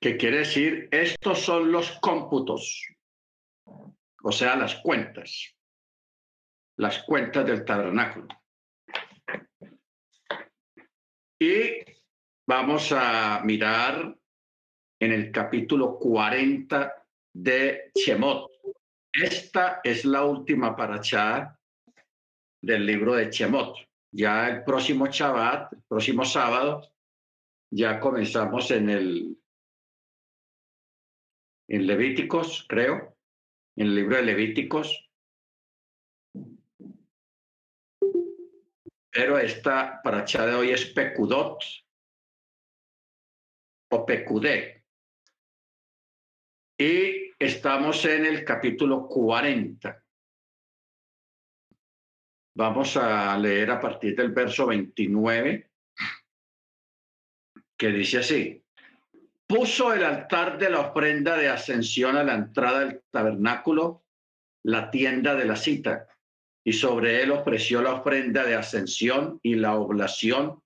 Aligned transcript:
que 0.00 0.16
quiere 0.16 0.38
decir, 0.38 0.88
estos 0.90 1.40
son 1.40 1.70
los 1.70 1.90
cómputos, 2.00 2.88
o 4.22 4.32
sea, 4.32 4.56
las 4.56 4.76
cuentas, 4.76 5.54
las 6.78 7.02
cuentas 7.02 7.46
del 7.46 7.64
tabernáculo. 7.64 8.28
Y 11.38 11.84
vamos 12.46 12.92
a 12.92 13.42
mirar 13.44 14.16
en 15.00 15.12
el 15.12 15.30
capítulo 15.30 15.98
40 15.98 17.06
de 17.34 17.90
Chemot. 17.94 18.50
Esta 19.12 19.80
es 19.84 20.04
la 20.04 20.24
última 20.24 20.74
paracha 20.74 21.58
del 22.62 22.86
libro 22.86 23.14
de 23.14 23.28
Chemot. 23.28 23.76
Ya 24.12 24.48
el 24.48 24.64
próximo 24.64 25.06
Shabbat, 25.06 25.72
el 25.74 25.82
próximo 25.82 26.24
sábado, 26.24 26.90
ya 27.70 28.00
comenzamos 28.00 28.70
en 28.70 28.90
el 28.90 29.39
en 31.70 31.86
Levíticos, 31.86 32.66
creo, 32.68 33.16
en 33.76 33.86
el 33.86 33.94
libro 33.94 34.16
de 34.16 34.22
Levíticos. 34.24 35.08
Pero 39.12 39.38
esta 39.38 40.02
paracha 40.02 40.46
de 40.46 40.54
hoy 40.54 40.70
es 40.70 40.86
Pecudot 40.86 41.62
o 43.92 44.04
Pecudé. 44.04 44.84
Y 46.76 47.32
estamos 47.38 48.04
en 48.04 48.26
el 48.26 48.44
capítulo 48.44 49.06
40. 49.06 50.04
Vamos 52.56 52.96
a 52.96 53.38
leer 53.38 53.70
a 53.70 53.80
partir 53.80 54.16
del 54.16 54.32
verso 54.32 54.66
29, 54.66 55.70
que 57.78 57.88
dice 57.88 58.18
así. 58.18 58.64
Puso 59.50 59.92
el 59.92 60.04
altar 60.04 60.58
de 60.58 60.70
la 60.70 60.78
ofrenda 60.78 61.36
de 61.36 61.48
ascensión 61.48 62.16
a 62.16 62.22
la 62.22 62.36
entrada 62.36 62.84
del 62.84 63.02
tabernáculo, 63.10 64.04
la 64.64 64.92
tienda 64.92 65.34
de 65.34 65.44
la 65.44 65.56
cita, 65.56 66.06
y 66.64 66.72
sobre 66.72 67.20
él 67.20 67.32
ofreció 67.32 67.82
la 67.82 67.94
ofrenda 67.94 68.44
de 68.44 68.54
ascensión 68.54 69.40
y 69.42 69.56
la 69.56 69.74
oblación, 69.74 70.62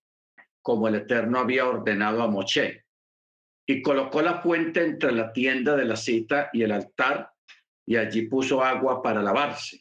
como 0.61 0.87
el 0.87 0.97
Eterno 0.97 1.39
había 1.39 1.67
ordenado 1.67 2.23
a 2.23 2.29
Moche. 2.29 2.85
Y 3.67 3.81
colocó 3.81 4.21
la 4.21 4.43
fuente 4.43 4.85
entre 4.85 5.13
la 5.13 5.33
tienda 5.33 5.77
de 5.77 5.87
la 5.87 5.97
cita 5.97 6.51
y 6.53 6.63
el 6.63 6.73
altar, 6.73 7.33
y 7.87 7.97
allí 7.97 8.29
puso 8.29 8.63
agua 8.63 9.03
para 9.03 9.23
lavarse. 9.23 9.81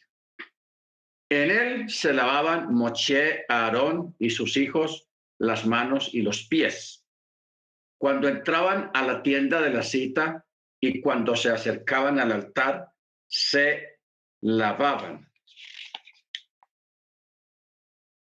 En 1.30 1.50
él 1.50 1.90
se 1.90 2.14
lavaban 2.14 2.72
Moche, 2.72 3.44
Aarón 3.50 4.16
y 4.18 4.30
sus 4.30 4.56
hijos 4.56 5.06
las 5.38 5.66
manos 5.66 6.08
y 6.14 6.22
los 6.22 6.46
pies. 6.46 7.03
Cuando 8.04 8.28
entraban 8.28 8.90
a 8.92 9.00
la 9.00 9.22
tienda 9.22 9.62
de 9.62 9.70
la 9.70 9.82
cita 9.82 10.44
y 10.78 11.00
cuando 11.00 11.34
se 11.34 11.48
acercaban 11.48 12.18
al 12.18 12.32
altar, 12.32 12.92
se 13.26 14.00
lavaban. 14.42 15.26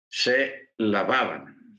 Se 0.09 0.73
lavaban. 0.79 1.79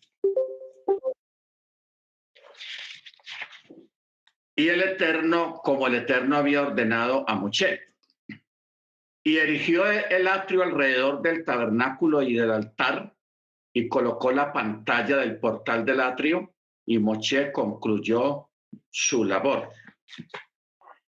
Y 4.55 4.70
el 4.70 4.81
Eterno, 4.81 5.55
como 5.61 5.88
el 5.88 5.95
Eterno 5.95 6.38
había 6.38 6.61
ordenado 6.61 7.30
a 7.30 7.36
Moche 7.36 7.95
y 9.25 9.39
erigió 9.39 9.86
el 9.92 10.25
atrio 10.30 10.64
alrededor 10.64 11.22
del 11.22 11.44
tabernáculo 11.44 12.22
y 12.22 12.33
del 12.36 12.52
altar 12.52 13.14
y 13.73 13.89
colocó 13.89 14.31
la 14.31 14.53
pantalla 14.53 15.17
del 15.17 15.38
portal 15.38 15.83
del 15.83 16.00
atrio 16.00 16.55
y 16.89 16.97
Moche 16.97 17.51
concluyó 17.51 18.49
su 18.89 19.23
labor. 19.23 19.69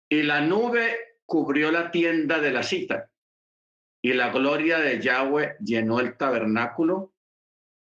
Y 0.09 0.23
la 0.23 0.41
nube 0.41 1.19
cubrió 1.27 1.73
la 1.73 1.91
tienda 1.91 2.39
de 2.39 2.53
la 2.53 2.63
cita 2.63 3.11
y 4.01 4.13
la 4.13 4.31
gloria 4.31 4.79
de 4.79 5.01
Yahweh 5.01 5.57
llenó 5.59 5.99
el 5.99 6.17
tabernáculo, 6.17 7.13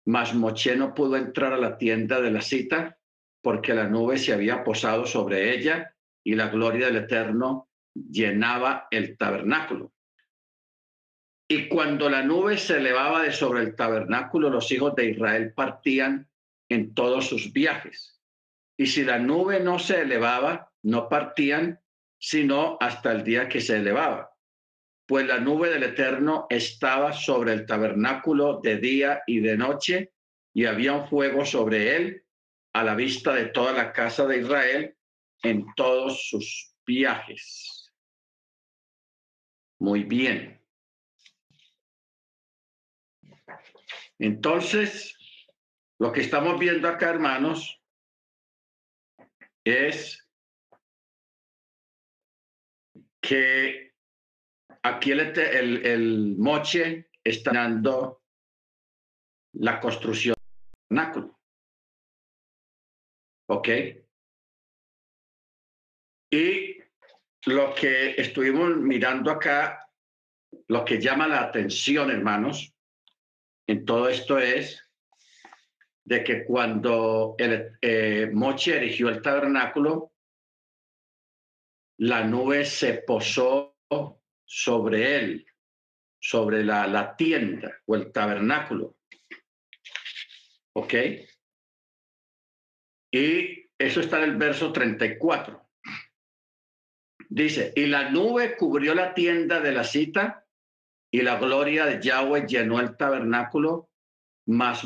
mas 0.07 0.35
Moche 0.35 0.77
no 0.77 0.95
pudo 0.95 1.19
entrar 1.19 1.53
a 1.53 1.59
la 1.59 1.77
tienda 1.77 2.23
de 2.23 2.31
la 2.31 2.41
cita 2.41 2.99
porque 3.43 3.75
la 3.75 3.87
nube 3.87 4.17
se 4.17 4.33
había 4.33 4.65
posado 4.65 5.05
sobre 5.05 5.55
ella 5.55 5.95
y 6.25 6.37
la 6.37 6.49
gloria 6.49 6.87
del 6.87 7.05
Eterno 7.05 7.69
llenaba 7.95 8.89
el 8.91 9.19
tabernáculo. 9.19 9.93
Y 11.47 11.69
cuando 11.69 12.09
la 12.09 12.23
nube 12.23 12.57
se 12.57 12.79
elevaba 12.79 13.23
de 13.23 13.33
sobre 13.33 13.61
el 13.61 13.77
tabernáculo, 13.77 14.49
los 14.49 14.73
hijos 14.73 14.95
de 14.95 15.11
Israel 15.11 15.53
partían 15.53 16.31
en 16.75 16.93
todos 16.93 17.29
sus 17.29 17.53
viajes. 17.53 18.21
Y 18.77 18.87
si 18.87 19.05
la 19.05 19.19
nube 19.19 19.61
no 19.61 19.79
se 19.79 20.03
elevaba, 20.03 20.73
no 20.83 21.09
partían, 21.09 21.81
sino 22.19 22.77
hasta 22.81 23.13
el 23.13 23.23
día 23.23 23.49
que 23.49 23.61
se 23.61 23.77
elevaba. 23.77 24.31
Pues 25.07 25.27
la 25.27 25.39
nube 25.39 25.71
del 25.71 25.85
Eterno 25.85 26.47
estaba 26.51 27.13
sobre 27.13 27.53
el 27.53 27.67
tabernáculo 27.67 28.61
de 28.61 28.79
día 28.79 29.23
y 29.27 29.41
de 29.41 29.57
noche, 29.57 30.13
y 30.53 30.65
había 30.65 30.95
un 30.95 31.09
fuego 31.09 31.45
sobre 31.45 31.97
él 31.97 32.25
a 32.73 32.83
la 32.83 32.95
vista 32.95 33.33
de 33.33 33.47
toda 33.47 33.73
la 33.73 33.93
casa 33.93 34.27
de 34.27 34.39
Israel 34.39 34.97
en 35.43 35.67
todos 35.77 36.29
sus 36.29 36.75
viajes. 36.87 37.93
Muy 39.79 40.05
bien. 40.05 40.61
Entonces, 44.19 45.17
lo 45.99 46.13
que 46.13 46.21
estamos 46.21 46.59
viendo 46.59 46.89
acá, 46.89 47.11
hermanos, 47.11 47.81
es 49.65 50.29
que 53.21 53.95
aquí 54.83 55.13
el, 55.13 55.87
el, 55.87 56.37
moche 56.37 57.11
está 57.23 57.53
dando 57.53 58.23
la 59.55 59.81
construcción 59.81 60.35
del. 60.91 61.39
¿Ok? 63.49 63.69
Y 66.31 66.77
lo 67.47 67.75
que 67.75 68.21
estuvimos 68.21 68.77
mirando 68.77 69.31
acá, 69.31 69.89
lo 70.69 70.85
que 70.85 71.01
llama 71.01 71.29
la 71.29 71.43
atención, 71.43 72.11
hermanos, 72.11 72.75
en 73.67 73.85
todo 73.85 74.09
esto 74.09 74.39
es 74.39 74.84
de 76.05 76.23
que 76.23 76.45
cuando 76.45 77.35
el, 77.39 77.79
eh, 77.81 78.31
Moche 78.33 78.77
erigió 78.77 79.09
el 79.09 79.23
tabernáculo, 79.23 80.13
la 81.99 82.25
nube 82.25 82.65
se 82.65 82.95
posó 82.95 83.79
sobre 84.45 85.17
él, 85.17 85.47
sobre 86.21 86.65
la, 86.65 86.87
la 86.87 87.17
tienda 87.17 87.81
o 87.87 87.95
el 87.95 88.13
tabernáculo. 88.13 88.97
¿Ok? 90.75 90.95
Y 93.13 93.71
eso 93.79 94.01
está 94.01 94.19
en 94.19 94.31
el 94.31 94.37
verso 94.37 94.73
34. 94.73 95.65
Dice, 97.29 97.73
y 97.75 97.87
la 97.87 98.11
nube 98.11 98.57
cubrió 98.57 98.95
la 98.95 99.15
tienda 99.15 99.61
de 99.61 99.73
la 99.73 99.85
cita 99.85 100.45
y 101.11 101.23
la 101.23 101.39
gloria 101.39 101.87
de 101.87 102.03
Yahweh 102.03 102.47
llenó 102.47 102.81
el 102.81 102.97
tabernáculo, 102.97 103.89
mas 104.47 104.85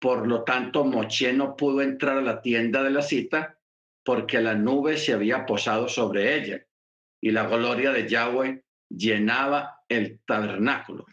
por 0.00 0.26
lo 0.26 0.42
tanto 0.42 0.84
Moche 0.84 1.32
no 1.32 1.54
pudo 1.54 1.82
entrar 1.82 2.16
a 2.16 2.22
la 2.22 2.40
tienda 2.40 2.82
de 2.82 2.90
la 2.90 3.02
cita 3.02 3.58
porque 4.02 4.40
la 4.40 4.54
nube 4.54 4.96
se 4.96 5.12
había 5.12 5.44
posado 5.44 5.88
sobre 5.88 6.34
ella 6.36 6.66
y 7.20 7.30
la 7.30 7.46
gloria 7.46 7.92
de 7.92 8.08
Yahweh 8.08 8.64
llenaba 8.88 9.84
el 9.86 10.20
tabernáculo. 10.24 11.04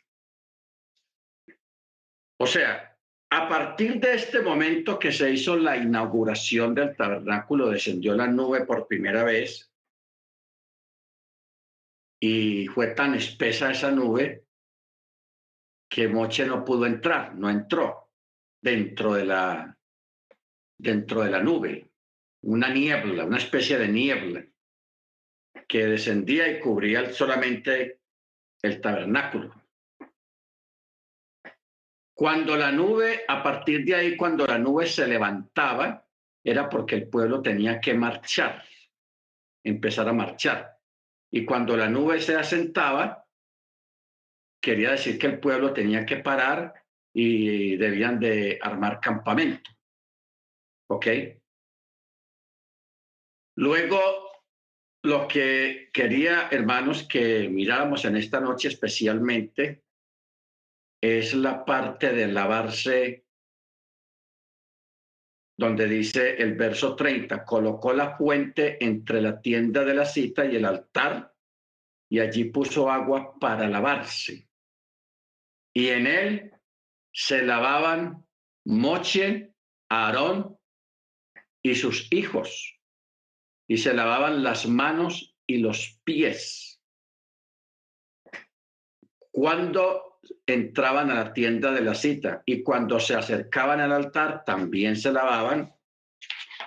O 2.40 2.48
sea, 2.48 2.98
a 3.30 3.50
partir 3.50 4.00
de 4.00 4.14
este 4.14 4.40
momento 4.40 4.98
que 4.98 5.12
se 5.12 5.30
hizo 5.32 5.58
la 5.58 5.76
inauguración 5.76 6.74
del 6.74 6.96
tabernáculo, 6.96 7.70
descendió 7.70 8.16
la 8.16 8.28
nube 8.28 8.66
por 8.66 8.88
primera 8.88 9.26
vez 9.26 9.70
y 12.22 12.68
fue 12.68 12.88
tan 12.88 13.16
espesa 13.16 13.70
esa 13.70 13.92
nube 13.92 14.46
que 15.90 16.08
Moche 16.08 16.46
no 16.46 16.64
pudo 16.64 16.86
entrar, 16.86 17.36
no 17.36 17.50
entró 17.50 18.07
dentro 18.68 19.14
de 19.14 19.24
la, 19.24 19.78
dentro 20.78 21.22
de 21.22 21.32
la 21.32 21.42
nube, 21.42 21.90
una 22.42 22.68
niebla, 22.68 23.24
una 23.24 23.38
especie 23.38 23.78
de 23.78 23.88
niebla 23.88 24.46
que 25.70 25.86
descendía 25.86 26.50
y 26.50 26.60
cubría 26.60 27.14
solamente 27.14 28.02
el 28.62 28.82
tabernáculo. 28.82 29.54
Cuando 32.14 32.58
la 32.58 32.74
nube, 32.74 33.24
a 33.26 33.42
partir 33.42 33.86
de 33.86 33.96
ahí, 33.96 34.18
cuando 34.18 34.46
la 34.46 34.58
nube 34.58 34.86
se 34.86 35.08
levantaba, 35.08 36.06
era 36.44 36.68
porque 36.68 36.96
el 36.96 37.08
pueblo 37.08 37.42
tenía 37.42 37.80
que 37.80 37.94
marchar, 37.94 38.64
empezar 39.64 40.10
a 40.10 40.14
marchar. 40.14 40.78
Y 41.32 41.46
cuando 41.46 41.78
la 41.78 41.88
nube 41.88 42.20
se 42.20 42.36
asentaba, 42.36 43.26
quería 44.62 44.92
decir 44.92 45.18
que 45.18 45.28
el 45.28 45.40
pueblo 45.40 45.72
tenía 45.72 46.06
que 46.06 46.18
parar 46.18 46.87
y 47.20 47.78
debían 47.78 48.20
de 48.20 48.60
armar 48.62 49.00
campamento. 49.00 49.72
¿Ok? 50.92 51.08
Luego, 53.56 54.00
lo 55.04 55.28
que 55.28 55.90
quería, 55.92 56.48
hermanos, 56.52 57.08
que 57.08 57.50
miráramos 57.50 58.06
en 58.06 58.18
esta 58.18 58.40
noche 58.40 58.68
especialmente 58.68 59.84
es 61.02 61.34
la 61.34 61.66
parte 61.66 62.14
de 62.14 62.28
lavarse, 62.28 63.26
donde 65.58 65.88
dice 65.88 66.36
el 66.36 66.54
verso 66.54 66.96
30, 66.96 67.44
colocó 67.46 67.94
la 67.94 68.16
fuente 68.16 68.78
entre 68.86 69.24
la 69.24 69.42
tienda 69.42 69.84
de 69.84 69.96
la 69.96 70.06
cita 70.06 70.46
y 70.46 70.56
el 70.56 70.66
altar, 70.66 71.34
y 72.12 72.20
allí 72.20 72.44
puso 72.44 72.92
agua 72.92 73.40
para 73.40 73.68
lavarse. 73.68 74.48
Y 75.74 75.88
en 75.88 76.06
él 76.06 76.57
se 77.18 77.42
lavaban 77.42 78.28
Moche, 78.66 79.52
Aarón 79.90 80.56
y 81.64 81.74
sus 81.74 82.08
hijos, 82.14 82.80
y 83.68 83.78
se 83.78 83.96
lavaban 83.96 84.44
las 84.44 84.68
manos 84.68 85.36
y 85.48 85.58
los 85.58 86.00
pies. 86.04 86.80
Cuando 89.32 90.20
entraban 90.46 91.10
a 91.10 91.16
la 91.16 91.34
tienda 91.34 91.72
de 91.72 91.82
la 91.82 91.96
cita 91.96 92.44
y 92.46 92.62
cuando 92.62 93.00
se 93.00 93.16
acercaban 93.16 93.80
al 93.80 93.94
altar, 93.94 94.44
también 94.46 94.96
se 94.96 95.12
lavaban 95.12 95.74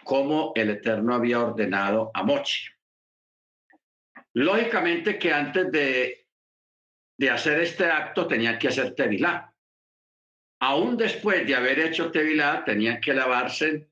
como 0.02 0.50
el 0.56 0.70
Eterno 0.70 1.14
había 1.14 1.38
ordenado 1.38 2.10
a 2.12 2.24
Moche. 2.24 2.72
Lógicamente 4.32 5.16
que 5.16 5.32
antes 5.32 5.70
de, 5.70 6.26
de 7.16 7.30
hacer 7.30 7.60
este 7.60 7.84
acto 7.84 8.26
tenían 8.26 8.58
que 8.58 8.66
hacer 8.66 8.96
Tevilá. 8.96 9.49
Aún 10.60 10.96
después 10.96 11.46
de 11.46 11.54
haber 11.54 11.78
hecho 11.78 12.10
Tevilá, 12.10 12.62
tenían 12.64 13.00
que 13.00 13.14
lavarse 13.14 13.88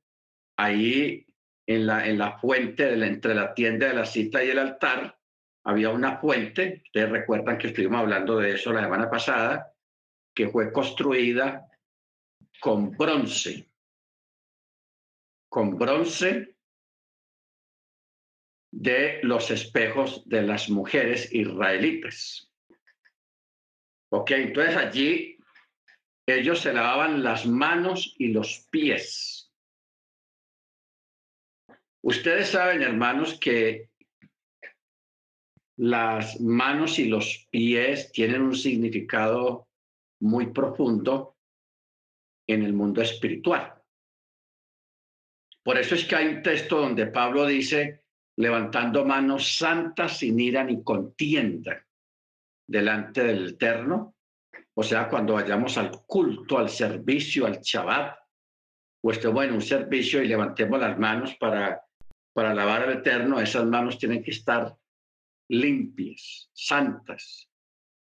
ahí 0.58 1.26
en 1.66 1.86
la, 1.86 2.06
en 2.06 2.18
la 2.18 2.38
fuente 2.38 2.92
entre 2.92 3.34
la 3.34 3.54
tienda 3.54 3.88
de 3.88 3.94
la 3.94 4.04
cita 4.04 4.44
y 4.44 4.50
el 4.50 4.58
altar. 4.58 5.18
Había 5.64 5.90
una 5.90 6.18
fuente, 6.18 6.82
ustedes 6.84 7.10
recuerdan 7.10 7.58
que 7.58 7.68
estuvimos 7.68 8.00
hablando 8.00 8.38
de 8.38 8.54
eso 8.54 8.72
la 8.72 8.82
semana 8.82 9.10
pasada, 9.10 9.74
que 10.34 10.48
fue 10.48 10.72
construida 10.72 11.68
con 12.60 12.90
bronce, 12.90 13.70
con 15.48 15.76
bronce 15.76 16.54
de 18.70 19.20
los 19.22 19.50
espejos 19.50 20.28
de 20.28 20.42
las 20.42 20.68
mujeres 20.68 21.32
israelitas. 21.32 22.52
Ok, 24.10 24.30
entonces 24.32 24.76
allí 24.76 25.37
ellos 26.34 26.60
se 26.60 26.72
lavaban 26.72 27.22
las 27.22 27.46
manos 27.46 28.14
y 28.18 28.28
los 28.28 28.66
pies. 28.70 29.52
Ustedes 32.02 32.50
saben, 32.50 32.82
hermanos, 32.82 33.38
que 33.38 33.90
las 35.76 36.40
manos 36.40 36.98
y 36.98 37.06
los 37.06 37.46
pies 37.50 38.10
tienen 38.12 38.42
un 38.42 38.54
significado 38.54 39.68
muy 40.20 40.52
profundo 40.52 41.36
en 42.48 42.64
el 42.64 42.72
mundo 42.72 43.00
espiritual. 43.02 43.74
Por 45.62 45.78
eso 45.78 45.94
es 45.94 46.04
que 46.04 46.16
hay 46.16 46.26
un 46.28 46.42
texto 46.42 46.80
donde 46.80 47.06
Pablo 47.06 47.46
dice, 47.46 48.02
levantando 48.36 49.04
manos 49.04 49.56
santas 49.56 50.18
sin 50.18 50.40
ira 50.40 50.64
ni 50.64 50.82
contienda 50.82 51.86
delante 52.66 53.22
del 53.24 53.48
Eterno. 53.50 54.14
O 54.80 54.84
sea, 54.84 55.08
cuando 55.08 55.34
vayamos 55.34 55.76
al 55.76 55.90
culto, 56.06 56.56
al 56.56 56.70
servicio, 56.70 57.46
al 57.46 57.60
Shabbat, 57.60 58.16
o 59.02 59.10
estemos 59.10 59.44
en 59.44 59.54
un 59.54 59.60
servicio 59.60 60.22
y 60.22 60.28
levantemos 60.28 60.78
las 60.78 60.96
manos 60.96 61.34
para, 61.34 61.82
para 62.32 62.52
alabar 62.52 62.84
al 62.84 62.98
Eterno, 62.98 63.40
esas 63.40 63.66
manos 63.66 63.98
tienen 63.98 64.22
que 64.22 64.30
estar 64.30 64.76
limpias, 65.50 66.48
santas. 66.52 67.50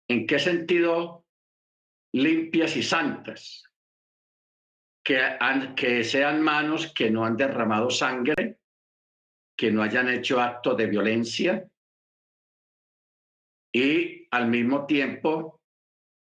¿En 0.07 0.25
qué 0.25 0.39
sentido 0.39 1.25
limpias 2.13 2.77
y 2.77 2.83
santas? 2.83 3.65
Que, 5.03 5.19
que 5.75 6.05
sean 6.05 6.41
manos 6.41 6.93
que 6.93 7.11
no 7.11 7.25
han 7.25 7.35
derramado 7.35 7.89
sangre, 7.89 8.59
que 9.57 9.71
no 9.71 9.83
hayan 9.83 10.07
hecho 10.07 10.39
acto 10.39 10.73
de 10.73 10.85
violencia 10.85 11.69
y 13.73 14.25
al 14.31 14.47
mismo 14.47 14.85
tiempo 14.85 15.60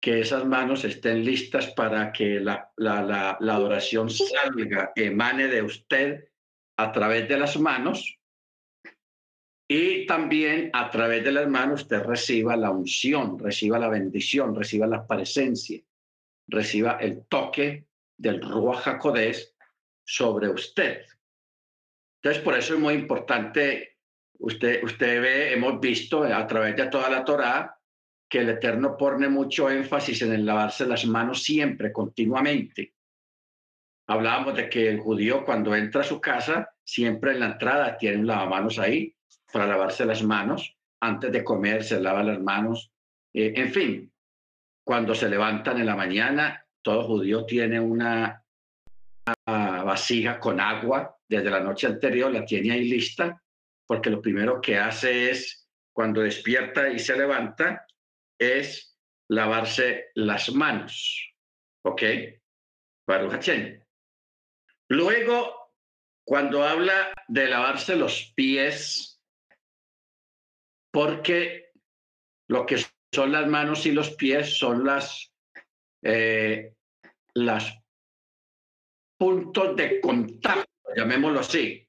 que 0.04 0.20
esas 0.20 0.44
manos 0.44 0.84
estén 0.84 1.24
listas 1.24 1.72
para 1.72 2.12
que 2.12 2.38
la, 2.38 2.70
la, 2.76 3.38
la, 3.40 3.54
adoración 3.54 4.10
salga, 4.10 4.92
emane 4.94 5.48
de 5.48 5.62
usted 5.62 6.28
a 6.76 6.92
través 6.92 7.26
de 7.26 7.38
las 7.38 7.58
manos 7.58 8.18
y 9.66 10.04
también 10.04 10.68
a 10.74 10.90
través 10.90 11.24
de 11.24 11.32
las 11.32 11.48
manos 11.48 11.84
usted 11.84 12.02
reciba 12.02 12.54
la 12.54 12.70
unción, 12.70 13.38
reciba 13.38 13.78
la 13.78 13.88
bendición, 13.88 14.54
reciba 14.54 14.86
la 14.86 15.06
presencia, 15.06 15.80
reciba 16.48 16.98
el 17.00 17.24
toque 17.24 17.86
del 18.18 18.42
Ruach 18.42 18.86
HaKodesh 18.86 19.54
sobre 20.04 20.50
usted. 20.50 21.06
Entonces, 22.20 22.42
por 22.42 22.58
eso 22.58 22.74
es 22.74 22.80
muy 22.80 22.92
importante, 22.92 23.96
usted, 24.38 24.84
usted 24.84 25.22
ve, 25.22 25.54
hemos 25.54 25.80
visto 25.80 26.24
a 26.24 26.46
través 26.46 26.76
de 26.76 26.88
toda 26.88 27.08
la 27.08 27.24
Torá 27.24 27.73
que 28.34 28.40
el 28.40 28.48
Eterno 28.48 28.96
pone 28.96 29.28
mucho 29.28 29.70
énfasis 29.70 30.22
en 30.22 30.32
el 30.32 30.44
lavarse 30.44 30.84
las 30.86 31.06
manos 31.06 31.44
siempre, 31.44 31.92
continuamente. 31.92 32.92
Hablábamos 34.08 34.56
de 34.56 34.68
que 34.68 34.88
el 34.88 34.98
judío 34.98 35.44
cuando 35.44 35.72
entra 35.76 36.00
a 36.00 36.04
su 36.04 36.20
casa, 36.20 36.68
siempre 36.82 37.30
en 37.30 37.38
la 37.38 37.52
entrada 37.52 37.96
tiene 37.96 38.18
un 38.18 38.26
lavamanos 38.26 38.80
ahí 38.80 39.14
para 39.52 39.68
lavarse 39.68 40.04
las 40.04 40.24
manos. 40.24 40.76
Antes 40.98 41.30
de 41.30 41.44
comer 41.44 41.84
se 41.84 42.00
lava 42.00 42.24
las 42.24 42.40
manos. 42.40 42.90
Eh, 43.32 43.52
en 43.54 43.72
fin, 43.72 44.12
cuando 44.82 45.14
se 45.14 45.28
levantan 45.28 45.78
en 45.78 45.86
la 45.86 45.94
mañana, 45.94 46.66
todo 46.82 47.04
judío 47.04 47.46
tiene 47.46 47.78
una 47.78 48.42
vasija 49.46 50.40
con 50.40 50.58
agua 50.58 51.16
desde 51.28 51.50
la 51.50 51.60
noche 51.60 51.86
anterior, 51.86 52.32
la 52.32 52.44
tiene 52.44 52.72
ahí 52.72 52.88
lista, 52.88 53.40
porque 53.86 54.10
lo 54.10 54.20
primero 54.20 54.60
que 54.60 54.76
hace 54.76 55.30
es, 55.30 55.68
cuando 55.92 56.22
despierta 56.22 56.88
y 56.88 56.98
se 56.98 57.16
levanta, 57.16 57.86
es 58.38 58.98
lavarse 59.28 60.10
las 60.14 60.52
manos. 60.52 61.34
¿Ok? 61.84 62.02
Luego, 64.88 65.72
cuando 66.26 66.62
habla 66.64 67.12
de 67.28 67.46
lavarse 67.48 67.96
los 67.96 68.32
pies, 68.34 69.20
porque 70.90 71.72
lo 72.48 72.64
que 72.64 72.78
son 73.12 73.32
las 73.32 73.46
manos 73.46 73.86
y 73.86 73.92
los 73.92 74.14
pies 74.14 74.58
son 74.58 74.84
las, 74.84 75.32
eh, 76.02 76.74
las 77.34 77.76
puntos 79.18 79.76
de 79.76 80.00
contacto, 80.00 80.70
llamémoslo 80.96 81.40
así. 81.40 81.88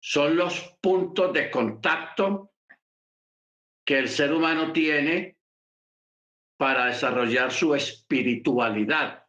Son 0.00 0.36
los 0.36 0.76
puntos 0.80 1.32
de 1.32 1.50
contacto 1.50 2.53
que 3.84 3.98
el 3.98 4.08
ser 4.08 4.32
humano 4.32 4.72
tiene 4.72 5.36
para 6.56 6.86
desarrollar 6.86 7.52
su 7.52 7.74
espiritualidad 7.74 9.26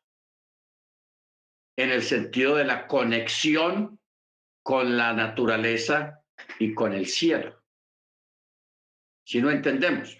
en 1.77 1.89
el 1.89 2.03
sentido 2.03 2.55
de 2.55 2.65
la 2.65 2.87
conexión 2.87 3.99
con 4.63 4.97
la 4.97 5.13
naturaleza 5.13 6.23
y 6.59 6.73
con 6.73 6.93
el 6.93 7.07
cielo. 7.07 7.61
Si 9.25 9.41
no 9.41 9.51
entendemos, 9.51 10.17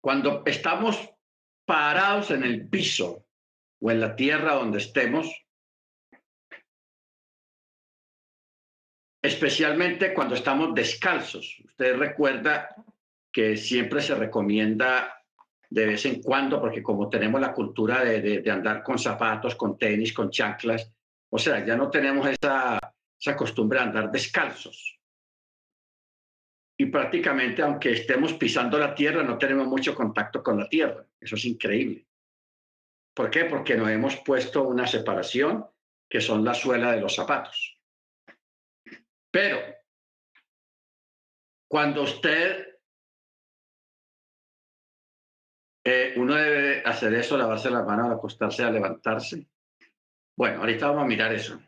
cuando 0.00 0.42
estamos 0.46 1.10
parados 1.64 2.30
en 2.30 2.42
el 2.42 2.68
piso 2.68 3.26
o 3.80 3.90
en 3.90 4.00
la 4.00 4.16
tierra 4.16 4.54
donde 4.54 4.78
estemos, 4.78 5.45
especialmente 9.26 10.14
cuando 10.14 10.34
estamos 10.34 10.74
descalzos. 10.74 11.60
Usted 11.64 11.96
recuerda 11.96 12.74
que 13.32 13.56
siempre 13.56 14.00
se 14.00 14.14
recomienda 14.14 15.22
de 15.68 15.86
vez 15.86 16.06
en 16.06 16.22
cuando, 16.22 16.60
porque 16.60 16.82
como 16.82 17.08
tenemos 17.08 17.40
la 17.40 17.52
cultura 17.52 18.04
de, 18.04 18.42
andar 18.50 18.82
con 18.82 18.98
zapatos, 18.98 19.56
con 19.56 19.76
tenis, 19.76 20.12
con 20.12 20.30
chanclas, 20.30 20.90
o 21.28 21.38
sea, 21.38 21.64
ya 21.64 21.76
no 21.76 21.90
tenemos 21.90 22.28
esa, 22.28 22.78
esa 23.20 23.36
costumbre 23.36 23.78
de 23.78 23.84
andar 23.84 24.10
descalzos. 24.10 24.98
Y 26.78 26.86
prácticamente, 26.86 27.62
aunque 27.62 27.92
estemos 27.92 28.34
pisando 28.34 28.78
la 28.78 28.94
tierra, 28.94 29.22
no 29.22 29.38
tenemos 29.38 29.66
mucho 29.66 29.94
contacto 29.94 30.42
con 30.42 30.58
la 30.58 30.68
tierra. 30.68 31.04
Eso 31.18 31.34
es 31.34 31.44
increíble. 31.46 32.06
¿Por 33.14 33.30
qué? 33.30 33.46
Porque 33.46 33.76
nos 33.76 33.88
hemos 33.88 34.16
puesto 34.16 34.62
una 34.62 34.86
separación 34.86 35.66
que 36.08 36.20
son 36.20 36.44
la 36.44 36.54
suela 36.54 36.92
de 36.92 37.00
los 37.00 37.14
zapatos. 37.14 37.75
Pero 39.36 39.60
cuando 41.68 42.04
usted, 42.04 42.78
eh, 45.84 46.14
uno 46.16 46.36
debe 46.36 46.82
hacer 46.82 47.12
eso, 47.12 47.36
lavarse 47.36 47.68
las 47.68 47.84
manos 47.84 48.10
acostarse, 48.10 48.64
a 48.64 48.70
levantarse. 48.70 49.46
Bueno, 50.38 50.60
ahorita 50.60 50.86
vamos 50.86 51.02
a 51.02 51.06
mirar 51.06 51.34
eso. 51.34 51.60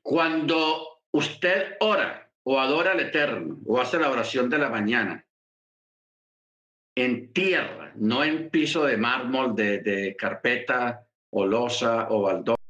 Cuando 0.00 1.02
usted 1.10 1.76
ora 1.80 2.32
o 2.44 2.58
adora 2.58 2.92
al 2.92 3.00
Eterno 3.00 3.58
o 3.66 3.78
hace 3.78 3.98
la 3.98 4.10
oración 4.10 4.48
de 4.48 4.56
la 4.56 4.70
mañana 4.70 5.26
en 6.96 7.30
tierra, 7.34 7.92
no 7.96 8.24
en 8.24 8.48
piso 8.48 8.86
de 8.86 8.96
mármol, 8.96 9.54
de, 9.54 9.80
de 9.80 10.16
carpeta 10.16 11.06
o 11.28 11.44
losa 11.44 12.06
o 12.08 12.22
baldosa 12.22 12.56
o 12.58 12.61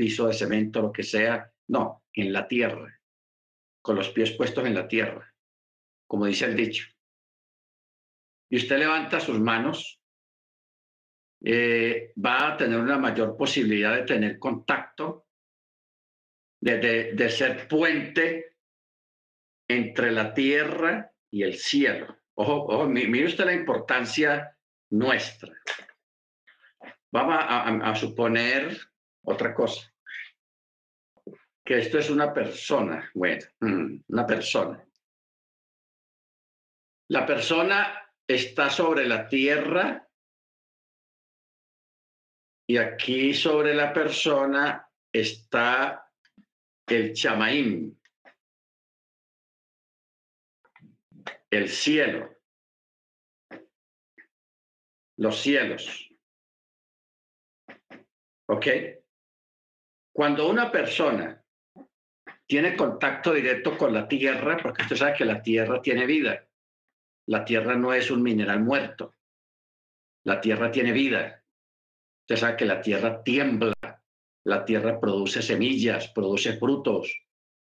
piso 0.00 0.28
de 0.28 0.32
cemento, 0.32 0.80
lo 0.80 0.90
que 0.90 1.02
sea, 1.02 1.52
no, 1.68 2.04
en 2.14 2.32
la 2.32 2.48
tierra, 2.48 2.98
con 3.82 3.96
los 3.96 4.08
pies 4.08 4.30
puestos 4.30 4.64
en 4.64 4.74
la 4.74 4.88
tierra, 4.88 5.30
como 6.06 6.24
dice 6.24 6.46
el 6.46 6.56
dicho. 6.56 6.88
Y 8.48 8.56
usted 8.56 8.78
levanta 8.78 9.20
sus 9.20 9.38
manos, 9.38 10.00
eh, 11.44 12.14
va 12.16 12.48
a 12.48 12.56
tener 12.56 12.80
una 12.80 12.96
mayor 12.96 13.36
posibilidad 13.36 13.94
de 13.94 14.04
tener 14.04 14.38
contacto, 14.38 15.26
de, 16.62 17.12
de 17.12 17.28
ser 17.28 17.68
puente 17.68 18.56
entre 19.68 20.12
la 20.12 20.32
tierra 20.32 21.12
y 21.30 21.42
el 21.42 21.58
cielo. 21.58 22.16
Ojo, 22.36 22.64
ojo, 22.68 22.86
mire 22.86 23.26
usted 23.26 23.44
la 23.44 23.52
importancia 23.52 24.56
nuestra. 24.88 25.52
Vamos 27.12 27.36
a, 27.38 27.94
suponer 27.96 28.78
otra 29.22 29.54
cosa, 29.54 29.92
que 31.64 31.78
esto 31.78 31.98
es 31.98 32.10
una 32.10 32.32
persona, 32.32 33.10
bueno, 33.14 33.44
mm, 33.60 34.02
una 34.08 34.26
persona. 34.26 34.84
La 37.08 37.26
persona 37.26 38.12
está 38.26 38.70
sobre 38.70 39.06
la 39.06 39.26
tierra 39.26 40.08
y 42.68 42.76
aquí 42.76 43.34
sobre 43.34 43.74
la 43.74 43.92
persona 43.92 44.88
está 45.12 46.08
el 46.86 47.12
chamaín, 47.14 48.00
el 51.50 51.68
cielo, 51.68 52.36
los 55.16 55.40
cielos. 55.40 56.08
¿Ok? 58.46 58.66
Cuando 60.12 60.48
una 60.48 60.70
persona 60.70 61.42
tiene 62.46 62.76
contacto 62.76 63.32
directo 63.32 63.78
con 63.78 63.94
la 63.94 64.08
tierra, 64.08 64.56
porque 64.60 64.82
usted 64.82 64.96
sabe 64.96 65.14
que 65.14 65.24
la 65.24 65.40
tierra 65.40 65.80
tiene 65.80 66.04
vida, 66.04 66.46
la 67.26 67.44
tierra 67.44 67.76
no 67.76 67.92
es 67.92 68.10
un 68.10 68.22
mineral 68.22 68.60
muerto, 68.60 69.14
la 70.24 70.40
tierra 70.40 70.70
tiene 70.70 70.92
vida. 70.92 71.44
Usted 72.22 72.36
sabe 72.36 72.56
que 72.56 72.64
la 72.66 72.80
tierra 72.80 73.22
tiembla, 73.22 73.72
la 74.44 74.64
tierra 74.64 74.98
produce 74.98 75.42
semillas, 75.42 76.08
produce 76.08 76.58
frutos, 76.58 77.16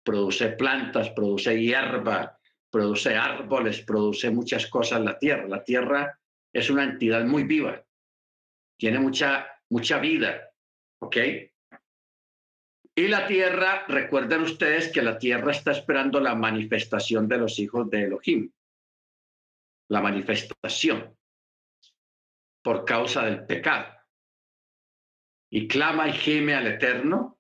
produce 0.04 0.50
plantas, 0.50 1.12
produce 1.12 1.58
hierba, 1.60 2.38
produce 2.70 3.16
árboles, 3.16 3.82
produce 3.82 4.32
muchas 4.32 4.68
cosas 4.68 5.02
la 5.02 5.18
tierra. 5.18 5.48
La 5.48 5.64
tierra 5.64 6.20
es 6.52 6.70
una 6.70 6.84
entidad 6.84 7.24
muy 7.24 7.44
viva, 7.44 7.84
tiene 8.78 9.00
mucha, 9.00 9.48
mucha 9.70 9.98
vida, 10.00 10.52
¿ok? 11.00 11.18
Y 12.96 13.08
la 13.08 13.26
tierra, 13.26 13.86
recuerden 13.88 14.42
ustedes 14.42 14.92
que 14.92 15.02
la 15.02 15.18
tierra 15.18 15.52
está 15.52 15.72
esperando 15.72 16.20
la 16.20 16.36
manifestación 16.36 17.28
de 17.28 17.38
los 17.40 17.58
hijos 17.58 17.90
de 17.90 18.04
Elohim, 18.04 18.52
la 19.90 20.02
manifestación 20.02 21.18
por 22.62 22.86
causa 22.86 23.26
del 23.26 23.46
pecado. 23.46 23.94
Y 25.52 25.68
clama 25.68 26.08
y 26.08 26.14
gime 26.14 26.54
al 26.54 26.68
Eterno, 26.68 27.40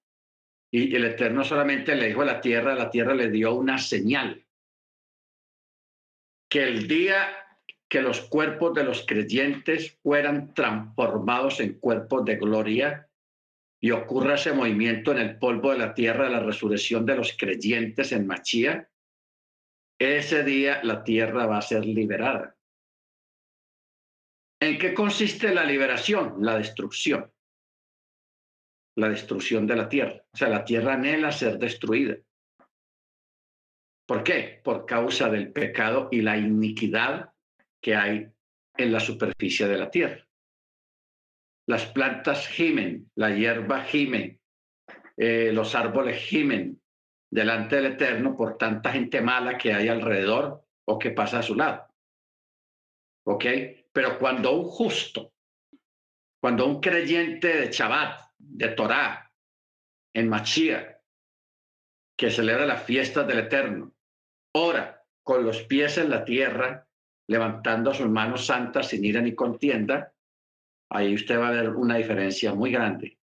y 0.71 0.95
el 0.95 1.05
Eterno 1.05 1.43
solamente 1.43 1.95
le 1.95 2.07
dijo 2.07 2.23
a 2.23 2.25
la 2.25 2.41
tierra, 2.41 2.73
la 2.73 2.89
tierra 2.89 3.13
le 3.13 3.29
dio 3.29 3.53
una 3.53 3.77
señal 3.77 4.43
que 6.49 6.63
el 6.63 6.87
día 6.87 7.27
que 7.87 8.01
los 8.01 8.21
cuerpos 8.21 8.73
de 8.73 8.83
los 8.83 9.05
creyentes 9.05 9.99
fueran 10.01 10.53
transformados 10.55 11.59
en 11.59 11.79
cuerpos 11.79 12.25
de 12.25 12.37
gloria 12.37 13.07
y 13.83 13.91
ocurra 13.91 14.35
ese 14.35 14.53
movimiento 14.53 15.11
en 15.11 15.17
el 15.17 15.37
polvo 15.37 15.71
de 15.71 15.79
la 15.79 15.93
tierra 15.93 16.23
de 16.23 16.29
la 16.29 16.39
resurrección 16.39 17.05
de 17.05 17.17
los 17.17 17.35
creyentes 17.37 18.13
en 18.13 18.25
Machía, 18.25 18.89
ese 19.99 20.45
día 20.45 20.81
la 20.85 21.03
tierra 21.03 21.47
va 21.47 21.57
a 21.57 21.61
ser 21.61 21.85
liberada. 21.85 22.55
¿En 24.61 24.77
qué 24.77 24.93
consiste 24.93 25.53
la 25.53 25.65
liberación? 25.65 26.37
La 26.39 26.57
destrucción. 26.57 27.29
La 28.95 29.09
destrucción 29.09 29.67
de 29.67 29.75
la 29.75 29.89
tierra. 29.89 30.23
O 30.33 30.37
sea, 30.37 30.47
la 30.47 30.63
tierra 30.63 30.93
anhela 30.93 31.33
ser 31.33 31.57
destruida. 31.57 32.15
¿Por 34.07 34.23
qué? 34.23 34.61
Por 34.63 34.85
causa 34.85 35.27
del 35.27 35.51
pecado 35.51 36.07
y 36.09 36.21
la 36.21 36.37
iniquidad 36.37 37.33
que 37.81 37.97
hay 37.97 38.31
en 38.77 38.93
la 38.93 39.01
superficie 39.01 39.67
de 39.67 39.77
la 39.77 39.91
tierra. 39.91 40.25
Las 41.65 41.85
plantas 41.85 42.47
gimen, 42.47 43.09
la 43.15 43.29
hierba 43.29 43.83
gime, 43.83 44.39
eh, 45.17 45.51
los 45.53 45.75
árboles 45.75 46.21
gimen 46.21 46.81
delante 47.29 47.77
del 47.77 47.93
Eterno 47.93 48.35
por 48.35 48.57
tanta 48.57 48.91
gente 48.91 49.21
mala 49.21 49.57
que 49.57 49.73
hay 49.73 49.87
alrededor 49.87 50.65
o 50.85 50.99
que 50.99 51.11
pasa 51.11 51.39
a 51.39 51.43
su 51.43 51.55
lado. 51.55 51.87
¿Ok? 53.25 53.45
Pero 53.91 54.19
cuando 54.19 54.51
un 54.51 54.65
justo, 54.65 55.33
cuando 56.41 56.65
un 56.65 56.81
creyente 56.81 57.47
de 57.47 57.71
Shabbat, 57.71 58.31
de 58.37 58.69
Torah, 58.69 59.31
en 60.13 60.29
Machía, 60.29 61.01
que 62.17 62.29
celebra 62.29 62.65
las 62.65 62.83
fiestas 62.83 63.25
del 63.27 63.39
Eterno, 63.39 63.95
ora 64.53 65.03
con 65.23 65.45
los 65.45 65.63
pies 65.63 65.97
en 65.97 66.09
la 66.09 66.25
tierra, 66.25 66.87
levantando 67.27 67.93
sus 67.93 68.09
manos 68.09 68.45
santas 68.45 68.89
sin 68.89 69.05
ira 69.05 69.21
ni 69.21 69.33
contienda, 69.33 70.12
ahí 70.89 71.13
usted 71.13 71.39
va 71.39 71.49
a 71.49 71.51
ver 71.51 71.69
una 71.69 71.97
diferencia 71.97 72.53
muy 72.53 72.71
grande. 72.71 73.17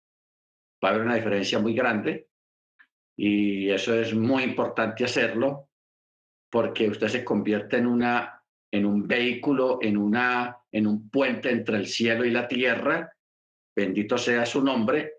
Va 0.83 0.89
a 0.89 0.93
haber 0.93 1.07
una 1.07 1.15
diferencia 1.17 1.59
muy 1.59 1.75
grande 1.75 2.29
y 3.17 3.71
eso 3.71 3.95
es 3.95 4.15
muy 4.15 4.43
importante 4.43 5.05
hacerlo 5.05 5.71
porque 6.51 6.89
usted 6.89 7.09
se 7.09 7.25
convierte 7.25 7.79
en 7.79 7.87
una 7.87 8.33
en 8.73 8.85
un 8.85 9.07
vehículo, 9.07 9.79
en 9.81 9.97
una 9.97 10.59
en 10.71 10.87
un 10.87 11.09
puente 11.09 11.51
entre 11.51 11.77
el 11.77 11.87
cielo 11.87 12.25
y 12.25 12.31
la 12.31 12.47
tierra. 12.47 13.13
Bendito 13.75 14.19
sea 14.19 14.45
su 14.45 14.63
nombre. 14.63 15.15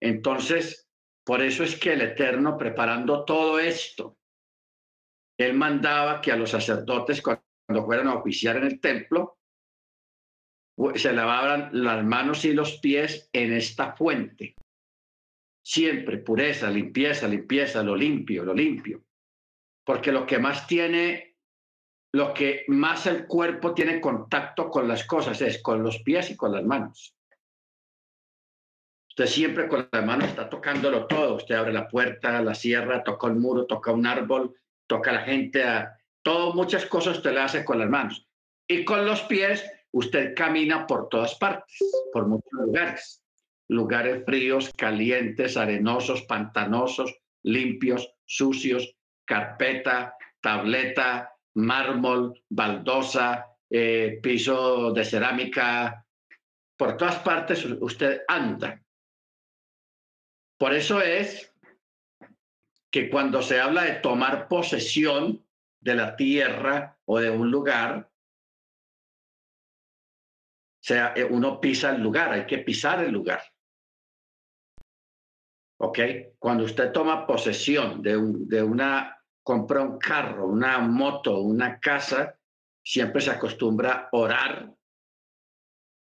Entonces, 0.00 0.88
por 1.24 1.42
eso 1.42 1.62
es 1.64 1.78
que 1.78 1.92
el 1.92 2.02
Eterno 2.02 2.56
preparando 2.58 3.24
todo 3.24 3.58
esto 3.58 4.18
él 5.38 5.54
mandaba 5.54 6.20
que 6.20 6.32
a 6.32 6.36
los 6.36 6.50
sacerdotes 6.50 7.22
cuando 7.22 7.86
fueran 7.86 8.08
a 8.08 8.14
oficiar 8.14 8.56
en 8.56 8.64
el 8.64 8.80
templo, 8.80 9.37
se 10.94 11.12
lavaran 11.12 11.70
las 11.72 12.04
manos 12.04 12.44
y 12.44 12.52
los 12.52 12.78
pies 12.78 13.28
en 13.32 13.52
esta 13.52 13.92
fuente. 13.94 14.54
Siempre 15.64 16.18
pureza, 16.18 16.70
limpieza, 16.70 17.26
limpieza, 17.26 17.82
lo 17.82 17.96
limpio, 17.96 18.44
lo 18.44 18.54
limpio. 18.54 19.02
Porque 19.84 20.12
lo 20.12 20.26
que 20.26 20.38
más 20.38 20.66
tiene, 20.66 21.36
lo 22.12 22.32
que 22.32 22.64
más 22.68 23.06
el 23.06 23.26
cuerpo 23.26 23.74
tiene 23.74 24.00
contacto 24.00 24.70
con 24.70 24.86
las 24.86 25.04
cosas 25.04 25.40
es 25.42 25.60
con 25.62 25.82
los 25.82 26.02
pies 26.02 26.30
y 26.30 26.36
con 26.36 26.52
las 26.52 26.64
manos. 26.64 27.14
Usted 29.10 29.26
siempre 29.26 29.66
con 29.66 29.88
las 29.90 30.06
manos 30.06 30.28
está 30.28 30.48
tocándolo 30.48 31.06
todo. 31.06 31.34
Usted 31.36 31.56
abre 31.56 31.72
la 31.72 31.88
puerta, 31.88 32.40
la 32.40 32.54
cierra, 32.54 33.02
toca 33.02 33.26
el 33.26 33.34
muro, 33.34 33.66
toca 33.66 33.90
un 33.90 34.06
árbol, 34.06 34.54
toca 34.86 35.10
a 35.10 35.14
la 35.14 35.22
gente, 35.22 35.64
a 35.64 35.98
todo, 36.22 36.54
muchas 36.54 36.86
cosas 36.86 37.16
usted 37.16 37.32
le 37.32 37.40
hace 37.40 37.64
con 37.64 37.80
las 37.80 37.90
manos. 37.90 38.28
Y 38.68 38.84
con 38.84 39.04
los 39.04 39.22
pies 39.22 39.64
usted 39.92 40.34
camina 40.34 40.86
por 40.86 41.08
todas 41.08 41.34
partes, 41.36 41.78
por 42.12 42.26
muchos 42.26 42.52
lugares. 42.52 43.22
Lugares 43.68 44.24
fríos, 44.24 44.72
calientes, 44.76 45.56
arenosos, 45.56 46.22
pantanosos, 46.22 47.14
limpios, 47.42 48.14
sucios, 48.24 48.96
carpeta, 49.24 50.14
tableta, 50.40 51.34
mármol, 51.54 52.42
baldosa, 52.48 53.46
eh, 53.68 54.18
piso 54.22 54.92
de 54.92 55.04
cerámica. 55.04 56.04
Por 56.76 56.96
todas 56.96 57.16
partes 57.16 57.64
usted 57.64 58.22
anda. 58.26 58.82
Por 60.56 60.74
eso 60.74 61.00
es 61.00 61.52
que 62.90 63.10
cuando 63.10 63.42
se 63.42 63.60
habla 63.60 63.84
de 63.84 63.96
tomar 63.96 64.48
posesión 64.48 65.44
de 65.80 65.94
la 65.94 66.16
tierra 66.16 66.98
o 67.04 67.20
de 67.20 67.30
un 67.30 67.50
lugar, 67.50 68.10
sea, 70.80 71.12
eh, 71.16 71.24
uno 71.24 71.60
pisa 71.60 71.90
el 71.90 72.02
lugar, 72.02 72.32
hay 72.32 72.46
que 72.46 72.58
pisar 72.58 73.02
el 73.02 73.12
lugar. 73.12 73.42
¿Ok? 75.80 75.98
Cuando 76.38 76.64
usted 76.64 76.92
toma 76.92 77.26
posesión 77.26 78.02
de, 78.02 78.16
un, 78.16 78.48
de 78.48 78.62
una, 78.62 79.16
compra 79.42 79.82
un 79.82 79.98
carro, 79.98 80.46
una 80.46 80.78
moto, 80.78 81.40
una 81.40 81.78
casa, 81.78 82.36
siempre 82.82 83.20
se 83.20 83.30
acostumbra 83.30 84.08
orar 84.12 84.72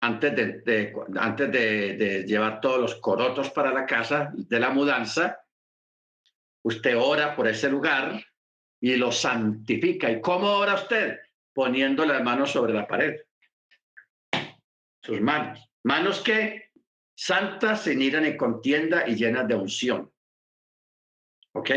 antes 0.02 0.36
de, 0.36 0.94
antes 1.16 1.52
de 1.52 2.26
llevar 2.28 2.60
todos 2.60 2.80
los 2.80 2.96
corotos 2.96 3.52
para 3.52 3.74
la 3.74 3.86
casa 3.86 4.34
de 4.34 4.60
la 4.60 4.70
mudanza 4.70 5.44
usted 6.64 6.98
ora 6.98 7.36
por 7.36 7.48
ese 7.48 7.70
lugar 7.70 8.24
y 8.82 8.96
lo 8.96 9.12
santifica. 9.12 10.10
¿Y 10.10 10.22
cómo 10.22 10.48
ora 10.48 10.76
usted? 10.76 11.20
Poniendo 11.54 12.06
las 12.06 12.24
manos 12.24 12.52
sobre 12.52 12.74
la 12.74 12.88
pared. 12.88 13.20
Sus 15.04 15.22
manos. 15.22 15.70
Manos 15.84 16.22
que 16.22 16.72
santas, 17.16 17.84
sin 17.84 18.02
ira 18.02 18.20
ni 18.22 18.38
contienda 18.38 19.08
y 19.08 19.16
llenas 19.16 19.48
de 19.48 19.56
unción. 19.56 20.12
¿Ok? 21.54 21.72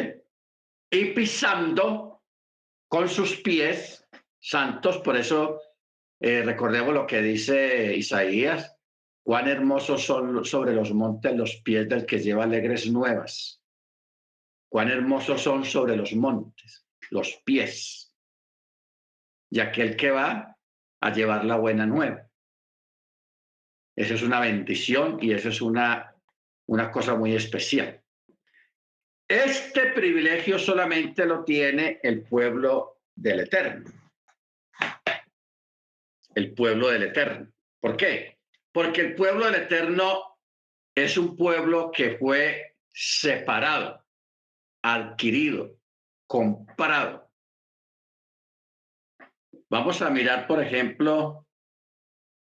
Y 0.91 1.07
pisando 1.07 2.23
con 2.89 3.09
sus 3.09 3.37
pies 3.41 4.09
santos, 4.41 4.99
por 4.99 5.17
eso 5.17 5.61
eh, 6.21 6.43
recordemos 6.43 6.95
lo 6.95 7.07
que 7.07 7.21
dice 7.21 7.95
Isaías, 7.97 8.77
cuán 9.23 9.49
hermosos 9.49 10.05
son 10.05 10.45
sobre 10.45 10.73
los 10.73 10.93
montes 10.93 11.37
los 11.37 11.57
pies 11.57 11.89
del 11.89 12.07
que 12.07 12.21
lleva 12.21 12.45
alegres 12.45 12.91
nuevas. 12.91 13.61
Cuán 14.69 14.89
hermosos 14.89 15.43
son 15.43 15.65
sobre 15.65 15.97
los 15.97 16.15
montes 16.15 16.87
los 17.11 17.41
pies 17.45 18.13
y 19.51 19.61
aquel 19.61 19.97
que 19.97 20.11
va 20.11 20.57
a 21.01 21.13
llevar 21.13 21.45
la 21.45 21.57
buena 21.57 21.87
nueva. 21.87 22.26
Eso 23.97 24.15
es 24.15 24.23
una 24.23 24.41
bendición 24.41 25.19
y 25.23 25.33
eso 25.33 25.49
es 25.49 25.63
una, 25.63 26.15
una 26.67 26.91
cosa 26.93 27.15
muy 27.15 27.35
especial. 27.35 28.03
Este 29.27 29.87
privilegio 29.93 30.59
solamente 30.59 31.25
lo 31.25 31.43
tiene 31.45 31.99
el 32.03 32.23
pueblo 32.23 33.01
del 33.15 33.41
Eterno. 33.41 33.91
El 36.35 36.53
pueblo 36.53 36.89
del 36.89 37.05
Eterno. 37.05 37.51
¿Por 37.81 37.97
qué? 37.97 38.39
Porque 38.71 39.01
el 39.01 39.15
pueblo 39.15 39.47
del 39.47 39.63
Eterno 39.63 40.39
es 40.95 41.17
un 41.17 41.35
pueblo 41.35 41.91
que 41.91 42.19
fue 42.19 42.77
separado, 42.93 44.05
adquirido, 44.83 45.79
comprado. 46.27 47.31
Vamos 49.69 50.03
a 50.03 50.11
mirar, 50.11 50.47
por 50.47 50.63
ejemplo, 50.63 51.46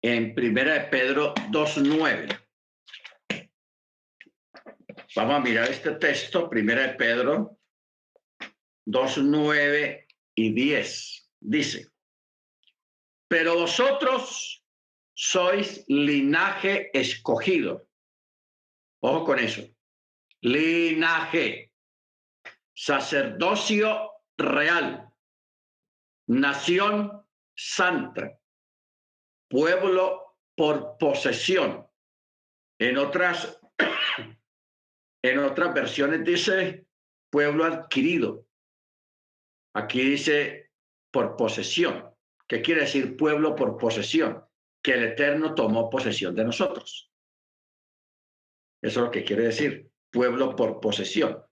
en 0.03 0.35
Primera 0.35 0.73
de 0.73 0.81
Pedro 0.81 1.33
2.9. 1.49 2.39
Vamos 5.15 5.35
a 5.35 5.39
mirar 5.39 5.69
este 5.69 5.91
texto, 5.93 6.49
Primera 6.49 6.87
de 6.87 6.93
Pedro 6.95 7.57
2.9 8.85 10.05
y 10.35 10.53
10. 10.53 11.29
Dice, 11.39 11.91
pero 13.29 13.55
vosotros 13.55 14.63
sois 15.13 15.85
linaje 15.87 16.89
escogido. 16.97 17.87
Ojo 19.01 19.25
con 19.25 19.39
eso. 19.39 19.63
Linaje 20.41 21.71
sacerdocio 22.73 24.11
real, 24.37 25.09
nación 26.27 27.25
santa, 27.55 28.39
pueblo 29.49 30.37
por 30.55 30.97
posesión. 30.97 31.87
En 32.79 32.97
otras, 32.97 33.59
en 35.23 35.39
otras 35.39 35.73
versiones 35.73 36.23
dice 36.23 36.85
pueblo 37.29 37.65
adquirido. 37.65 38.45
Aquí 39.75 40.01
dice 40.01 40.71
por 41.11 41.35
posesión. 41.35 42.13
¿Qué 42.47 42.61
quiere 42.61 42.81
decir 42.81 43.17
pueblo 43.17 43.55
por 43.55 43.77
posesión? 43.77 44.43
Que 44.83 44.93
el 44.93 45.03
Eterno 45.03 45.55
tomó 45.55 45.89
posesión 45.89 46.35
de 46.35 46.43
nosotros. 46.43 47.11
Eso 48.81 48.99
es 48.99 49.05
lo 49.05 49.11
que 49.11 49.23
quiere 49.23 49.43
decir, 49.43 49.89
pueblo 50.11 50.55
por 50.55 50.79
posesión 50.81 51.43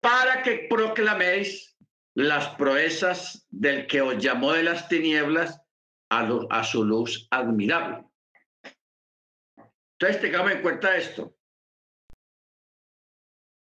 para 0.00 0.42
que 0.42 0.66
proclaméis 0.68 1.76
las 2.14 2.48
proezas 2.56 3.46
del 3.50 3.86
que 3.86 4.00
os 4.00 4.18
llamó 4.18 4.52
de 4.52 4.64
las 4.64 4.88
tinieblas 4.88 5.60
a, 6.10 6.64
su 6.64 6.84
luz 6.84 7.28
admirable. 7.30 8.04
Entonces 9.98 10.20
tengamos 10.20 10.52
en 10.52 10.62
cuenta 10.62 10.96
esto. 10.96 11.36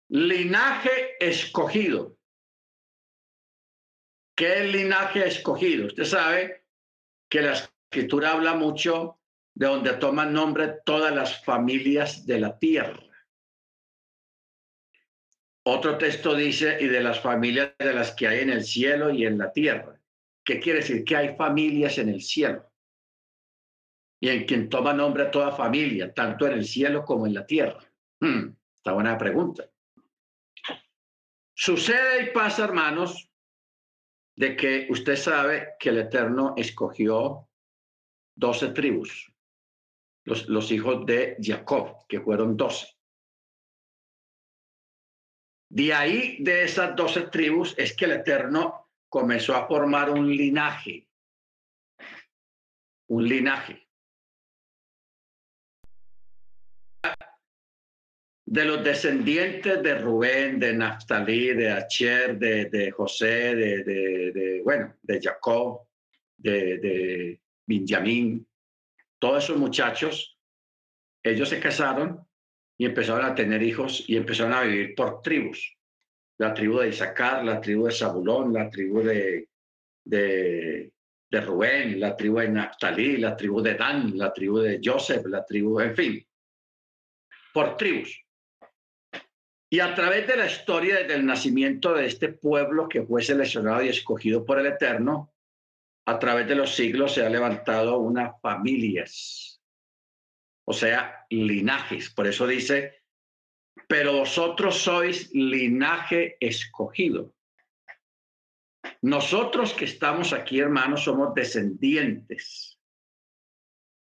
Linaje 0.09 1.17
escogido. 1.19 2.17
¿Qué 4.35 4.63
linaje 4.63 5.27
escogido? 5.27 5.87
Usted 5.87 6.05
sabe 6.05 6.65
que 7.29 7.41
la 7.41 7.53
escritura 7.53 8.31
habla 8.31 8.55
mucho 8.55 9.19
de 9.53 9.67
donde 9.67 9.93
toman 9.93 10.33
nombre 10.33 10.79
todas 10.85 11.13
las 11.13 11.43
familias 11.43 12.25
de 12.25 12.39
la 12.39 12.57
tierra. 12.57 13.03
Otro 15.63 15.97
texto 15.97 16.33
dice, 16.33 16.77
y 16.79 16.87
de 16.87 17.01
las 17.01 17.19
familias 17.19 17.73
de 17.77 17.93
las 17.93 18.15
que 18.15 18.27
hay 18.27 18.39
en 18.39 18.49
el 18.49 18.63
cielo 18.63 19.11
y 19.11 19.25
en 19.25 19.37
la 19.37 19.51
tierra. 19.51 20.00
¿Qué 20.43 20.59
quiere 20.59 20.79
decir? 20.79 21.03
Que 21.03 21.15
hay 21.15 21.35
familias 21.35 21.97
en 21.97 22.09
el 22.09 22.21
cielo. 22.21 22.65
Y 24.19 24.29
en 24.29 24.45
quien 24.45 24.69
toma 24.69 24.93
nombre 24.93 25.23
a 25.23 25.31
toda 25.31 25.51
familia, 25.51 26.13
tanto 26.13 26.45
en 26.45 26.53
el 26.53 26.65
cielo 26.65 27.03
como 27.03 27.25
en 27.25 27.33
la 27.33 27.45
tierra. 27.45 27.79
Hmm, 28.19 28.53
está 28.77 28.93
buena 28.93 29.17
pregunta. 29.17 29.69
Sucede 31.53 32.23
y 32.23 32.31
pasa, 32.31 32.63
hermanos, 32.63 33.29
de 34.35 34.55
que 34.55 34.87
usted 34.89 35.15
sabe 35.15 35.75
que 35.79 35.89
el 35.89 35.99
Eterno 35.99 36.53
escogió 36.57 37.47
doce 38.35 38.69
tribus, 38.69 39.31
los, 40.25 40.47
los 40.47 40.71
hijos 40.71 41.05
de 41.05 41.37
Jacob, 41.39 42.07
que 42.07 42.21
fueron 42.21 42.57
doce. 42.57 42.87
De 45.69 45.93
ahí, 45.93 46.37
de 46.43 46.63
esas 46.63 46.95
doce 46.95 47.21
tribus, 47.27 47.75
es 47.77 47.95
que 47.95 48.05
el 48.05 48.11
Eterno 48.11 48.90
comenzó 49.11 49.53
a 49.57 49.67
formar 49.67 50.09
un 50.09 50.33
linaje. 50.33 51.05
Un 53.09 53.27
linaje. 53.27 53.85
De 58.45 58.63
los 58.63 58.81
descendientes 58.81 59.83
de 59.83 59.95
Rubén, 59.95 60.59
de 60.59 60.73
Naftalí, 60.73 61.53
de 61.53 61.71
Acher, 61.71 62.39
de, 62.39 62.91
José, 62.91 63.53
de, 63.53 63.83
de, 63.83 64.61
bueno, 64.63 64.95
de 65.01 65.19
Jacob, 65.21 65.87
de, 66.37 66.77
de 66.77 67.41
Benjamín, 67.67 68.47
todos 69.19 69.43
esos 69.43 69.57
muchachos, 69.57 70.39
ellos 71.21 71.49
se 71.49 71.59
casaron 71.59 72.25
y 72.77 72.85
empezaron 72.85 73.25
a 73.25 73.35
tener 73.35 73.61
hijos 73.61 74.05
y 74.07 74.15
empezaron 74.15 74.53
a 74.53 74.61
vivir 74.61 74.95
por 74.95 75.21
tribus. 75.21 75.80
La 76.41 76.53
tribu 76.53 76.79
de 76.79 76.89
Isaacar, 76.89 77.43
la 77.45 77.59
tribu 77.61 77.85
de 77.85 77.91
Zabulón, 77.91 78.51
la 78.53 78.69
tribu 78.69 79.01
de, 79.03 79.47
de, 80.03 81.41
Rubén, 81.41 81.99
la 81.99 82.15
tribu 82.15 82.39
de 82.39 82.49
Naphtali, 82.49 83.17
la 83.17 83.35
tribu 83.35 83.61
de 83.61 83.75
Dan, 83.75 84.17
la 84.17 84.33
tribu 84.33 84.59
de 84.59 84.79
Joseph, 84.83 85.25
la 85.27 85.45
tribu, 85.45 85.79
en 85.79 85.95
fin, 85.95 86.27
por 87.53 87.77
tribus. 87.77 88.25
Y 89.69 89.79
a 89.79 89.93
través 89.93 90.27
de 90.27 90.35
la 90.35 90.47
historia 90.47 90.97
desde 90.97 91.13
el 91.13 91.25
nacimiento 91.25 91.93
de 91.93 92.07
este 92.07 92.29
pueblo 92.29 92.89
que 92.89 93.03
fue 93.03 93.21
seleccionado 93.21 93.83
y 93.83 93.89
escogido 93.89 94.43
por 94.43 94.59
el 94.59 94.65
Eterno, 94.65 95.33
a 96.07 96.19
través 96.19 96.47
de 96.47 96.55
los 96.55 96.75
siglos 96.75 97.13
se 97.13 97.25
ha 97.25 97.29
levantado 97.29 97.99
unas 97.99 98.41
familias 98.41 99.51
o 100.71 100.73
sea, 100.73 101.25
linajes. 101.29 102.09
Por 102.09 102.27
eso 102.27 102.47
dice, 102.47 103.00
pero 103.87 104.13
vosotros 104.13 104.77
sois 104.77 105.33
linaje 105.33 106.37
escogido. 106.39 107.33
Nosotros 109.01 109.73
que 109.73 109.85
estamos 109.85 110.33
aquí, 110.33 110.59
hermanos, 110.59 111.03
somos 111.03 111.33
descendientes 111.33 112.79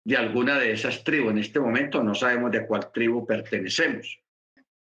de 0.04 0.16
alguna 0.16 0.58
de 0.58 0.72
esas 0.72 1.04
tribus. 1.04 1.32
En 1.32 1.38
este 1.38 1.60
momento 1.60 2.02
no 2.02 2.14
sabemos 2.14 2.50
de 2.52 2.66
cuál 2.66 2.90
tribu 2.92 3.26
pertenecemos. 3.26 4.20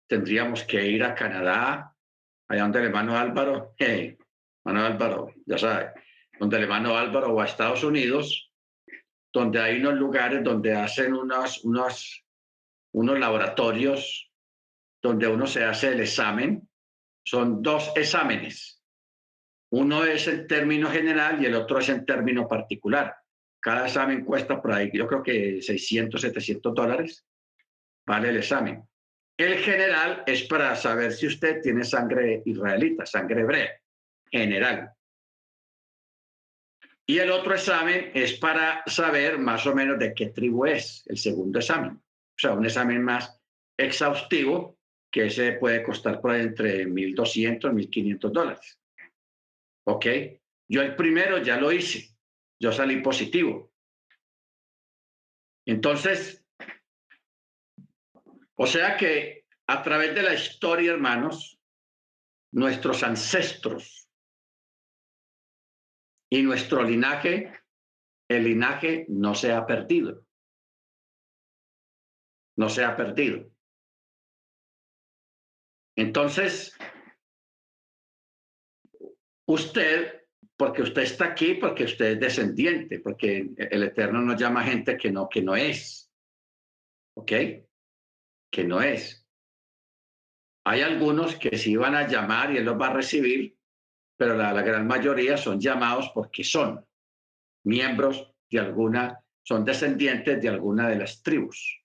Tendríamos 0.07 0.63
que 0.63 0.85
ir 0.85 1.03
a 1.03 1.15
Canadá, 1.15 1.95
allá 2.47 2.61
donde 2.61 2.79
el 2.79 2.85
hermano 2.85 3.17
Álvaro, 3.17 3.73
hey, 3.77 4.17
hermano 4.65 4.85
Álvaro, 4.85 5.33
ya 5.45 5.57
sabe, 5.57 5.91
donde 6.39 6.57
el 6.57 6.63
hermano 6.63 6.97
Álvaro 6.97 7.33
o 7.33 7.41
a 7.41 7.45
Estados 7.45 7.83
Unidos 7.83 8.49
donde 9.33 9.61
hay 9.61 9.79
unos 9.79 9.95
lugares 9.95 10.43
donde 10.43 10.75
hacen 10.75 11.13
unos, 11.13 11.63
unos, 11.63 12.25
unos 12.93 13.19
laboratorios 13.19 14.28
donde 15.01 15.27
uno 15.27 15.47
se 15.47 15.63
hace 15.63 15.89
el 15.89 16.01
examen. 16.01 16.67
Son 17.23 17.61
dos 17.61 17.91
exámenes. 17.95 18.81
Uno 19.71 20.03
es 20.03 20.27
en 20.27 20.47
término 20.47 20.89
general 20.89 21.41
y 21.41 21.45
el 21.45 21.55
otro 21.55 21.79
es 21.79 21.89
en 21.89 22.05
término 22.05 22.47
particular. 22.47 23.15
Cada 23.59 23.85
examen 23.87 24.23
cuesta 24.23 24.61
por 24.61 24.71
ahí, 24.71 24.89
yo 24.93 25.05
creo 25.05 25.21
que 25.21 25.61
600, 25.61 26.19
700 26.19 26.73
dólares. 26.73 27.25
Vale 28.05 28.29
el 28.29 28.37
examen. 28.37 28.83
El 29.37 29.57
general 29.59 30.23
es 30.25 30.43
para 30.43 30.75
saber 30.75 31.13
si 31.13 31.27
usted 31.27 31.61
tiene 31.61 31.83
sangre 31.83 32.41
israelita, 32.45 33.05
sangre 33.05 33.41
hebrea, 33.41 33.69
general. 34.31 34.91
Y 37.05 37.19
el 37.19 37.31
otro 37.31 37.53
examen 37.53 38.11
es 38.13 38.37
para 38.39 38.83
saber 38.85 39.37
más 39.37 39.65
o 39.65 39.73
menos 39.73 39.97
de 39.99 40.13
qué 40.13 40.27
tribu 40.27 40.65
es, 40.65 41.03
el 41.07 41.17
segundo 41.17 41.59
examen. 41.59 41.91
O 41.91 42.37
sea, 42.37 42.53
un 42.53 42.65
examen 42.65 43.03
más 43.03 43.39
exhaustivo 43.77 44.78
que 45.11 45.25
ese 45.25 45.53
puede 45.53 45.83
costar 45.83 46.21
por 46.21 46.35
entre 46.35 46.85
1.200 46.87 47.71
1.500 47.71 48.31
dólares. 48.31 48.79
¿Ok? 49.85 50.05
Yo 50.67 50.81
el 50.81 50.95
primero 50.95 51.39
ya 51.39 51.57
lo 51.57 51.71
hice, 51.71 52.15
yo 52.59 52.71
salí 52.71 53.01
positivo. 53.01 53.71
Entonces, 55.65 56.45
o 58.55 58.67
sea 58.67 58.97
que 58.97 59.45
a 59.67 59.81
través 59.83 60.13
de 60.15 60.23
la 60.23 60.33
historia, 60.33 60.91
hermanos, 60.91 61.59
nuestros 62.51 63.03
ancestros 63.03 64.09
y 66.31 66.41
nuestro 66.41 66.83
linaje, 66.83 67.53
el 68.27 68.43
linaje 68.43 69.05
no 69.09 69.33
se 69.33 69.53
ha 69.53 69.65
perdido. 69.65 70.25
No 72.57 72.69
se 72.69 72.83
ha 72.83 72.95
perdido. 72.95 73.49
Entonces, 75.99 76.77
usted, 79.45 80.23
porque 80.55 80.83
usted 80.83 81.01
está 81.01 81.25
aquí, 81.25 81.55
porque 81.55 81.83
usted 81.83 82.13
es 82.13 82.19
descendiente, 82.21 83.01
porque 83.01 83.49
el 83.57 83.83
Eterno 83.83 84.21
nos 84.21 84.39
llama 84.39 84.63
gente 84.63 84.95
que 84.97 85.11
no, 85.11 85.27
que 85.27 85.41
no 85.41 85.57
es. 85.57 86.09
¿Ok? 87.17 87.31
Que 88.49 88.63
no 88.63 88.81
es. 88.81 89.27
Hay 90.65 90.83
algunos 90.83 91.35
que 91.35 91.57
sí 91.57 91.75
van 91.75 91.95
a 91.95 92.07
llamar 92.07 92.53
y 92.53 92.57
él 92.57 92.63
los 92.63 92.79
va 92.79 92.87
a 92.87 92.93
recibir, 92.93 93.57
pero 94.17 94.37
la, 94.37 94.53
la 94.53 94.61
gran 94.61 94.87
mayoría 94.87 95.35
son 95.35 95.59
llamados 95.59 96.11
porque 96.13 96.45
son 96.45 96.87
miembros 97.65 98.33
de 98.49 98.59
alguna, 98.59 99.21
son 99.43 99.65
descendientes 99.65 100.41
de 100.41 100.47
alguna 100.47 100.87
de 100.87 100.95
las 100.95 101.21
tribus, 101.21 101.83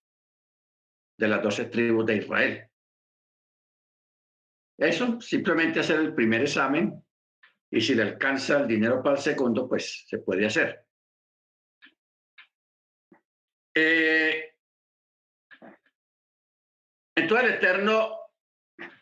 de 1.19 1.27
las 1.27 1.43
doce 1.43 1.65
tribus 1.65 2.07
de 2.07 2.17
Israel. 2.19 2.71
Eso, 4.79 5.21
simplemente 5.21 5.81
hacer 5.81 6.01
el 6.01 6.15
primer 6.15 6.43
examen 6.43 7.03
y 7.71 7.81
si 7.81 7.95
le 7.95 8.03
alcanza 8.03 8.61
el 8.61 8.69
dinero 8.69 9.03
para 9.03 9.17
el 9.17 9.23
segundo, 9.23 9.69
pues 9.69 10.05
se 10.07 10.19
puede 10.19 10.47
hacer. 10.47 10.85
Eh, 13.77 14.55
entonces 17.17 17.49
el 17.49 17.55
Eterno 17.55 18.19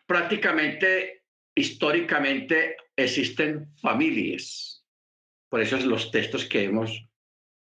prácticamente, 0.06 1.24
históricamente, 1.54 2.76
existen 2.96 3.74
familias. 3.76 4.84
Por 5.50 5.60
eso 5.60 5.76
es 5.76 5.84
los 5.84 6.10
textos 6.10 6.46
que 6.46 6.64
hemos, 6.64 7.06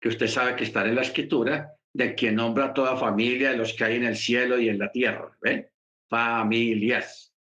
que 0.02 0.10
usted 0.10 0.28
sabe 0.28 0.56
que 0.56 0.64
están 0.64 0.88
en 0.88 0.96
la 0.96 1.02
escritura, 1.02 1.74
de 1.94 2.16
quien 2.16 2.36
nombra 2.36 2.74
toda 2.74 2.98
familia, 2.98 3.52
de 3.52 3.58
los 3.58 3.74
que 3.74 3.84
hay 3.84 3.96
en 3.98 4.06
el 4.06 4.16
cielo 4.16 4.60
y 4.60 4.70
en 4.70 4.80
la 4.80 4.92
tierra. 4.92 5.38
¿ven? 5.42 5.70
Familias. 6.10 7.33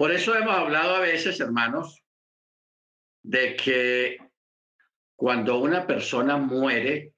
Por 0.00 0.12
eso 0.12 0.34
hemos 0.34 0.54
hablado 0.54 0.96
a 0.96 1.00
veces, 1.00 1.38
hermanos, 1.40 2.02
de 3.22 3.54
que 3.54 4.16
cuando 5.14 5.58
una 5.58 5.86
persona 5.86 6.38
muere 6.38 7.12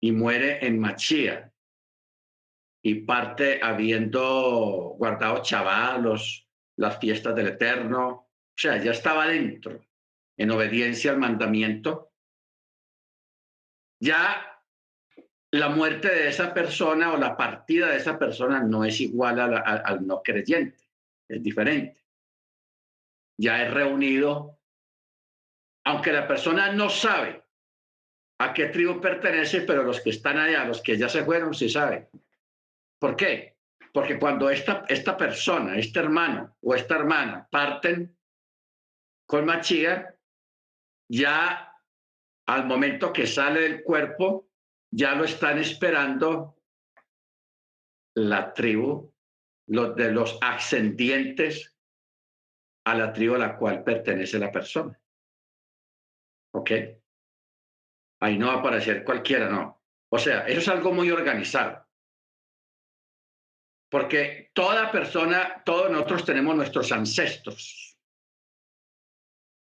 y 0.00 0.12
muere 0.12 0.64
en 0.64 0.78
Machía 0.78 1.52
y 2.80 2.94
parte 3.00 3.58
habiendo 3.60 4.94
guardado 4.98 5.42
chavalos, 5.42 6.48
las 6.76 7.00
fiestas 7.00 7.34
del 7.34 7.48
Eterno, 7.48 8.08
o 8.08 8.30
sea, 8.54 8.80
ya 8.80 8.92
estaba 8.92 9.26
dentro, 9.26 9.84
en 10.36 10.50
obediencia 10.52 11.10
al 11.10 11.18
mandamiento, 11.18 12.12
ya 14.00 14.62
la 15.50 15.70
muerte 15.70 16.06
de 16.06 16.28
esa 16.28 16.54
persona 16.54 17.12
o 17.12 17.16
la 17.16 17.36
partida 17.36 17.88
de 17.88 17.96
esa 17.96 18.16
persona 18.16 18.62
no 18.62 18.84
es 18.84 19.00
igual 19.00 19.40
al 19.40 20.06
no 20.06 20.22
creyente 20.22 20.89
es 21.30 21.42
diferente. 21.42 22.04
Ya 23.38 23.62
es 23.62 23.72
reunido, 23.72 24.58
aunque 25.84 26.12
la 26.12 26.26
persona 26.26 26.72
no 26.72 26.90
sabe 26.90 27.42
a 28.38 28.52
qué 28.52 28.66
tribu 28.66 29.00
pertenece, 29.00 29.62
pero 29.62 29.82
los 29.82 30.00
que 30.00 30.10
están 30.10 30.38
allá, 30.38 30.64
los 30.64 30.82
que 30.82 30.98
ya 30.98 31.08
se 31.08 31.24
fueron, 31.24 31.54
sí 31.54 31.68
saben. 31.68 32.08
¿Por 32.98 33.16
qué? 33.16 33.56
Porque 33.92 34.18
cuando 34.18 34.50
esta, 34.50 34.84
esta 34.88 35.16
persona, 35.16 35.76
este 35.78 36.00
hermano 36.00 36.56
o 36.60 36.74
esta 36.74 36.96
hermana 36.96 37.48
parten 37.50 38.16
con 39.26 39.46
Machía, 39.46 40.16
ya 41.08 41.74
al 42.46 42.66
momento 42.66 43.12
que 43.12 43.26
sale 43.26 43.60
del 43.60 43.82
cuerpo, 43.82 44.48
ya 44.90 45.14
lo 45.14 45.24
están 45.24 45.58
esperando 45.58 46.56
la 48.14 48.52
tribu 48.52 49.09
de 49.70 50.10
los 50.10 50.36
ascendientes 50.40 51.76
a 52.84 52.94
la 52.96 53.12
tribu 53.12 53.36
a 53.36 53.38
la 53.38 53.56
cual 53.56 53.84
pertenece 53.84 54.38
la 54.38 54.50
persona. 54.50 55.00
¿Ok? 56.52 56.70
Ahí 58.20 58.36
no 58.36 58.48
va 58.48 58.54
a 58.54 58.58
aparecer 58.58 59.04
cualquiera, 59.04 59.48
no. 59.48 59.80
O 60.10 60.18
sea, 60.18 60.46
eso 60.48 60.58
es 60.58 60.68
algo 60.68 60.92
muy 60.92 61.10
organizado. 61.10 61.86
Porque 63.88 64.50
toda 64.52 64.90
persona, 64.90 65.62
todos 65.64 65.90
nosotros 65.90 66.24
tenemos 66.24 66.56
nuestros 66.56 66.90
ancestros. 66.90 67.96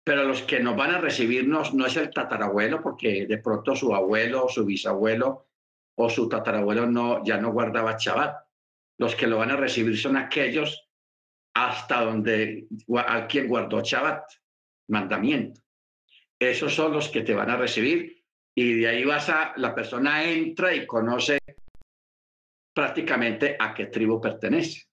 Pero 0.03 0.25
los 0.25 0.43
que 0.43 0.59
nos 0.59 0.75
van 0.75 0.91
a 0.91 0.99
recibirnos 0.99 1.73
no 1.73 1.85
es 1.85 1.95
el 1.95 2.11
tatarabuelo, 2.11 2.81
porque 2.81 3.25
de 3.25 3.37
pronto 3.37 3.75
su 3.75 3.95
abuelo, 3.95 4.49
su 4.49 4.65
bisabuelo 4.65 5.47
o 5.97 6.09
su 6.09 6.27
tatarabuelo 6.27 6.85
no, 6.85 7.23
ya 7.23 7.37
no 7.37 7.53
guardaba 7.53 7.95
chabat 7.95 8.44
los 8.97 9.15
que 9.15 9.27
lo 9.27 9.37
van 9.37 9.51
a 9.51 9.55
recibir 9.55 9.97
son 9.97 10.17
aquellos 10.17 10.87
hasta 11.55 12.01
donde 12.01 12.67
a 12.97 13.27
quien 13.27 13.47
guardó 13.47 13.81
Shabbat, 13.81 14.23
mandamiento. 14.89 15.61
Esos 16.39 16.73
son 16.73 16.91
los 16.91 17.09
que 17.09 17.21
te 17.21 17.33
van 17.33 17.49
a 17.49 17.55
recibir 17.55 18.23
y 18.53 18.79
de 18.79 18.87
ahí 18.87 19.05
vas 19.05 19.29
a, 19.29 19.53
la 19.57 19.73
persona 19.73 20.23
entra 20.23 20.73
y 20.73 20.85
conoce 20.85 21.39
prácticamente 22.73 23.55
a 23.57 23.73
qué 23.73 23.85
tribu 23.87 24.19
pertenece. 24.19 24.83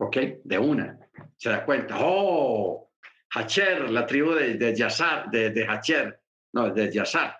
¿Ok? 0.00 0.16
De 0.44 0.58
una. 0.58 0.98
Se 1.36 1.50
da 1.50 1.64
cuenta, 1.64 1.96
oh, 2.00 2.92
Hacher, 3.30 3.90
la 3.90 4.06
tribu 4.06 4.32
de, 4.32 4.54
de 4.54 4.74
Yazar, 4.74 5.30
de, 5.30 5.50
de 5.50 5.66
Hacher, 5.66 6.20
no, 6.52 6.70
de 6.72 6.92
Yazar. 6.92 7.36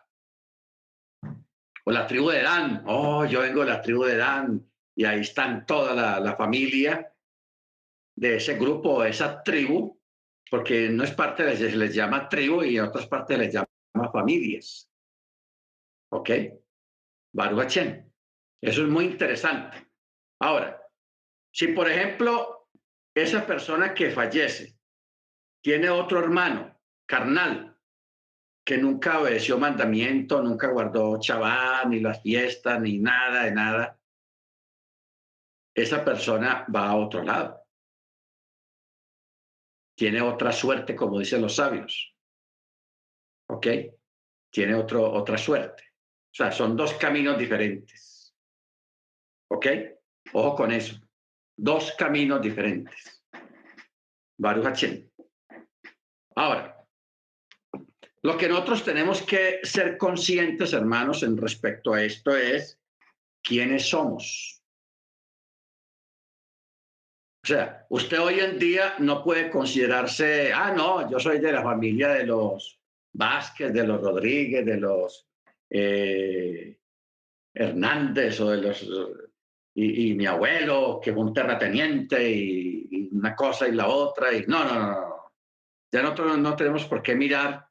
O 1.84 1.90
la 1.90 2.06
tribu 2.06 2.30
de 2.30 2.42
Dan, 2.42 2.82
oh, 2.86 3.24
yo 3.24 3.40
vengo 3.40 3.60
de 3.64 3.70
la 3.70 3.80
tribu 3.80 4.04
de 4.04 4.16
Dan, 4.16 4.68
y 4.98 5.04
ahí 5.04 5.20
están 5.20 5.64
toda 5.64 5.94
la, 5.94 6.34
familia 6.34 7.14
de 8.16 8.34
ese 8.34 8.56
grupo, 8.56 9.04
esa 9.04 9.44
tribu, 9.44 9.96
porque 10.50 10.88
no 10.88 11.04
es 11.04 11.12
parte 11.12 11.44
de 11.44 11.56
se 11.56 11.76
les 11.76 11.94
llama 11.94 12.28
tribu 12.28 12.64
y 12.64 12.78
en 12.78 12.84
otras 12.86 13.06
partes 13.06 13.38
les 13.38 13.54
llama 13.54 14.10
familias. 14.12 14.90
¿Ok? 16.10 16.30
Baruch 17.32 17.76
Eso 17.76 18.82
es 18.82 18.88
muy 18.88 19.04
interesante. 19.04 19.86
Ahora, 20.40 20.82
si 21.54 21.68
por 21.68 21.88
ejemplo 21.88 22.68
esa 23.14 23.46
persona 23.46 23.94
que 23.94 24.10
fallece 24.10 24.80
tiene 25.62 25.90
otro 25.90 26.18
hermano 26.18 26.76
carnal 27.06 27.78
que 28.64 28.78
nunca 28.78 29.20
obedeció 29.20 29.58
mandamiento, 29.58 30.42
nunca 30.42 30.66
guardó 30.66 31.20
chabán, 31.20 31.90
ni 31.90 32.00
las 32.00 32.20
fiestas, 32.20 32.80
ni 32.80 32.98
nada 32.98 33.44
de 33.44 33.52
nada, 33.52 33.97
esa 35.82 36.04
persona 36.04 36.66
va 36.74 36.88
a 36.88 36.96
otro 36.96 37.22
lado. 37.22 37.62
Tiene 39.96 40.20
otra 40.20 40.52
suerte, 40.52 40.94
como 40.94 41.18
dicen 41.18 41.42
los 41.42 41.56
sabios. 41.56 42.14
¿Ok? 43.50 43.66
Tiene 44.50 44.74
otro, 44.74 45.10
otra 45.12 45.36
suerte. 45.36 45.82
O 46.30 46.34
sea, 46.34 46.52
son 46.52 46.76
dos 46.76 46.94
caminos 46.94 47.38
diferentes. 47.38 48.34
¿Ok? 49.50 49.66
Ojo 50.32 50.54
con 50.54 50.72
eso. 50.72 51.00
Dos 51.56 51.92
caminos 51.98 52.40
diferentes. 52.40 53.24
Baruch 54.38 54.84
Ahora, 56.36 56.86
lo 58.22 58.36
que 58.36 58.48
nosotros 58.48 58.84
tenemos 58.84 59.22
que 59.22 59.60
ser 59.64 59.98
conscientes, 59.98 60.72
hermanos, 60.72 61.22
en 61.24 61.36
respecto 61.36 61.92
a 61.94 62.02
esto 62.04 62.36
es 62.36 62.78
quiénes 63.42 63.88
somos. 63.88 64.57
O 67.42 67.46
sea, 67.46 67.86
usted 67.88 68.20
hoy 68.20 68.40
en 68.40 68.58
día 68.58 68.94
no 68.98 69.22
puede 69.22 69.50
considerarse, 69.50 70.52
ah, 70.52 70.72
no, 70.74 71.10
yo 71.10 71.18
soy 71.18 71.38
de 71.38 71.52
la 71.52 71.62
familia 71.62 72.08
de 72.08 72.26
los 72.26 72.80
Vázquez, 73.12 73.72
de 73.72 73.86
los 73.86 74.00
Rodríguez, 74.00 74.66
de 74.66 74.76
los 74.76 75.28
eh, 75.70 76.78
Hernández 77.54 78.40
o 78.40 78.50
de 78.50 78.56
los... 78.58 78.86
Y, 79.74 80.14
mi 80.14 80.26
abuelo, 80.26 80.98
que 81.00 81.12
fue 81.12 81.22
un 81.22 81.32
terrateniente, 81.32 82.28
y, 82.28 83.10
una 83.12 83.36
cosa 83.36 83.68
y 83.68 83.72
la 83.72 83.86
otra, 83.86 84.32
y 84.32 84.44
no, 84.48 84.64
no, 84.64 84.74
no, 84.74 84.90
no. 84.90 85.32
Ya 85.92 86.02
nosotros 86.02 86.36
no 86.38 86.56
tenemos 86.56 86.84
por 86.86 87.00
qué 87.00 87.14
mirar 87.14 87.68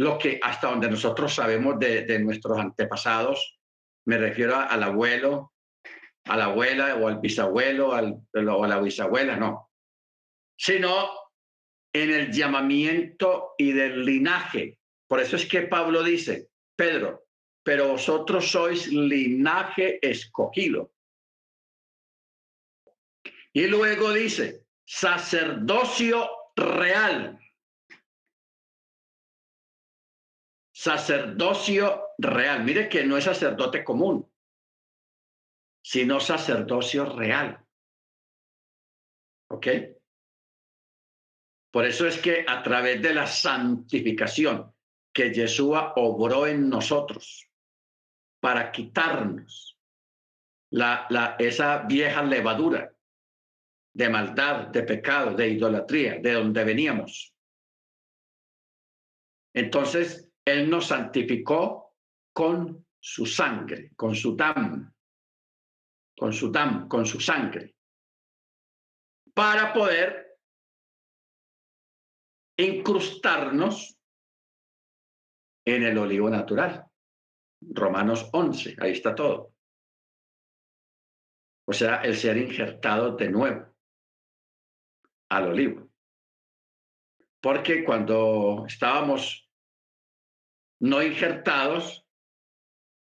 lo 0.00 0.16
que 0.16 0.40
hasta 0.42 0.68
donde 0.70 0.88
nosotros 0.88 1.34
sabemos 1.34 1.78
de, 1.78 2.18
nuestros 2.20 2.58
antepasados. 2.58 3.60
Me 4.06 4.16
refiero 4.16 4.56
al 4.56 4.82
abuelo, 4.82 5.52
a 6.24 6.36
la 6.36 6.46
abuela 6.46 6.96
o 6.96 7.08
al 7.08 7.18
bisabuelo 7.20 7.92
al, 7.92 8.22
o 8.34 8.64
a 8.64 8.68
la 8.68 8.80
bisabuela, 8.80 9.36
no, 9.36 9.70
sino 10.56 11.08
en 11.92 12.10
el 12.10 12.32
llamamiento 12.32 13.54
y 13.58 13.72
del 13.72 14.04
linaje. 14.04 14.78
Por 15.08 15.20
eso 15.20 15.36
es 15.36 15.46
que 15.46 15.62
Pablo 15.62 16.02
dice, 16.02 16.50
Pedro, 16.76 17.26
pero 17.64 17.88
vosotros 17.88 18.50
sois 18.50 18.86
linaje 18.88 19.98
escogido. 20.06 20.92
Y 23.52 23.66
luego 23.66 24.12
dice, 24.12 24.66
sacerdocio 24.84 26.28
real. 26.54 27.38
Sacerdocio 30.72 32.02
real. 32.18 32.64
Mire 32.64 32.88
que 32.88 33.04
no 33.04 33.16
es 33.16 33.24
sacerdote 33.24 33.84
común, 33.84 34.29
sino 35.82 36.20
sacerdocio 36.20 37.06
real. 37.16 37.64
¿Ok? 39.48 39.66
Por 41.72 41.86
eso 41.86 42.06
es 42.06 42.18
que 42.18 42.44
a 42.46 42.62
través 42.62 43.00
de 43.00 43.14
la 43.14 43.26
santificación 43.26 44.74
que 45.12 45.32
Yeshua 45.32 45.94
obró 45.96 46.46
en 46.46 46.68
nosotros 46.68 47.48
para 48.40 48.72
quitarnos 48.72 49.78
la, 50.70 51.06
la, 51.10 51.36
esa 51.38 51.78
vieja 51.78 52.22
levadura 52.22 52.92
de 53.92 54.08
maldad, 54.08 54.68
de 54.68 54.82
pecado, 54.82 55.34
de 55.34 55.48
idolatría, 55.48 56.18
de 56.20 56.32
donde 56.32 56.64
veníamos. 56.64 57.34
Entonces, 59.52 60.30
Él 60.44 60.70
nos 60.70 60.86
santificó 60.86 61.96
con 62.32 62.86
su 63.00 63.26
sangre, 63.26 63.90
con 63.96 64.14
su 64.14 64.36
dam, 64.36 64.92
con 66.20 66.34
su 66.34 66.52
dam, 66.52 66.86
con 66.86 67.06
su 67.06 67.18
sangre, 67.18 67.74
para 69.32 69.72
poder 69.72 70.38
incrustarnos 72.58 73.98
en 75.64 75.82
el 75.82 75.96
olivo 75.96 76.28
natural. 76.28 76.84
Romanos 77.62 78.28
11, 78.34 78.76
ahí 78.80 78.92
está 78.92 79.14
todo. 79.14 79.54
O 81.66 81.72
sea, 81.72 82.02
el 82.02 82.14
ser 82.14 82.36
injertado 82.36 83.16
de 83.16 83.30
nuevo 83.30 83.74
al 85.30 85.48
olivo. 85.48 85.90
Porque 87.40 87.82
cuando 87.82 88.66
estábamos 88.66 89.50
no 90.80 91.02
injertados, 91.02 92.06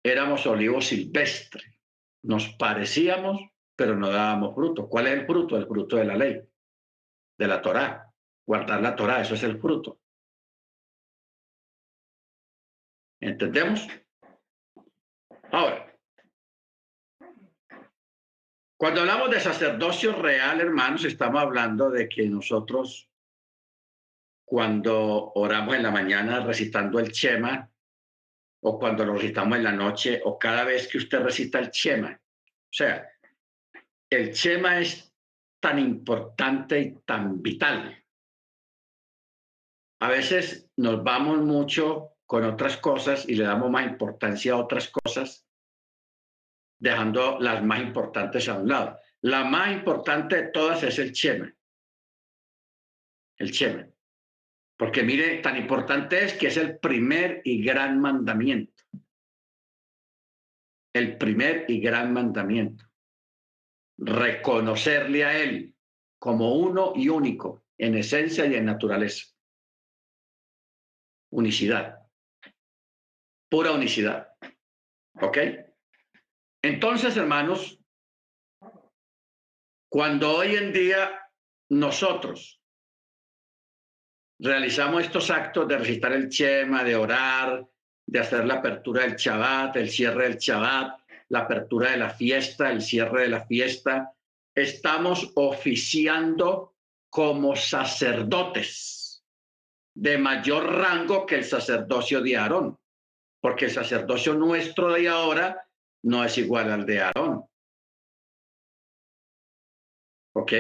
éramos 0.06 0.46
olivo 0.46 0.80
silvestre. 0.80 1.79
Nos 2.24 2.50
parecíamos, 2.50 3.42
pero 3.76 3.96
no 3.96 4.10
dábamos 4.10 4.56
fruto. 4.56 4.90
¿Cuál 4.90 5.08
es 5.08 5.14
el 5.14 5.26
fruto? 5.26 5.58
El 5.58 5.68
fruto 5.68 5.96
de 5.96 6.06
la 6.06 6.16
ley, 6.16 6.42
de 7.38 7.48
la 7.48 7.62
Torá. 7.62 8.12
Guardar 8.46 8.82
la 8.82 8.96
Torá, 8.96 9.22
eso 9.22 9.36
es 9.36 9.44
el 9.44 9.60
fruto. 9.60 10.00
¿Entendemos? 13.22 13.88
Ahora, 15.52 15.90
cuando 18.78 19.02
hablamos 19.02 19.30
de 19.32 19.42
sacerdocio 19.42 20.14
real, 20.14 20.62
hermanos, 20.62 21.04
estamos 21.04 21.42
hablando 21.42 21.90
de 21.90 22.08
que 22.08 22.28
nosotros, 22.30 23.10
cuando 24.46 25.34
oramos 25.36 25.76
en 25.76 25.84
la 25.84 25.92
mañana 25.92 26.40
recitando 26.40 26.98
el 27.00 27.12
Chema, 27.12 27.70
o 28.62 28.78
cuando 28.78 29.06
lo 29.06 29.14
recitamos 29.14 29.58
en 29.58 29.64
la 29.64 29.72
noche, 29.72 30.22
o 30.24 30.38
cada 30.38 30.64
vez 30.64 30.88
que 30.88 30.98
usted 30.98 31.20
recita 31.20 31.60
el 31.60 31.72
Chema, 31.72 32.12
o 32.12 32.74
sea, 32.74 33.10
el 34.10 34.34
Chema 34.34 34.80
es 34.80 35.14
tan 35.62 35.80
importante 35.80 36.80
y 36.80 36.96
tan 37.06 37.42
vital. 37.42 38.04
A 40.02 40.10
veces 40.10 40.70
nos 40.78 41.04
vamos 41.04 41.40
mucho 41.40 42.18
con 42.26 42.46
otras 42.46 42.78
cosas 42.78 43.28
y 43.28 43.36
le 43.36 43.44
damos 43.44 43.70
más 43.70 43.86
importancia 43.86 44.54
a 44.54 44.58
otras 44.58 44.90
cosas 44.90 45.46
dejando 46.80 47.40
las 47.40 47.64
más 47.64 47.82
importantes 47.82 48.48
a 48.48 48.56
un 48.56 48.70
lado. 48.70 49.00
La 49.22 49.44
más 49.44 49.72
importante 49.74 50.38
de 50.38 50.52
todas 50.52 50.82
es 50.84 50.98
el 51.00 51.12
Chema. 51.12 51.54
El 53.38 53.52
Chema. 53.52 53.88
Porque 54.80 55.04
mire, 55.04 55.42
tan 55.42 55.58
importante 55.58 56.24
es 56.24 56.34
que 56.36 56.48
es 56.48 56.56
el 56.56 56.80
primer 56.80 57.42
y 57.44 57.62
gran 57.62 58.00
mandamiento. 58.00 58.82
El 60.96 61.18
primer 61.18 61.66
y 61.68 61.82
gran 61.82 62.14
mandamiento. 62.14 62.86
Reconocerle 63.98 65.26
a 65.26 65.38
Él 65.38 65.76
como 66.18 66.56
uno 66.56 66.94
y 66.96 67.10
único 67.10 67.66
en 67.78 67.98
esencia 67.98 68.46
y 68.46 68.56
en 68.56 68.66
naturaleza. 68.66 69.28
Unicidad. 71.34 71.98
Pura 73.50 73.74
unicidad. 73.74 74.30
¿Ok? 75.22 75.40
Entonces, 76.64 77.18
hermanos, 77.18 77.82
cuando 79.92 80.38
hoy 80.38 80.56
en 80.56 80.72
día 80.72 81.22
nosotros 81.70 82.59
realizamos 84.40 85.04
estos 85.04 85.30
actos 85.30 85.68
de 85.68 85.78
recitar 85.78 86.14
el 86.14 86.30
Chema, 86.30 86.84
de 86.84 86.96
orar, 86.96 87.68
de 88.06 88.20
hacer 88.20 88.46
la 88.46 88.56
apertura 88.56 89.04
del 89.04 89.16
Shabbat, 89.16 89.76
el 89.76 89.90
cierre 89.90 90.24
del 90.24 90.38
Shabbat, 90.38 91.02
la 91.30 91.40
apertura 91.40 91.92
de 91.92 91.98
la 91.98 92.10
fiesta, 92.10 92.72
el 92.72 92.82
cierre 92.82 93.24
de 93.24 93.30
la 93.30 93.46
fiesta, 93.46 94.14
estamos 94.56 95.32
oficiando 95.36 96.76
como 97.10 97.56
sacerdotes 97.56 99.24
de 99.94 100.18
mayor 100.18 100.74
rango 100.74 101.26
que 101.26 101.36
el 101.36 101.44
sacerdocio 101.44 102.22
de 102.22 102.38
Aarón, 102.38 102.80
porque 103.42 103.66
el 103.66 103.72
sacerdocio 103.72 104.34
nuestro 104.34 104.94
de 104.94 105.10
ahora 105.10 105.68
no 106.04 106.24
es 106.24 106.38
igual 106.38 106.72
al 106.72 106.86
de 106.86 107.02
Aarón. 107.02 107.46
¿Ok? 110.34 110.54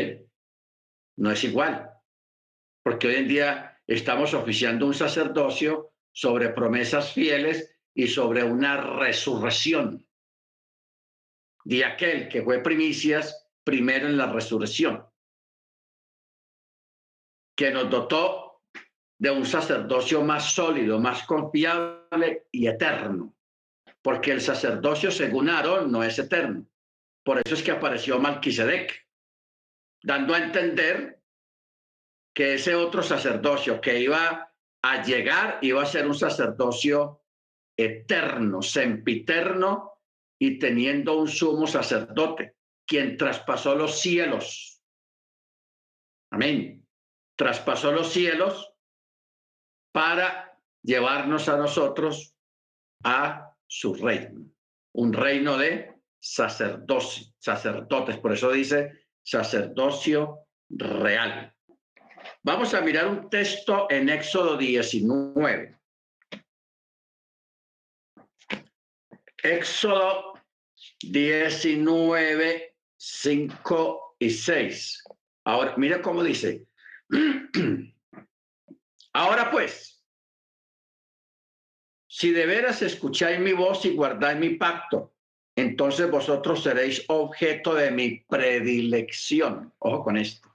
No 1.17 1.31
es 1.31 1.43
igual. 1.43 1.98
Porque 2.89 3.05
hoy 3.05 3.15
en 3.17 3.27
día 3.27 3.79
estamos 3.85 4.33
oficiando 4.33 4.87
un 4.87 4.95
sacerdocio 4.95 5.91
sobre 6.11 6.49
promesas 6.49 7.13
fieles 7.13 7.79
y 7.93 8.07
sobre 8.07 8.43
una 8.43 8.77
resurrección 8.97 10.07
de 11.65 11.85
aquel 11.85 12.27
que 12.29 12.41
fue 12.41 12.63
primicias 12.63 13.47
primero 13.63 14.07
en 14.07 14.17
la 14.17 14.33
resurrección, 14.33 15.05
que 17.55 17.69
nos 17.69 17.91
dotó 17.91 18.63
de 19.19 19.29
un 19.29 19.45
sacerdocio 19.45 20.23
más 20.23 20.51
sólido, 20.55 20.99
más 20.99 21.27
confiable 21.27 22.47
y 22.51 22.65
eterno 22.65 23.35
porque 24.01 24.31
el 24.31 24.41
sacerdocio 24.41 25.11
según 25.11 25.47
Aarón 25.47 25.91
no 25.91 26.03
es 26.03 26.17
eterno. 26.17 26.65
Por 27.23 27.39
eso 27.45 27.53
es 27.53 27.61
que 27.61 27.69
apareció 27.69 28.17
Malquisedec, 28.17 29.07
dando 30.01 30.33
a 30.33 30.39
entender 30.39 31.18
que 32.33 32.55
ese 32.55 32.75
otro 32.75 33.03
sacerdocio 33.03 33.81
que 33.81 33.99
iba 33.99 34.53
a 34.81 35.03
llegar 35.03 35.59
iba 35.61 35.81
a 35.81 35.85
ser 35.85 36.07
un 36.07 36.15
sacerdocio 36.15 37.23
eterno, 37.77 38.61
sempiterno 38.61 39.93
y 40.39 40.59
teniendo 40.59 41.17
un 41.17 41.27
sumo 41.27 41.67
sacerdote, 41.67 42.55
quien 42.85 43.17
traspasó 43.17 43.75
los 43.75 43.99
cielos. 43.99 44.81
Amén. 46.31 46.87
Traspasó 47.35 47.91
los 47.91 48.11
cielos 48.11 48.73
para 49.91 50.59
llevarnos 50.81 51.49
a 51.49 51.57
nosotros 51.57 52.35
a 53.03 53.55
su 53.65 53.93
reino, 53.93 54.49
un 54.93 55.13
reino 55.13 55.57
de 55.57 55.95
sacerdocio, 56.19 57.27
sacerdotes, 57.37 58.17
por 58.17 58.33
eso 58.33 58.51
dice 58.51 59.05
sacerdocio 59.23 60.47
real. 60.69 61.55
Vamos 62.43 62.73
a 62.73 62.81
mirar 62.81 63.07
un 63.07 63.29
texto 63.29 63.87
en 63.89 64.09
Éxodo 64.09 64.57
19. 64.57 65.77
Éxodo 69.43 70.33
19, 71.01 72.75
5 72.97 74.15
y 74.19 74.29
6. 74.29 75.03
Ahora, 75.45 75.75
mira 75.77 76.01
cómo 76.01 76.23
dice. 76.23 76.65
Ahora 79.13 79.51
pues, 79.51 80.05
si 82.07 82.31
de 82.31 82.45
veras 82.45 82.81
escucháis 82.81 83.39
mi 83.39 83.53
voz 83.53 83.85
y 83.85 83.95
guardáis 83.95 84.39
mi 84.39 84.51
pacto, 84.51 85.13
entonces 85.55 86.09
vosotros 86.09 86.63
seréis 86.63 87.03
objeto 87.07 87.73
de 87.75 87.91
mi 87.91 88.21
predilección. 88.21 89.73
Ojo 89.79 90.03
con 90.03 90.17
esto. 90.17 90.48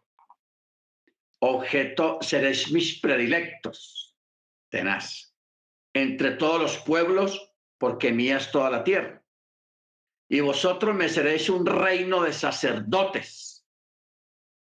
Objeto, 1.46 2.18
seréis 2.22 2.72
mis 2.72 3.00
predilectos. 3.00 4.16
Tenaz. 4.70 5.36
Entre 5.92 6.30
todos 6.32 6.58
los 6.58 6.78
pueblos, 6.78 7.52
porque 7.76 8.12
mía 8.12 8.38
es 8.38 8.50
toda 8.50 8.70
la 8.70 8.82
tierra. 8.82 9.22
y 10.26 10.40
vosotros 10.40 10.94
me 10.94 11.10
seréis 11.10 11.50
un 11.50 11.66
reino 11.66 12.22
de 12.22 12.32
sacerdotes, 12.32 13.66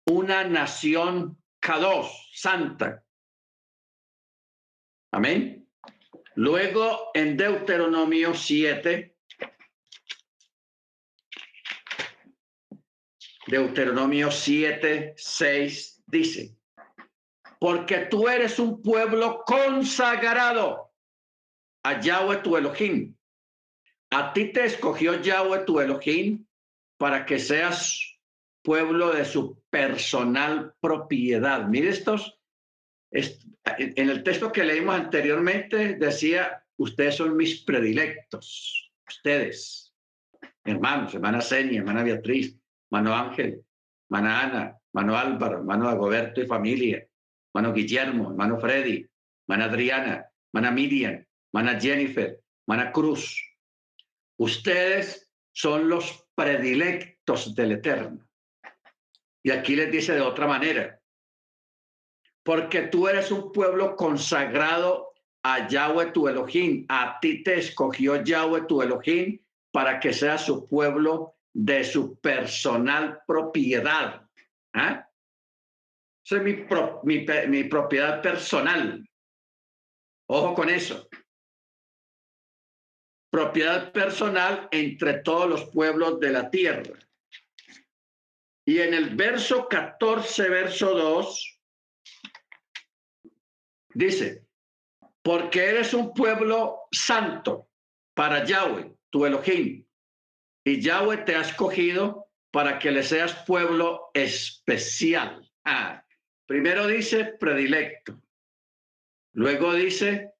una 0.05 0.43
nación 0.43 1.41
K2, 1.59 2.11
santa. 2.31 3.03
Amén. 5.11 5.67
Luego 6.35 7.09
en 7.15 7.35
Deuteronomio 7.35 8.35
7, 8.35 9.17
Deuteronomio 13.47 14.29
7, 14.29 15.15
6 15.17 16.03
dice, 16.05 16.56
porque 17.59 17.99
tú 18.09 18.27
eres 18.27 18.59
un 18.59 18.81
pueblo 18.81 19.43
consagrado 19.45 20.91
a 21.83 21.99
Yahweh 21.99 22.37
tu 22.37 22.57
Elohim. 22.57 23.15
A 24.11 24.33
ti 24.33 24.51
te 24.51 24.65
escogió 24.65 25.21
Yahweh 25.21 25.65
tu 25.65 25.79
Elohim 25.79 26.45
para 26.97 27.25
que 27.25 27.39
seas 27.39 28.17
pueblo 28.63 29.13
de 29.13 29.25
su 29.25 29.61
personal 29.69 30.73
propiedad. 30.79 31.67
Mire 31.67 31.89
estos, 31.89 32.37
en 33.11 34.09
el 34.09 34.23
texto 34.23 34.51
que 34.51 34.63
leímos 34.63 34.95
anteriormente 34.95 35.95
decía, 35.95 36.63
ustedes 36.77 37.15
son 37.15 37.37
mis 37.37 37.63
predilectos, 37.63 38.91
ustedes, 39.07 39.93
hermanos, 40.65 41.13
hermana 41.13 41.41
Senia, 41.41 41.79
hermana 41.79 42.03
Beatriz, 42.03 42.57
hermano 42.91 43.15
Ángel, 43.15 43.63
hermana 44.09 44.41
Ana, 44.41 44.77
hermano 44.93 45.17
Álvaro, 45.17 45.57
hermano 45.59 45.87
Agoberto 45.87 46.41
y 46.41 46.45
familia, 46.45 47.07
hermano 47.53 47.73
Guillermo, 47.73 48.31
hermano 48.31 48.59
Freddy, 48.59 49.05
hermana 49.47 49.65
Adriana, 49.65 50.25
hermana 50.53 50.71
Miriam, 50.71 51.25
hermana 51.51 51.79
Jennifer, 51.79 52.39
hermana 52.67 52.91
Cruz. 52.91 53.41
Ustedes 54.37 55.31
son 55.53 55.89
los 55.89 56.27
predilectos 56.35 57.55
del 57.55 57.73
Eterno. 57.73 58.27
Y 59.43 59.51
aquí 59.51 59.75
les 59.75 59.91
dice 59.91 60.13
de 60.13 60.21
otra 60.21 60.45
manera, 60.45 60.99
porque 62.43 62.83
tú 62.83 63.07
eres 63.07 63.31
un 63.31 63.51
pueblo 63.51 63.95
consagrado 63.95 65.13
a 65.43 65.67
Yahweh 65.67 66.11
tu 66.11 66.27
Elohim. 66.27 66.85
A 66.89 67.19
ti 67.19 67.43
te 67.43 67.59
escogió 67.59 68.23
Yahweh 68.23 68.67
tu 68.67 68.81
Elohim 68.81 69.39
para 69.71 69.99
que 69.99 70.13
seas 70.13 70.45
su 70.45 70.67
pueblo 70.67 71.35
de 71.53 71.83
su 71.83 72.19
personal 72.19 73.21
propiedad. 73.25 74.27
¿Ah? 74.73 75.06
Es 76.29 76.41
mi, 76.41 76.65
mi, 77.03 77.25
mi 77.47 77.63
propiedad 77.65 78.21
personal. 78.21 79.07
Ojo 80.29 80.53
con 80.53 80.69
eso. 80.69 81.07
Propiedad 83.31 83.93
personal 83.93 84.67
entre 84.71 85.19
todos 85.19 85.49
los 85.49 85.65
pueblos 85.71 86.19
de 86.19 86.31
la 86.31 86.49
tierra. 86.49 86.99
Y 88.65 88.79
en 88.79 88.93
el 88.93 89.15
verso 89.15 89.69
14, 89.69 90.49
verso 90.49 90.93
2, 90.93 91.59
dice, 93.93 94.45
porque 95.21 95.69
eres 95.69 95.93
un 95.93 96.13
pueblo 96.13 96.87
santo 96.91 97.69
para 98.13 98.43
Yahweh, 98.43 98.93
tu 99.09 99.25
Elohim, 99.25 99.85
y 100.65 100.81
Yahweh 100.81 101.23
te 101.23 101.37
ha 101.37 101.41
escogido 101.41 102.29
para 102.51 102.79
que 102.79 102.91
le 102.91 103.03
seas 103.03 103.45
pueblo 103.45 104.09
especial. 104.13 105.49
Ah, 105.63 106.03
primero 106.47 106.87
dice 106.87 107.25
predilecto, 107.25 108.19
luego 109.33 109.73
dice 109.73 110.31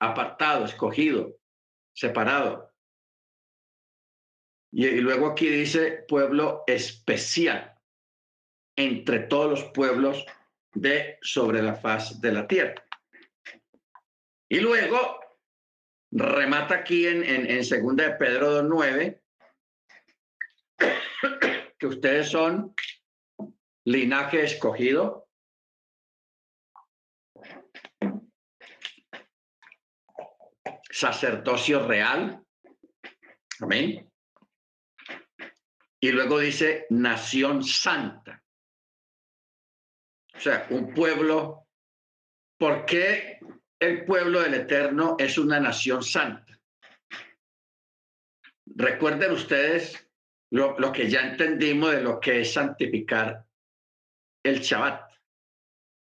apartado, 0.00 0.64
escogido, 0.64 1.36
separado. 1.94 2.72
Y, 4.72 5.00
luego 5.00 5.28
aquí 5.28 5.48
dice 5.48 6.04
pueblo 6.08 6.64
especial 6.66 7.78
entre 8.74 9.20
todos 9.20 9.50
los 9.50 9.64
pueblos 9.72 10.24
de 10.72 11.18
sobre 11.20 11.62
la 11.62 11.74
faz 11.74 12.20
de 12.20 12.32
la 12.32 12.48
tierra. 12.48 12.82
Y 14.48 14.60
luego 14.60 15.20
remata 16.10 16.76
aquí 16.76 17.06
en, 17.06 17.22
en, 17.22 17.50
en 17.50 17.64
segunda 17.64 18.04
de 18.04 18.14
Pedro 18.16 18.62
2.9 18.62 19.20
que 21.78 21.86
ustedes 21.86 22.30
son 22.30 22.74
linaje 23.84 24.44
escogido, 24.44 25.28
sacerdocio 30.90 31.86
real, 31.86 32.44
amén. 33.60 34.08
Y 36.00 36.10
luego 36.10 36.38
dice 36.38 36.86
nación 36.90 37.62
santa. 37.62 38.42
O 40.34 40.40
sea, 40.40 40.66
un 40.70 40.92
pueblo. 40.92 41.68
¿Por 42.58 42.84
qué 42.86 43.38
el 43.82 44.04
pueblo 44.04 44.40
del 44.40 44.54
Eterno 44.54 45.16
es 45.18 45.36
una 45.38 45.58
nación 45.58 46.04
santa. 46.04 46.56
Recuerden 48.64 49.32
ustedes 49.32 50.08
lo, 50.52 50.78
lo, 50.78 50.92
que 50.92 51.10
ya 51.10 51.22
entendimos 51.22 51.90
de 51.90 52.00
lo 52.00 52.20
que 52.20 52.42
es 52.42 52.52
santificar 52.52 53.44
el 54.42 54.60
Shabbat. 54.60 55.10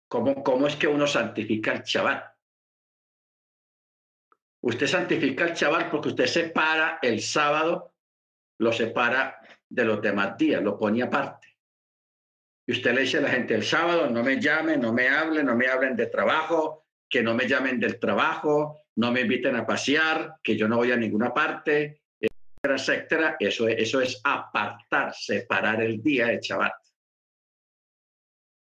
¿Cómo, 0.07 0.43
¿Cómo 0.43 0.67
es 0.67 0.75
que 0.75 0.87
uno 0.87 1.07
santifica 1.07 1.73
el 1.73 1.83
Shabbat? 1.83 2.31
Usted 4.63 4.87
santifica 4.87 5.45
el 5.45 5.53
Shabbat 5.53 5.89
porque 5.89 6.09
usted 6.09 6.27
separa 6.27 6.99
el 7.01 7.21
sábado, 7.21 7.95
lo 8.59 8.71
separa 8.71 9.39
de 9.67 9.85
los 9.85 10.01
demás 10.01 10.37
días, 10.37 10.61
lo 10.61 10.77
pone 10.77 11.01
aparte. 11.01 11.47
Y 12.67 12.73
usted 12.73 12.93
le 12.93 13.01
dice 13.01 13.17
a 13.17 13.21
la 13.21 13.29
gente, 13.29 13.55
el 13.55 13.63
sábado 13.63 14.09
no 14.09 14.23
me 14.23 14.39
llamen, 14.39 14.81
no 14.81 14.93
me 14.93 15.09
hablen, 15.09 15.47
no 15.47 15.55
me 15.55 15.67
hablen 15.67 15.95
de 15.95 16.05
trabajo, 16.07 16.85
que 17.09 17.23
no 17.23 17.33
me 17.33 17.47
llamen 17.47 17.79
del 17.79 17.99
trabajo, 17.99 18.83
no 18.95 19.11
me 19.11 19.21
inviten 19.21 19.55
a 19.55 19.65
pasear, 19.65 20.35
que 20.43 20.55
yo 20.55 20.67
no 20.67 20.77
voy 20.77 20.91
a 20.91 20.95
ninguna 20.95 21.33
parte, 21.33 22.03
etcétera, 22.19 22.75
etcétera. 22.75 23.35
Eso, 23.39 23.67
eso 23.67 23.99
es 23.99 24.21
apartar, 24.23 25.13
separar 25.15 25.81
el 25.81 26.01
día 26.03 26.27
del 26.27 26.39
Shabbat. 26.39 26.80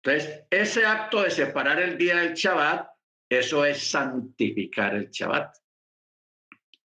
Entonces, 0.05 0.45
ese 0.51 0.85
acto 0.85 1.23
de 1.23 1.31
separar 1.31 1.79
el 1.79 1.97
día 1.97 2.17
del 2.17 2.35
Shabbat, 2.35 2.91
eso 3.27 3.65
es 3.65 3.89
santificar 3.89 4.93
el 4.93 5.09
Shabbat. 5.09 5.57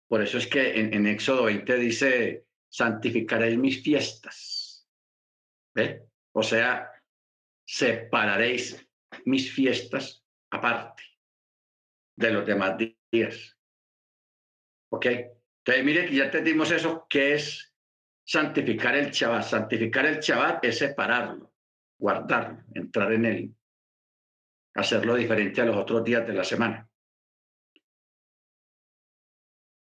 Por 0.07 0.21
eso 0.21 0.37
es 0.37 0.47
que 0.47 0.79
en, 0.79 0.93
en 0.93 1.07
Éxodo 1.07 1.45
20 1.45 1.77
dice, 1.77 2.47
santificaréis 2.69 3.57
mis 3.57 3.83
fiestas. 3.83 4.87
¿Ve? 5.75 6.05
O 6.33 6.43
sea, 6.43 6.93
separaréis 7.67 8.87
mis 9.25 9.51
fiestas 9.51 10.23
aparte 10.51 11.03
de 12.17 12.31
los 12.33 12.47
demás 12.47 12.77
días. 13.11 13.57
¿Ok? 14.93 15.07
Entonces, 15.07 15.85
mire 15.85 16.07
que 16.07 16.17
ya 16.17 16.25
entendimos 16.25 16.71
eso, 16.71 17.07
que 17.09 17.33
es 17.33 17.75
santificar 18.27 18.95
el 18.95 19.11
Shabbat. 19.11 19.43
Santificar 19.43 20.05
el 20.05 20.21
Shabbat 20.21 20.63
es 20.67 20.77
separarlo, 20.77 21.56
guardarlo, 21.99 22.63
entrar 22.75 23.13
en 23.13 23.25
él, 23.25 23.55
hacerlo 24.75 25.15
diferente 25.15 25.61
a 25.61 25.67
los 25.67 25.77
otros 25.77 26.05
días 26.05 26.27
de 26.27 26.35
la 26.35 26.45
semana. 26.45 26.89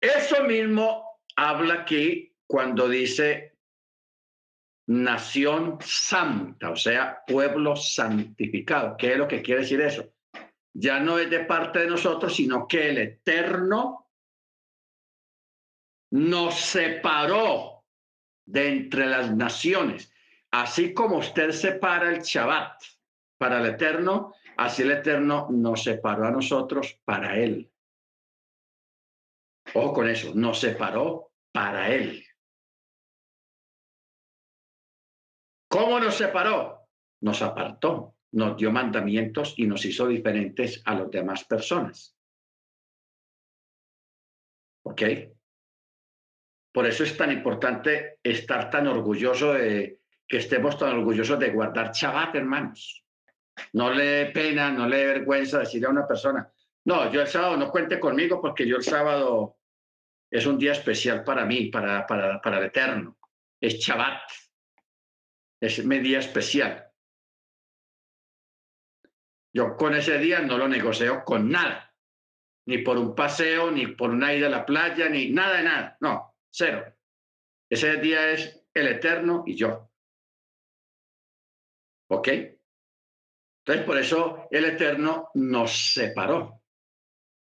Eso 0.00 0.44
mismo 0.44 1.20
habla 1.36 1.82
aquí 1.82 2.34
cuando 2.46 2.88
dice 2.88 3.56
nación 4.88 5.78
santa, 5.80 6.70
o 6.70 6.76
sea, 6.76 7.24
pueblo 7.26 7.74
santificado. 7.74 8.96
¿Qué 8.96 9.12
es 9.12 9.18
lo 9.18 9.26
que 9.26 9.42
quiere 9.42 9.62
decir 9.62 9.80
eso? 9.80 10.12
ya 10.78 11.00
no 11.00 11.18
es 11.18 11.30
de 11.30 11.40
parte 11.40 11.80
de 11.80 11.86
nosotros, 11.86 12.34
sino 12.34 12.68
que 12.68 12.90
el 12.90 12.98
Eterno 12.98 14.10
nos 16.12 16.60
separó 16.60 17.84
de 18.44 18.68
entre 18.68 19.06
las 19.06 19.34
naciones. 19.34 20.12
Así 20.56 20.94
como 20.94 21.18
usted 21.18 21.50
separa 21.50 22.08
el 22.08 22.22
Shabbat 22.22 22.82
para 23.38 23.60
el 23.60 23.66
Eterno, 23.66 24.32
así 24.56 24.82
el 24.82 24.92
Eterno 24.92 25.48
nos 25.50 25.82
separó 25.82 26.26
a 26.26 26.30
nosotros 26.30 26.98
para 27.04 27.36
Él. 27.38 27.70
Ojo 29.74 29.92
con 29.92 30.08
eso, 30.08 30.32
nos 30.34 30.58
separó 30.58 31.32
para 31.52 31.90
Él. 31.90 32.24
¿Cómo 35.68 36.00
nos 36.00 36.14
separó? 36.16 36.88
Nos 37.20 37.42
apartó 37.42 38.16
nos 38.32 38.56
dio 38.56 38.70
mandamientos 38.70 39.54
y 39.56 39.66
nos 39.66 39.84
hizo 39.84 40.06
diferentes 40.06 40.82
a 40.84 40.94
las 40.94 41.10
demás 41.10 41.44
personas. 41.44 42.16
¿Ok? 44.84 45.02
Por 46.72 46.86
eso 46.86 47.04
es 47.04 47.16
tan 47.16 47.32
importante 47.32 48.18
estar 48.22 48.68
tan 48.70 48.86
orgulloso 48.88 49.54
de 49.54 50.00
que 50.26 50.38
estemos 50.38 50.78
tan 50.78 50.98
orgullosos 50.98 51.38
de 51.38 51.50
guardar 51.50 51.92
Shabbat, 51.92 52.34
hermanos. 52.34 53.04
No 53.72 53.90
le 53.90 54.26
pena, 54.26 54.70
no 54.70 54.88
le 54.88 55.06
vergüenza 55.06 55.60
decirle 55.60 55.86
a 55.86 55.90
una 55.90 56.06
persona, 56.06 56.50
no, 56.84 57.10
yo 57.10 57.20
el 57.20 57.26
sábado 57.26 57.56
no 57.56 57.70
cuente 57.70 57.98
conmigo 57.98 58.40
porque 58.40 58.66
yo 58.66 58.76
el 58.76 58.82
sábado 58.82 59.58
es 60.30 60.46
un 60.46 60.58
día 60.58 60.72
especial 60.72 61.24
para 61.24 61.44
mí, 61.44 61.66
para, 61.66 62.06
para, 62.06 62.40
para 62.40 62.58
el 62.58 62.64
Eterno. 62.66 63.18
Es 63.60 63.74
Shabbat. 63.78 64.22
Es 65.60 65.84
mi 65.84 65.98
día 65.98 66.18
especial. 66.18 66.86
Yo 69.52 69.76
con 69.76 69.94
ese 69.94 70.18
día 70.18 70.40
no 70.40 70.58
lo 70.58 70.68
negocio 70.68 71.24
con 71.24 71.50
nada. 71.50 71.94
Ni 72.66 72.78
por 72.78 72.98
un 72.98 73.14
paseo, 73.14 73.70
ni 73.70 73.86
por 73.86 74.10
una 74.10 74.34
ida 74.34 74.48
a 74.48 74.50
la 74.50 74.66
playa, 74.66 75.08
ni 75.08 75.30
nada 75.30 75.56
de 75.56 75.62
nada. 75.62 75.96
No, 76.00 76.36
cero. 76.50 76.84
Ese 77.68 77.96
día 77.96 78.30
es 78.30 78.64
el 78.74 78.88
Eterno 78.88 79.44
y 79.46 79.56
yo. 79.56 79.90
¿Ok? 82.08 82.28
Entonces, 82.28 83.84
por 83.84 83.98
eso 83.98 84.48
el 84.50 84.64
Eterno 84.64 85.30
nos 85.34 85.92
separó. 85.94 86.62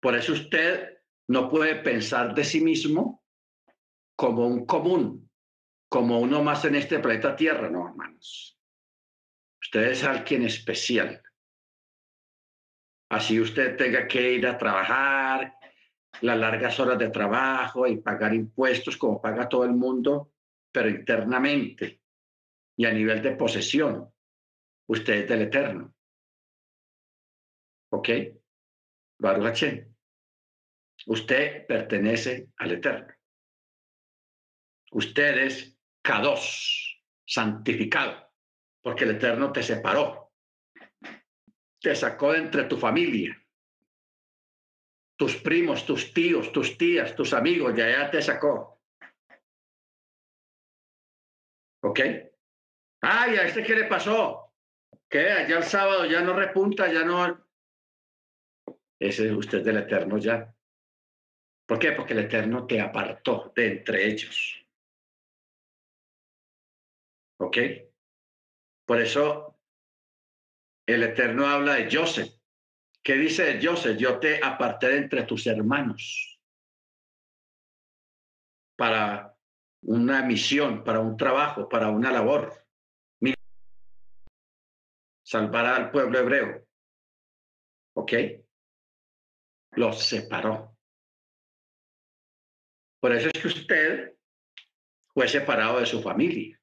Por 0.01 0.15
eso 0.15 0.33
usted 0.33 0.99
no 1.29 1.49
puede 1.49 1.77
pensar 1.77 2.35
de 2.35 2.45
sí 2.45 2.61
mismo 2.61 3.23
como 4.17 4.47
un 4.47 4.65
común, 4.65 5.31
como 5.89 6.21
uno 6.21 6.43
más 6.43 6.65
en 6.65 6.77
este 6.77 6.99
planeta 6.99 7.37
Tierra, 7.37 7.69
no, 7.69 7.89
hermanos. 7.89 8.59
Usted 9.61 9.83
es 9.91 10.05
alguien 10.05 10.45
especial. 10.45 11.23
Así 13.11 13.41
usted 13.41 13.77
tenga 13.77 14.07
que 14.07 14.33
ir 14.33 14.47
a 14.47 14.57
trabajar, 14.57 15.55
las 16.21 16.39
largas 16.39 16.79
horas 16.81 16.99
de 16.99 17.11
trabajo 17.11 17.87
y 17.87 18.01
pagar 18.01 18.35
impuestos 18.35 18.97
como 18.97 19.21
paga 19.21 19.49
todo 19.49 19.65
el 19.65 19.73
mundo, 19.73 20.33
pero 20.73 20.89
internamente 20.89 22.01
y 22.77 22.87
a 22.87 22.93
nivel 22.93 23.23
de 23.23 23.33
posesión, 23.33 24.14
usted 24.87 25.15
es 25.15 25.29
del 25.29 25.43
Eterno. 25.43 25.95
¿Ok? 27.91 28.09
Baruch 29.19 29.65
Usted 31.07 31.67
pertenece 31.67 32.49
al 32.57 32.73
Eterno. 32.73 33.15
Usted 34.93 35.39
es 35.39 35.79
K2, 36.03 37.03
santificado, 37.27 38.33
porque 38.81 39.05
el 39.05 39.13
Eterno 39.13 39.53
te 39.53 39.63
separó. 39.63 40.33
Te 41.81 41.95
sacó 41.95 42.33
de 42.33 42.39
entre 42.39 42.65
tu 42.65 42.77
familia. 42.77 43.37
Tus 45.17 45.37
primos, 45.37 45.85
tus 45.85 46.13
tíos, 46.13 46.53
tus 46.53 46.77
tías, 46.79 47.15
tus 47.15 47.33
amigos, 47.33 47.75
ya 47.77 47.91
ya 47.91 48.11
te 48.11 48.23
sacó. 48.23 48.83
¿Ok? 51.83 52.01
Ay, 53.03 53.37
¿a 53.37 53.47
este 53.47 53.63
qué 53.63 53.75
le 53.75 53.85
pasó? 53.85 54.54
Que 55.15 55.31
allá 55.31 55.59
el 55.59 55.63
sábado 55.63 56.07
ya 56.07 56.23
no 56.23 56.33
repunta, 56.33 56.93
ya 56.93 57.05
no. 57.05 57.47
Ese 58.99 59.27
es 59.29 59.33
usted 59.33 59.63
del 59.63 59.77
Eterno 59.77 60.19
ya. 60.19 60.53
¿Por 61.69 61.79
qué? 61.79 61.93
Porque 61.93 62.15
el 62.15 62.19
Eterno 62.19 62.67
te 62.67 62.81
apartó 62.81 63.53
de 63.55 63.67
entre 63.69 64.09
ellos. 64.09 64.67
¿Ok? 67.39 67.59
Por 68.85 69.01
eso 69.01 69.57
el 70.85 71.05
Eterno 71.05 71.47
habla 71.47 71.75
de 71.75 71.97
Joseph. 71.97 72.35
¿Qué 73.01 73.15
dice 73.15 73.61
Joseph? 73.63 73.97
Yo 73.97 74.19
te 74.19 74.41
aparté 74.43 74.89
de 74.89 74.97
entre 74.97 75.23
tus 75.23 75.47
hermanos 75.47 76.41
para 78.75 79.39
una 79.83 80.23
misión, 80.23 80.83
para 80.83 80.99
un 80.99 81.17
trabajo, 81.17 81.69
para 81.69 81.91
una 81.91 82.11
labor. 82.11 82.64
Salvar 85.25 85.67
al 85.67 85.91
pueblo 85.91 86.19
hebreo. 86.19 86.67
¿Ok? 87.97 88.13
Los 89.73 90.05
separó. 90.05 90.77
Por 93.01 93.13
eso 93.13 93.29
es 93.33 93.43
que 93.43 93.49
usted 93.49 94.17
fue 95.13 95.27
separado 95.29 95.81
de 95.81 95.87
su 95.87 96.03
familia. 96.03 96.61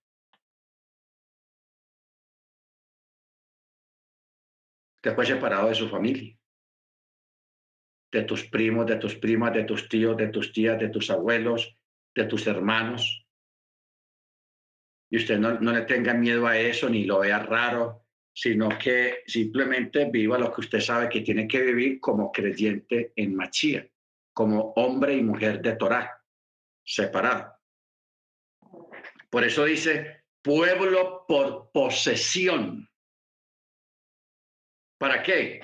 Usted 4.97 5.15
fue 5.15 5.25
separado 5.25 5.69
de 5.69 5.75
su 5.75 5.89
familia, 5.89 6.37
de 8.11 8.21
tus 8.21 8.47
primos, 8.47 8.85
de 8.85 8.97
tus 8.97 9.15
primas, 9.15 9.51
de 9.51 9.63
tus 9.63 9.89
tíos, 9.89 10.15
de 10.15 10.27
tus 10.27 10.53
tías, 10.53 10.79
de 10.79 10.89
tus 10.89 11.09
abuelos, 11.09 11.75
de 12.13 12.25
tus 12.25 12.45
hermanos. 12.45 13.25
Y 15.09 15.17
usted 15.17 15.39
no, 15.39 15.59
no 15.59 15.71
le 15.71 15.81
tenga 15.81 16.13
miedo 16.13 16.45
a 16.45 16.59
eso 16.59 16.87
ni 16.87 17.05
lo 17.05 17.19
vea 17.19 17.39
raro, 17.39 18.05
sino 18.33 18.69
que 18.77 19.23
simplemente 19.27 20.05
viva 20.05 20.37
lo 20.37 20.51
que 20.53 20.61
usted 20.61 20.79
sabe 20.79 21.09
que 21.09 21.21
tiene 21.21 21.47
que 21.47 21.61
vivir 21.61 21.99
como 21.99 22.31
creyente 22.31 23.11
en 23.15 23.35
Machía, 23.35 23.87
como 24.33 24.73
hombre 24.75 25.15
y 25.15 25.21
mujer 25.21 25.61
de 25.61 25.75
Torah 25.75 26.21
separado. 26.83 27.53
Por 29.29 29.43
eso 29.43 29.65
dice 29.65 30.23
pueblo 30.41 31.25
por 31.27 31.71
posesión. 31.71 32.89
¿Para 34.97 35.23
qué? 35.23 35.61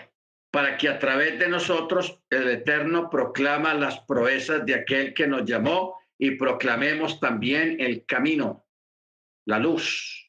Para 0.52 0.78
que 0.78 0.90
a 0.90 1.00
través 1.00 1.38
de 1.38 1.48
nosotros 1.48 2.22
el 2.30 2.48
Eterno 2.50 3.10
proclama 3.10 3.74
las 3.74 4.00
proezas 4.02 4.66
de 4.66 4.76
aquel 4.76 5.14
que 5.14 5.28
nos 5.28 5.46
llamó 5.46 6.00
y 6.18 6.32
proclamemos 6.32 7.20
también 7.20 7.80
el 7.80 8.06
camino, 8.06 8.66
la 9.46 9.60
luz. 9.60 10.27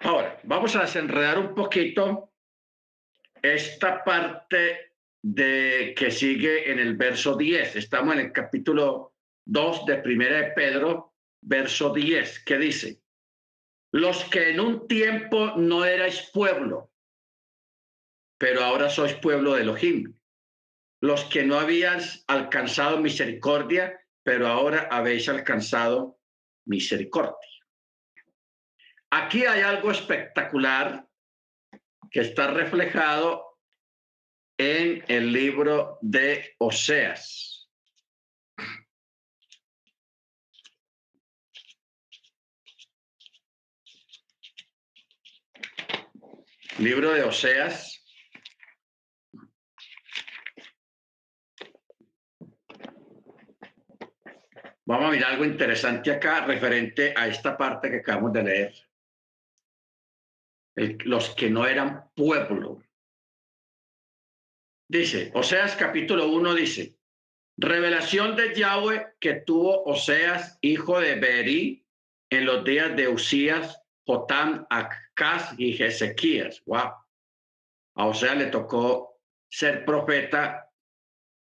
Ahora, 0.00 0.38
vamos 0.44 0.76
a 0.76 0.82
desenredar 0.82 1.38
un 1.38 1.54
poquito 1.54 2.32
esta 3.42 4.04
parte 4.04 4.92
de 5.22 5.94
que 5.96 6.10
sigue 6.10 6.70
en 6.70 6.78
el 6.78 6.96
verso 6.96 7.36
10. 7.36 7.76
Estamos 7.76 8.14
en 8.14 8.20
el 8.20 8.32
capítulo 8.32 9.14
2 9.46 9.86
de 9.86 9.96
Primera 9.96 10.38
de 10.38 10.52
Pedro, 10.52 11.14
verso 11.40 11.92
10, 11.92 12.44
que 12.44 12.58
dice, 12.58 13.00
los 13.92 14.24
que 14.24 14.50
en 14.50 14.60
un 14.60 14.86
tiempo 14.86 15.52
no 15.56 15.84
erais 15.84 16.30
pueblo, 16.32 16.92
pero 18.38 18.62
ahora 18.62 18.90
sois 18.90 19.14
pueblo 19.14 19.54
de 19.54 19.62
Elohim. 19.62 20.14
Los 21.00 21.24
que 21.24 21.44
no 21.44 21.58
habíais 21.58 22.24
alcanzado 22.26 22.98
misericordia, 22.98 23.98
pero 24.22 24.48
ahora 24.48 24.88
habéis 24.90 25.28
alcanzado 25.28 26.18
misericordia. 26.64 27.55
Aquí 29.10 29.46
hay 29.46 29.62
algo 29.62 29.90
espectacular 29.90 31.06
que 32.10 32.20
está 32.20 32.48
reflejado 32.48 33.58
en 34.58 35.04
el 35.08 35.32
libro 35.32 35.98
de 36.00 36.54
Oseas. 36.58 37.68
Libro 46.78 47.12
de 47.12 47.22
Oseas. 47.22 48.04
Vamos 54.84 55.06
a 55.06 55.10
mirar 55.10 55.32
algo 55.32 55.44
interesante 55.44 56.12
acá 56.12 56.44
referente 56.44 57.12
a 57.16 57.26
esta 57.26 57.56
parte 57.56 57.90
que 57.90 57.96
acabamos 57.96 58.32
de 58.32 58.42
leer. 58.42 58.74
Los 60.76 61.34
que 61.34 61.50
no 61.50 61.66
eran 61.66 62.10
pueblo. 62.14 62.82
Dice, 64.88 65.32
Oseas 65.34 65.74
capítulo 65.74 66.28
1 66.28 66.54
dice, 66.54 66.96
revelación 67.56 68.36
de 68.36 68.54
Yahweh 68.54 69.14
que 69.18 69.34
tuvo 69.34 69.84
Oseas, 69.84 70.58
hijo 70.60 71.00
de 71.00 71.16
Beri, 71.16 71.86
en 72.30 72.44
los 72.44 72.64
días 72.64 72.94
de 72.94 73.08
Usías, 73.08 73.82
Jotam, 74.06 74.66
Acaz 74.70 75.54
y 75.58 75.82
Ezequías. 75.82 76.62
Wow. 76.66 76.92
A 77.96 78.06
Oseas 78.06 78.36
le 78.36 78.46
tocó 78.46 79.20
ser 79.50 79.84
profeta 79.84 80.70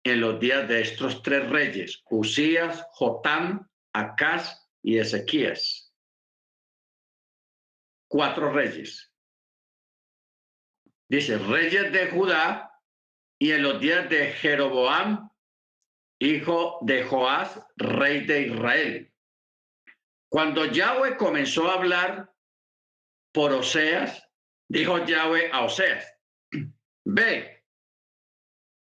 en 0.03 0.19
los 0.19 0.39
días 0.39 0.67
de 0.67 0.81
estos 0.81 1.23
tres 1.23 1.49
reyes, 1.49 2.03
Usías, 2.09 2.85
Jotam, 2.91 3.69
Acaz 3.93 4.69
y 4.81 4.97
Ezequías. 4.97 5.93
Cuatro 8.09 8.51
reyes. 8.51 9.12
Dice, 11.09 11.37
reyes 11.37 11.91
de 11.91 12.07
Judá, 12.07 12.73
y 13.39 13.51
en 13.51 13.63
los 13.63 13.79
días 13.81 14.09
de 14.09 14.31
Jeroboam, 14.31 15.29
hijo 16.19 16.79
de 16.81 17.03
Joás, 17.03 17.59
rey 17.75 18.25
de 18.25 18.43
Israel. 18.43 19.13
Cuando 20.31 20.65
Yahweh 20.65 21.17
comenzó 21.17 21.69
a 21.69 21.73
hablar 21.73 22.33
por 23.33 23.51
Oseas, 23.51 24.29
dijo 24.69 25.05
Yahweh 25.05 25.49
a 25.51 25.65
Oseas, 25.65 26.05
ve 27.05 27.65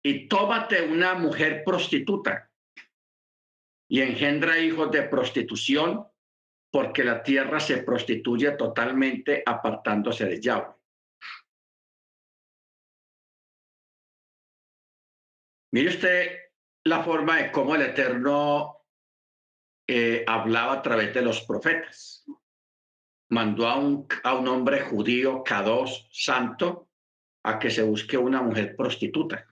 y 0.04 0.28
tómate 0.28 0.84
una 0.84 1.16
mujer 1.16 1.64
prostituta 1.66 2.52
y 3.90 4.02
engendra 4.02 4.60
hijos 4.60 4.92
de 4.92 5.04
prostitución, 5.04 6.06
porque 6.72 7.04
la 7.04 7.24
tierra 7.24 7.60
se 7.60 7.78
prostituye 7.80 8.52
totalmente 8.52 9.44
apartándose 9.46 10.26
de 10.26 10.40
Yahweh. 10.40 10.81
Mire 15.72 15.90
usted 15.90 16.38
la 16.84 17.04
forma 17.04 17.38
de 17.38 17.52
cómo 17.52 17.76
el 17.76 17.82
Eterno 17.84 18.82
eh, 19.88 20.24
hablaba 20.28 20.74
a 20.74 20.82
través 20.82 21.14
de 21.14 21.22
los 21.22 21.42
profetas. 21.42 22.26
Mandó 23.30 23.68
a 23.68 23.78
un, 23.78 24.08
a 24.24 24.36
un 24.36 24.48
hombre 24.48 24.82
judío, 24.82 25.44
K2, 25.44 26.10
santo, 26.12 26.90
a 27.44 27.58
que 27.58 27.72
se 27.72 27.84
busque 27.84 28.18
una 28.18 28.42
mujer 28.42 28.76
prostituta. 28.76 29.48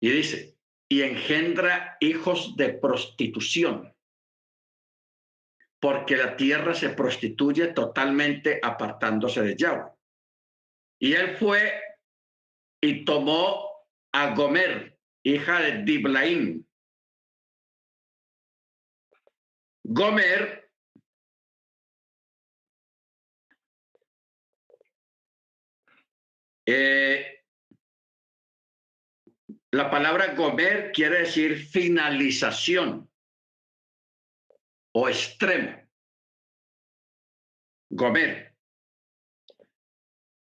Y 0.00 0.10
dice, 0.10 0.58
y 0.88 1.02
engendra 1.02 1.96
hijos 2.00 2.56
de 2.56 2.70
prostitución, 2.70 3.94
porque 5.80 6.16
la 6.16 6.36
tierra 6.36 6.74
se 6.74 6.90
prostituye 6.90 7.68
totalmente 7.68 8.58
apartándose 8.60 9.42
de 9.42 9.56
Yahweh. 9.56 9.92
Y 11.00 11.12
él 11.14 11.36
fue 11.36 11.91
y 12.84 13.04
tomó 13.04 13.86
a 14.12 14.34
Gomer, 14.34 14.98
hija 15.22 15.60
de 15.60 15.84
Diblaim. 15.84 16.66
Gomer 19.84 20.70
eh, 26.66 27.44
la 29.70 29.90
palabra 29.90 30.34
Gomer 30.34 30.90
quiere 30.92 31.20
decir 31.20 31.56
finalización 31.56 33.08
o 34.94 35.08
extremo. 35.08 35.80
Gomer. 37.90 38.56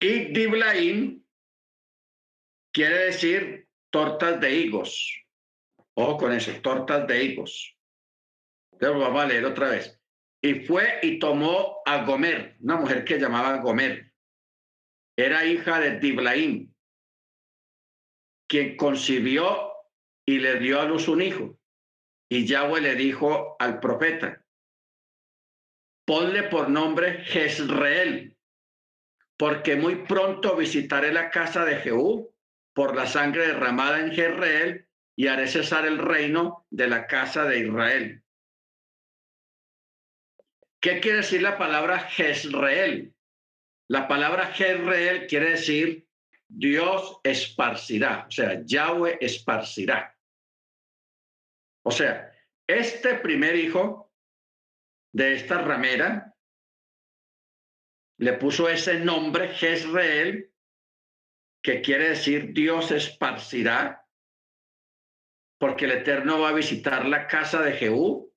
Y 0.00 0.32
Diblaim 0.32 1.27
quiere 2.78 3.06
decir 3.06 3.68
tortas 3.90 4.40
de 4.40 4.54
higos. 4.54 5.24
Ojo 5.94 6.16
con 6.16 6.32
eso, 6.32 6.52
tortas 6.62 7.08
de 7.08 7.24
higos. 7.24 7.76
Entonces 8.70 9.00
vamos 9.00 9.20
a 9.20 9.26
leer 9.26 9.44
otra 9.46 9.70
vez. 9.70 10.00
Y 10.40 10.60
fue 10.60 11.00
y 11.02 11.18
tomó 11.18 11.82
a 11.84 12.04
Gomer, 12.04 12.56
una 12.60 12.76
mujer 12.76 13.04
que 13.04 13.18
llamaba 13.18 13.56
Gomer. 13.56 14.12
Era 15.16 15.44
hija 15.44 15.80
de 15.80 15.98
Diblaim, 15.98 16.72
quien 18.48 18.76
concibió 18.76 19.72
y 20.24 20.38
le 20.38 20.60
dio 20.60 20.80
a 20.80 20.84
luz 20.84 21.08
un 21.08 21.20
hijo. 21.20 21.58
Y 22.30 22.46
Yahweh 22.46 22.80
le 22.80 22.94
dijo 22.94 23.56
al 23.58 23.80
profeta, 23.80 24.44
ponle 26.06 26.44
por 26.44 26.70
nombre 26.70 27.24
Jezreel, 27.24 28.36
porque 29.36 29.74
muy 29.74 30.06
pronto 30.06 30.54
visitaré 30.54 31.12
la 31.12 31.30
casa 31.30 31.64
de 31.64 31.78
Jehú 31.78 32.32
por 32.78 32.94
la 32.94 33.08
sangre 33.08 33.48
derramada 33.48 33.98
en 33.98 34.12
Jezreel 34.12 34.86
y 35.16 35.26
haré 35.26 35.48
cesar 35.48 35.84
el 35.84 35.98
reino 35.98 36.64
de 36.70 36.86
la 36.86 37.08
casa 37.08 37.44
de 37.44 37.58
Israel. 37.58 38.22
¿Qué 40.80 41.00
quiere 41.00 41.16
decir 41.16 41.42
la 41.42 41.58
palabra 41.58 41.98
Jezreel? 41.98 43.12
La 43.88 44.06
palabra 44.06 44.52
Jezreel 44.52 45.26
quiere 45.26 45.50
decir 45.50 46.06
Dios 46.46 47.18
esparcirá, 47.24 48.26
o 48.28 48.30
sea, 48.30 48.62
Yahweh 48.64 49.18
esparcirá. 49.20 50.16
O 51.84 51.90
sea, 51.90 52.32
este 52.64 53.16
primer 53.16 53.56
hijo 53.56 54.12
de 55.12 55.34
esta 55.34 55.62
ramera 55.62 56.32
le 58.20 58.34
puso 58.34 58.68
ese 58.68 59.00
nombre 59.00 59.48
Jezreel 59.48 60.47
que 61.62 61.80
quiere 61.82 62.10
decir 62.10 62.52
Dios 62.52 62.90
esparcirá, 62.90 64.06
porque 65.58 65.86
el 65.86 65.92
Eterno 65.92 66.40
va 66.40 66.50
a 66.50 66.54
visitar 66.54 67.06
la 67.06 67.26
casa 67.26 67.62
de 67.62 67.72
Jehú 67.72 68.32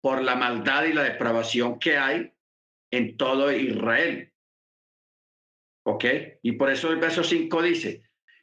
por 0.00 0.22
la 0.22 0.34
maldad 0.34 0.84
y 0.84 0.92
la 0.92 1.02
depravación 1.02 1.78
que 1.78 1.96
hay 1.96 2.32
en 2.90 3.16
todo 3.16 3.50
Israel. 3.52 4.32
¿Ok? 5.86 6.04
Y 6.42 6.52
por 6.52 6.70
eso 6.70 6.90
el 6.90 6.98
verso 6.98 7.22
5 7.22 7.62
dice, 7.62 8.02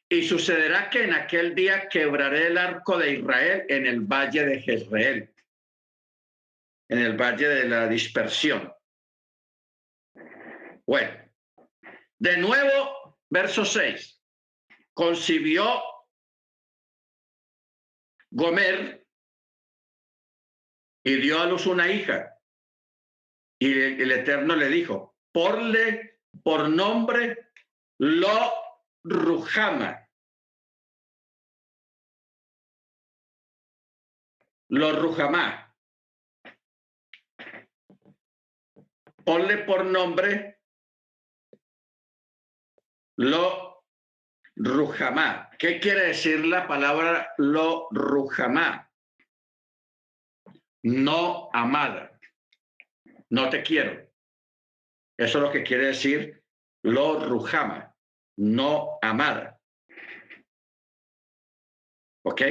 y 0.09 0.23
sucederá 0.23 0.89
que 0.89 1.05
en 1.05 1.13
aquel 1.13 1.55
día 1.55 1.87
quebraré 1.87 2.47
el 2.47 2.57
arco 2.57 2.97
de 2.97 3.13
Israel 3.13 3.65
en 3.69 3.85
el 3.85 4.01
valle 4.01 4.45
de 4.45 4.61
Jezreel, 4.61 5.33
en 6.89 6.99
el 6.99 7.15
valle 7.15 7.47
de 7.47 7.69
la 7.69 7.87
dispersión. 7.87 8.73
Bueno, 10.85 11.11
de 12.19 12.37
nuevo 12.37 13.00
Verso 13.31 13.63
6. 13.63 14.21
Concibió 14.93 15.81
Gomer 18.29 19.07
y 21.03 21.15
dio 21.15 21.39
a 21.39 21.45
luz 21.45 21.65
una 21.65 21.89
hija. 21.89 22.37
Y 23.57 23.71
el 23.71 24.11
Eterno 24.11 24.55
le 24.55 24.67
dijo, 24.67 25.15
porle 25.31 26.19
por 26.43 26.69
nombre 26.69 27.51
Lo 27.99 28.51
Rujama. 29.03 30.09
Lo 34.69 34.91
Rujama. 34.91 35.73
Ponle 39.23 39.59
por 39.59 39.85
nombre 39.85 40.60
lo 43.17 43.83
rujamá. 44.55 45.49
¿Qué 45.57 45.79
quiere 45.79 46.07
decir 46.07 46.45
la 46.45 46.67
palabra 46.67 47.33
lo 47.37 47.87
rujamá? 47.91 48.91
No 50.83 51.49
amada. 51.53 52.19
No 53.29 53.49
te 53.49 53.61
quiero. 53.63 54.09
Eso 55.17 55.37
es 55.37 55.43
lo 55.43 55.51
que 55.51 55.63
quiere 55.63 55.87
decir 55.87 56.43
lo 56.83 57.19
rujama. 57.19 57.95
No 58.37 58.97
amada. 59.01 59.59
¿Ok? 62.23 62.41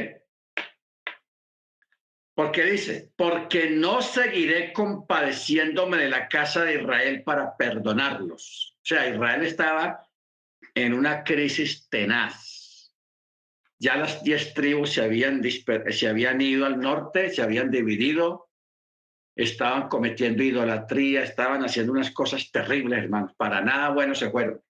Porque 2.34 2.64
dice, 2.64 3.12
porque 3.16 3.70
no 3.70 4.00
seguiré 4.00 4.72
compadeciéndome 4.72 5.98
de 5.98 6.08
la 6.08 6.28
casa 6.28 6.64
de 6.64 6.80
Israel 6.80 7.22
para 7.22 7.56
perdonarlos. 7.56 8.76
O 8.78 8.86
sea, 8.86 9.08
Israel 9.08 9.44
estaba 9.44 10.09
en 10.80 10.94
una 10.94 11.24
crisis 11.24 11.88
tenaz. 11.88 12.94
Ya 13.78 13.96
las 13.96 14.22
diez 14.22 14.52
tribus 14.52 14.92
se 14.92 15.02
habían, 15.02 15.42
se 15.42 16.08
habían 16.08 16.40
ido 16.40 16.66
al 16.66 16.78
norte, 16.80 17.30
se 17.30 17.42
habían 17.42 17.70
dividido, 17.70 18.50
estaban 19.34 19.88
cometiendo 19.88 20.42
idolatría, 20.42 21.22
estaban 21.22 21.64
haciendo 21.64 21.92
unas 21.92 22.10
cosas 22.10 22.50
terribles, 22.52 22.98
hermanos. 23.02 23.32
Para 23.36 23.62
nada 23.62 23.88
bueno 23.90 24.14
se 24.14 24.30
fueron. 24.30 24.62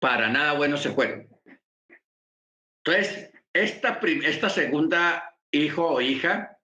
Para 0.00 0.28
nada 0.30 0.54
bueno 0.54 0.76
se 0.76 0.90
fueron. 0.90 1.28
Entonces, 2.84 3.30
esta, 3.52 4.00
esta 4.02 4.48
segunda 4.48 5.36
hijo 5.52 5.86
o 5.86 6.00
hija 6.00 6.58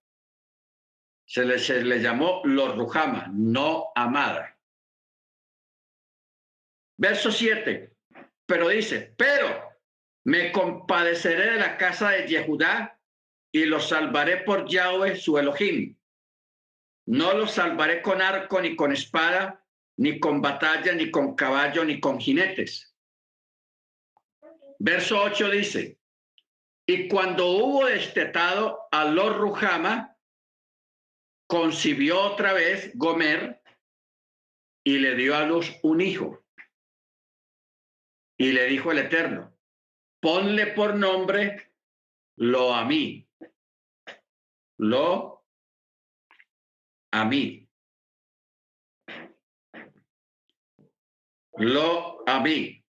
se 1.29 1.45
le, 1.45 1.59
le 1.85 2.01
llamó 2.01 2.41
los 2.45 2.74
Rujama, 2.74 3.31
no 3.35 3.93
amada. 3.95 4.59
Verso 6.97 7.31
7, 7.31 7.95
pero 8.47 8.68
dice, 8.68 9.14
pero 9.16 9.47
me 10.24 10.51
compadeceré 10.51 11.53
de 11.53 11.59
la 11.59 11.76
casa 11.76 12.11
de 12.11 12.26
Yehudá 12.26 12.99
y 13.53 13.66
los 13.66 13.91
salvaré 13.91 14.39
por 14.39 14.66
Yahweh 14.66 15.16
su 15.16 15.37
Elohim. 15.37 15.99
No 17.07 17.35
los 17.35 17.53
salvaré 17.53 18.01
con 18.01 18.22
arco, 18.22 18.61
ni 18.62 18.74
con 18.74 18.93
espada, 18.93 19.62
ni 19.99 20.18
con 20.18 20.41
batalla, 20.41 20.95
ni 20.95 21.11
con 21.11 21.37
caballo, 21.37 21.85
ni 21.85 22.01
con 22.01 22.18
jinetes. 22.18 22.95
Verso 24.79 25.22
8 25.22 25.51
dice, 25.51 25.99
y 26.87 27.07
cuando 27.07 27.49
hubo 27.49 27.85
destetado 27.85 28.89
a 28.91 29.05
los 29.05 29.37
Rujama, 29.37 30.17
concibió 31.49 32.20
otra 32.20 32.53
vez 32.53 32.92
Gomer 32.94 33.61
y 34.84 34.99
le 34.99 35.16
dio 35.16 35.34
a 35.34 35.46
luz 35.46 35.74
un 35.82 36.01
hijo. 36.01 36.44
Y 38.38 38.53
le 38.53 38.66
dijo 38.66 38.92
el 38.92 38.99
Eterno, 38.99 39.59
ponle 40.20 40.68
por 40.68 40.94
nombre 40.94 41.72
lo 42.36 42.72
a 42.72 42.84
mí. 42.84 43.26
Lo 44.76 45.44
a 47.11 47.24
mí. 47.24 47.68
Lo 51.57 52.28
a 52.28 52.40
mí. 52.40 52.84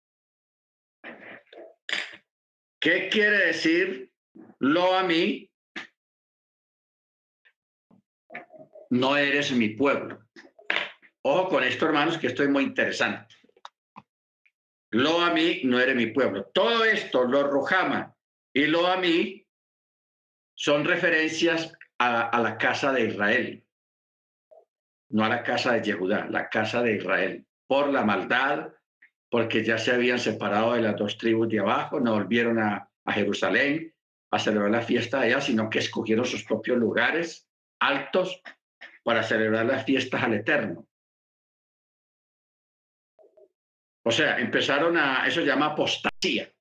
¿Qué 2.79 3.09
quiere 3.09 3.47
decir 3.47 4.13
lo 4.59 4.95
a 4.95 5.03
mí? 5.03 5.48
No 8.89 9.17
eres 9.17 9.51
mi 9.51 9.69
pueblo. 9.69 10.19
Ojo 11.21 11.49
con 11.49 11.63
esto, 11.63 11.85
hermanos, 11.85 12.17
que 12.17 12.27
esto 12.27 12.43
es 12.43 12.49
muy 12.49 12.63
interesante. 12.63 13.35
lo 14.91 15.21
a 15.21 15.31
mí 15.31 15.61
no 15.65 15.79
eres 15.79 15.95
mi 15.95 16.07
pueblo. 16.07 16.45
Todo 16.53 16.83
esto, 16.83 17.23
lo 17.25 17.43
Rojama 17.43 18.15
y 18.53 18.65
lo 18.65 18.87
a 18.87 18.97
mí, 18.97 19.45
son 20.55 20.83
referencias 20.83 21.71
a, 21.99 22.39
la 22.41 22.57
casa 22.57 22.91
de 22.91 23.05
Israel, 23.05 23.63
no 25.09 25.23
a 25.23 25.29
la 25.29 25.43
casa 25.43 25.73
de 25.73 25.83
Yehudá, 25.83 26.27
la 26.29 26.49
casa 26.49 26.81
de 26.81 26.95
Israel, 26.95 27.45
por 27.67 27.89
la 27.89 28.03
maldad, 28.03 28.73
porque 29.29 29.63
ya 29.63 29.77
se 29.77 29.91
habían 29.91 30.19
separado 30.19 30.73
de 30.73 30.81
las 30.81 30.97
dos 30.97 31.17
tribus 31.17 31.49
de 31.49 31.59
abajo, 31.59 31.99
no 31.99 32.13
volvieron 32.13 32.59
a, 32.59 32.89
a 33.05 33.13
Jerusalén 33.13 33.93
a 34.31 34.39
celebrar 34.39 34.71
la 34.71 34.81
fiesta 34.81 35.21
allá, 35.21 35.39
sino 35.39 35.69
que 35.69 35.79
escogieron 35.79 36.25
sus 36.25 36.43
propios 36.43 36.77
lugares 36.77 37.47
altos 37.79 38.41
para 39.09 39.23
celebrar 39.23 39.65
las 39.65 39.85
fiestas 39.85 40.21
al 40.21 40.35
Eterno. 40.35 40.87
O 44.05 44.11
sea, 44.11 44.37
empezaron 44.37 44.97
a, 44.97 45.25
eso 45.25 45.41
se 45.41 45.47
llama 45.47 45.71
apostasía. 45.71 46.53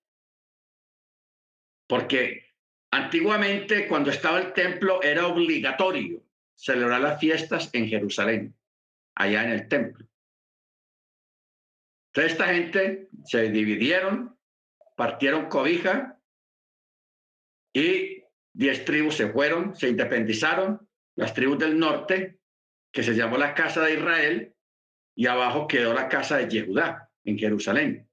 Porque 1.86 2.54
antiguamente 2.90 3.86
cuando 3.86 4.10
estaba 4.10 4.38
el 4.38 4.54
templo 4.54 5.02
era 5.02 5.26
obligatorio 5.26 6.24
celebrar 6.54 7.02
las 7.02 7.20
fiestas 7.20 7.68
en 7.74 7.86
Jerusalén, 7.86 8.56
allá 9.14 9.44
en 9.44 9.50
el 9.50 9.68
templo. 9.68 10.08
Entonces 12.14 12.32
esta 12.32 12.46
gente 12.46 13.10
se 13.26 13.50
dividieron, 13.50 14.38
partieron 14.96 15.50
cobija 15.50 16.18
y 17.74 18.24
diez 18.54 18.86
tribus 18.86 19.16
se 19.16 19.28
fueron, 19.28 19.76
se 19.76 19.90
independizaron, 19.90 20.88
las 21.18 21.34
tribus 21.34 21.58
del 21.58 21.76
norte, 21.76 22.37
que 22.98 23.04
se 23.04 23.14
llamó 23.14 23.38
la 23.38 23.54
casa 23.54 23.82
de 23.82 23.94
Israel, 23.94 24.56
y 25.14 25.28
abajo 25.28 25.68
quedó 25.68 25.94
la 25.94 26.08
casa 26.08 26.38
de 26.38 26.48
Yehudá 26.48 27.08
en 27.22 27.38
Jerusalén. 27.38 28.10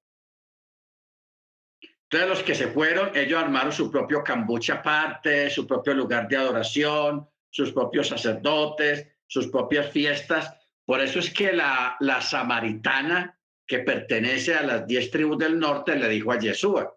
Entonces 2.03 2.29
los 2.29 2.43
que 2.43 2.53
se 2.53 2.67
fueron, 2.67 3.09
ellos 3.17 3.41
armaron 3.41 3.71
su 3.71 3.89
propio 3.89 4.23
cambucha 4.23 4.75
aparte, 4.75 5.49
su 5.49 5.65
propio 5.65 5.95
lugar 5.95 6.27
de 6.27 6.37
adoración, 6.37 7.27
sus 7.49 7.71
propios 7.71 8.09
sacerdotes, 8.09 9.07
sus 9.25 9.47
propias 9.47 9.89
fiestas. 9.89 10.55
Por 10.85 11.01
eso 11.01 11.17
es 11.17 11.33
que 11.33 11.51
la, 11.51 11.97
la 11.99 12.21
samaritana 12.21 13.39
que 13.65 13.79
pertenece 13.79 14.53
a 14.53 14.61
las 14.61 14.85
diez 14.85 15.09
tribus 15.09 15.39
del 15.39 15.57
norte 15.57 15.95
le 15.95 16.07
dijo 16.09 16.31
a 16.31 16.37
Yeshua, 16.37 16.95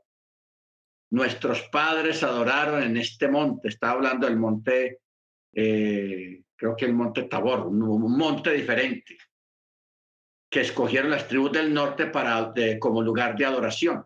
nuestros 1.13 1.63
padres 1.71 2.23
adoraron 2.23 2.83
en 2.83 2.99
este 2.99 3.29
monte, 3.29 3.69
está 3.69 3.93
hablando 3.93 4.27
del 4.27 4.37
monte, 4.37 5.01
eh, 5.55 6.43
creo 6.59 6.77
que 6.77 6.85
el 6.85 6.93
monte 6.93 7.23
Tabor, 7.23 7.67
un 7.69 8.19
monte 8.19 8.53
diferente 8.53 9.17
que 10.51 10.63
escogieron 10.63 11.11
las 11.11 11.29
tribus 11.29 11.53
del 11.53 11.73
norte 11.73 12.07
para, 12.07 12.53
como 12.81 13.03
lugar 13.03 13.37
de 13.37 13.45
adoración. 13.45 14.05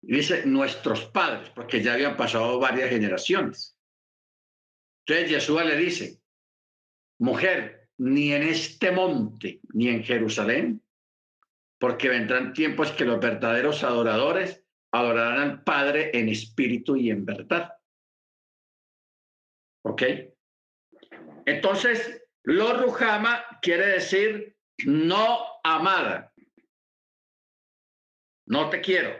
Dice 0.00 0.46
nuestros 0.46 1.06
padres, 1.06 1.50
porque 1.50 1.82
ya 1.82 1.94
habían 1.94 2.16
pasado 2.16 2.58
varias 2.60 2.90
generaciones. 2.90 3.76
Entonces 5.06 5.30
Yeshua 5.30 5.64
le 5.64 5.76
dice, 5.76 6.20
mujer, 7.18 7.88
ni 7.98 8.32
en 8.32 8.42
este 8.44 8.92
monte, 8.92 9.60
ni 9.72 9.88
en 9.88 10.04
Jerusalén, 10.04 10.82
porque 11.78 12.08
vendrán 12.08 12.52
tiempos 12.52 12.92
que 12.92 13.04
los 13.04 13.18
verdaderos 13.18 13.82
adoradores 13.82 14.64
adorarán 14.92 15.40
al 15.40 15.64
Padre 15.64 16.10
en 16.14 16.28
espíritu 16.28 16.96
y 16.96 17.10
en 17.10 17.24
verdad. 17.24 17.77
¿Ok? 19.88 20.02
Entonces, 21.46 22.22
lo 22.42 22.74
Rujama 22.74 23.42
quiere 23.62 23.86
decir 23.86 24.54
no 24.84 25.38
amada. 25.64 26.30
No 28.46 28.68
te 28.68 28.82
quiero. 28.82 29.18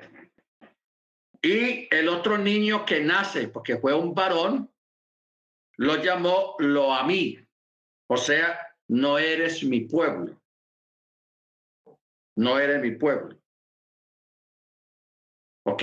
Y 1.41 1.89
el 1.95 2.09
otro 2.09 2.37
niño 2.37 2.85
que 2.85 3.01
nace, 3.01 3.49
porque 3.49 3.79
fue 3.79 3.95
un 3.95 4.15
varón, 4.15 4.71
lo 5.79 5.97
llamó 5.97 6.55
lo 6.59 6.93
a 6.93 7.05
mí. 7.05 7.39
O 8.11 8.19
sea, 8.19 8.61
no 8.89 9.19
eres 9.19 9.65
mi 9.65 9.81
pueblo. 9.81 10.39
No 12.37 12.59
eres 12.59 12.83
mi 12.83 12.91
pueblo. 12.93 13.41
¿Ok? 15.65 15.83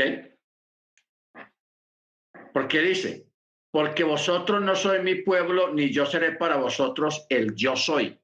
Porque 2.53 2.79
dice, 2.79 3.24
porque 3.75 4.05
vosotros 4.05 4.61
no 4.61 4.73
sois 4.73 5.03
mi 5.03 5.15
pueblo, 5.15 5.73
ni 5.73 5.91
yo 5.91 6.05
seré 6.05 6.31
para 6.31 6.55
vosotros 6.55 7.25
el 7.27 7.55
yo 7.55 7.75
soy. 7.75 8.17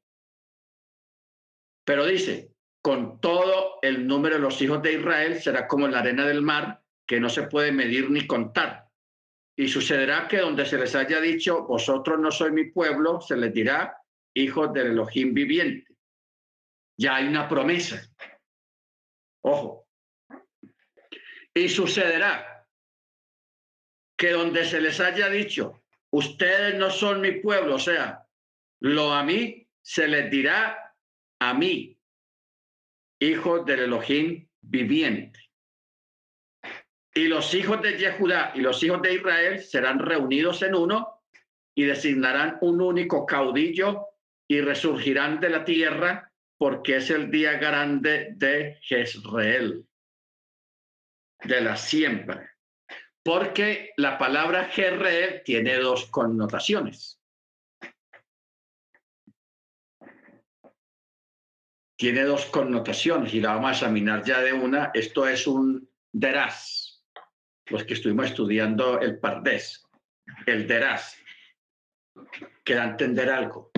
Pero 1.83 2.05
dice, 2.05 2.55
con 2.81 3.19
todo 3.19 3.77
el 3.81 4.07
número 4.07 4.35
de 4.35 4.41
los 4.41 4.61
hijos 4.61 4.81
de 4.81 4.93
Israel 4.93 5.41
será 5.41 5.67
como 5.67 5.89
la 5.89 5.99
arena 5.99 6.25
del 6.25 6.41
mar, 6.41 6.81
que 7.05 7.19
no 7.19 7.27
se 7.27 7.43
puede 7.43 7.73
medir 7.73 8.09
ni 8.09 8.25
contar. 8.25 8.87
Y 9.57 9.67
sucederá 9.67 10.25
que 10.29 10.37
donde 10.37 10.65
se 10.65 10.77
les 10.77 10.95
haya 10.95 11.19
dicho, 11.19 11.65
vosotros 11.65 12.17
no 12.17 12.31
sois 12.31 12.53
mi 12.53 12.71
pueblo, 12.71 13.19
se 13.19 13.35
les 13.35 13.53
dirá, 13.53 13.97
hijos 14.33 14.71
del 14.71 14.91
Elohim 14.91 15.33
viviente. 15.33 15.97
Ya 16.97 17.17
hay 17.17 17.27
una 17.27 17.49
promesa. 17.49 18.01
Ojo. 19.43 19.85
Y 21.53 21.67
sucederá 21.67 22.60
que 24.21 24.33
donde 24.33 24.65
se 24.65 24.79
les 24.79 24.99
haya 24.99 25.29
dicho, 25.29 25.81
ustedes 26.11 26.75
no 26.75 26.91
son 26.91 27.21
mi 27.21 27.31
pueblo, 27.39 27.73
o 27.73 27.79
sea, 27.79 28.27
lo 28.79 29.11
a 29.11 29.23
mí 29.23 29.67
se 29.81 30.07
les 30.07 30.29
dirá 30.29 30.95
a 31.39 31.55
mí, 31.55 31.99
hijos 33.19 33.65
del 33.65 33.79
Elohim 33.79 34.47
viviente. 34.61 35.39
Y 37.15 37.29
los 37.29 37.51
hijos 37.55 37.81
de 37.81 37.97
Yehudá 37.97 38.51
y 38.53 38.61
los 38.61 38.83
hijos 38.83 39.01
de 39.01 39.15
Israel 39.15 39.59
serán 39.59 39.97
reunidos 39.97 40.61
en 40.61 40.75
uno 40.75 41.23
y 41.73 41.85
designarán 41.85 42.59
un 42.61 42.79
único 42.79 43.25
caudillo 43.25 44.05
y 44.47 44.61
resurgirán 44.61 45.39
de 45.39 45.49
la 45.49 45.65
tierra 45.65 46.31
porque 46.59 46.97
es 46.97 47.09
el 47.09 47.31
día 47.31 47.53
grande 47.53 48.33
de 48.35 48.77
Jezreel, 48.83 49.83
de 51.43 51.61
la 51.61 51.75
siembra 51.75 52.50
porque 53.23 53.91
la 53.97 54.17
palabra 54.17 54.65
Jerreel 54.65 55.43
tiene 55.43 55.77
dos 55.77 56.05
connotaciones. 56.09 57.19
Tiene 61.97 62.23
dos 62.23 62.45
connotaciones 62.45 63.33
y 63.33 63.41
la 63.41 63.53
vamos 63.53 63.69
a 63.69 63.73
examinar 63.73 64.23
ya 64.23 64.41
de 64.41 64.53
una. 64.53 64.89
Esto 64.93 65.27
es 65.27 65.45
un 65.45 65.87
deraz, 66.11 67.03
los 67.67 67.83
que 67.83 67.93
estuvimos 67.93 68.25
estudiando 68.25 68.99
el 68.99 69.19
pardés, 69.19 69.85
el 70.47 70.67
deraz, 70.67 71.15
que 72.63 72.73
entender 72.73 73.29
algo. 73.29 73.69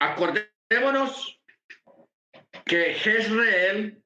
Acordémonos 0.00 1.42
que 2.64 2.94
Jezreel 2.94 3.99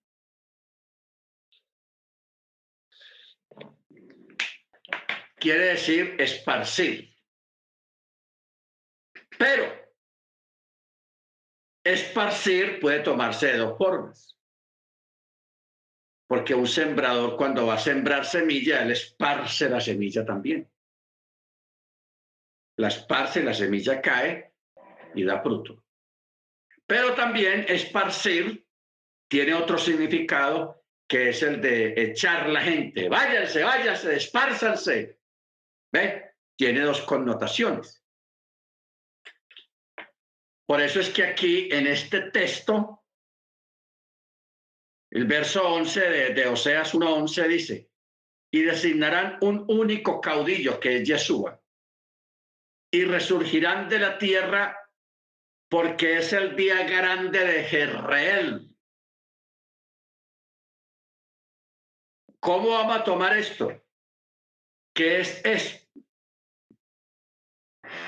quiere 5.44 5.66
decir 5.66 6.16
esparcir. 6.18 7.14
Pero 9.38 9.64
esparcir 11.84 12.80
puede 12.80 13.00
tomarse 13.00 13.48
de 13.48 13.58
dos 13.58 13.76
formas. 13.76 14.38
Porque 16.26 16.54
un 16.54 16.66
sembrador 16.66 17.36
cuando 17.36 17.66
va 17.66 17.74
a 17.74 17.78
sembrar 17.78 18.24
semilla, 18.24 18.82
él 18.82 18.92
esparce 18.92 19.68
la 19.68 19.82
semilla 19.82 20.24
también. 20.24 20.66
La 22.78 22.88
esparce, 22.88 23.42
la 23.42 23.52
semilla 23.52 24.00
cae 24.00 24.54
y 25.14 25.24
da 25.24 25.42
fruto. 25.42 25.84
Pero 26.86 27.14
también 27.14 27.66
esparcir 27.68 28.66
tiene 29.28 29.52
otro 29.52 29.76
significado 29.76 30.82
que 31.06 31.28
es 31.28 31.42
el 31.42 31.60
de 31.60 31.92
echar 32.02 32.48
la 32.48 32.62
gente. 32.62 33.10
Váyanse, 33.10 33.62
váyanse, 33.62 34.16
espárzanse. 34.16 35.23
Tiene 36.56 36.80
dos 36.80 37.02
connotaciones. 37.02 38.02
Por 40.66 40.80
eso 40.80 41.00
es 41.00 41.10
que 41.10 41.24
aquí 41.24 41.68
en 41.70 41.86
este 41.86 42.30
texto, 42.30 43.04
el 45.10 45.26
verso 45.26 45.68
11 45.68 46.00
de, 46.00 46.34
de 46.34 46.46
Oseas 46.46 46.94
1.11 46.94 47.48
dice, 47.48 47.90
y 48.50 48.62
designarán 48.62 49.38
un 49.42 49.64
único 49.68 50.20
caudillo 50.20 50.80
que 50.80 50.98
es 50.98 51.08
Yeshua, 51.08 51.60
y 52.92 53.04
resurgirán 53.04 53.88
de 53.88 53.98
la 53.98 54.16
tierra 54.16 54.78
porque 55.68 56.18
es 56.18 56.32
el 56.32 56.54
día 56.54 56.84
grande 56.84 57.40
de 57.40 57.64
Jerreel. 57.64 58.70
¿Cómo 62.38 62.70
vamos 62.70 62.96
a 62.96 63.04
tomar 63.04 63.36
esto? 63.36 63.82
Que 64.94 65.20
es, 65.20 65.44
es 65.44 65.83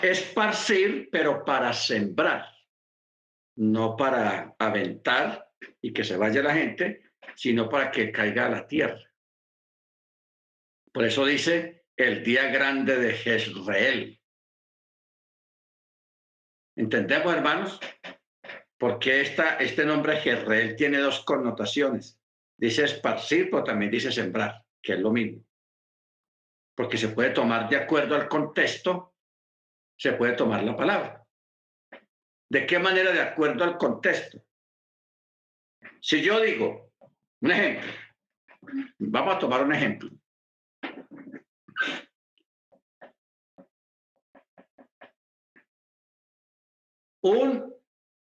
esparcir, 0.02 1.08
pero 1.10 1.44
para 1.44 1.72
sembrar. 1.72 2.46
no 3.58 3.96
para 3.96 4.54
aventar 4.58 5.48
y 5.80 5.92
que 5.92 6.04
se 6.04 6.18
vaya 6.18 6.42
la 6.42 6.52
gente, 6.52 7.10
sino 7.34 7.70
para 7.70 7.90
que 7.90 8.12
caiga 8.12 8.50
la 8.50 8.66
tierra. 8.66 9.00
Por 10.92 11.04
eso 11.04 11.24
dice 11.24 11.86
el 11.96 12.22
día 12.22 12.48
grande 12.50 12.98
de 12.98 13.14
Jezreel. 13.14 14.20
¿Entendemos, 16.76 17.34
hermanos? 17.34 17.80
Porque 18.78 19.22
esta, 19.22 19.56
este 19.56 19.86
nombre 19.86 20.18
Jezreel 20.18 20.76
tiene 20.76 20.98
dos 20.98 21.24
connotaciones. 21.24 22.20
Dice 22.58 22.84
esparcir, 22.84 23.48
pero 23.50 23.64
también 23.64 23.90
dice 23.90 24.12
sembrar, 24.12 24.62
que 24.82 24.92
es 24.94 25.00
lo 25.00 25.10
mismo. 25.10 25.42
Porque 26.74 26.98
se 26.98 27.08
puede 27.08 27.30
tomar 27.30 27.70
de 27.70 27.76
acuerdo 27.76 28.14
al 28.14 28.28
contexto, 28.28 29.15
se 29.96 30.12
puede 30.12 30.34
tomar 30.34 30.62
la 30.62 30.76
palabra. 30.76 31.24
¿De 32.48 32.66
qué 32.66 32.78
manera 32.78 33.12
de 33.12 33.20
acuerdo 33.20 33.64
al 33.64 33.76
contexto? 33.76 34.42
Si 36.00 36.22
yo 36.22 36.40
digo, 36.40 36.92
un 37.40 37.50
ejemplo, 37.50 37.92
vamos 38.98 39.36
a 39.36 39.38
tomar 39.38 39.64
un 39.64 39.74
ejemplo. 39.74 40.10
Un 47.22 47.74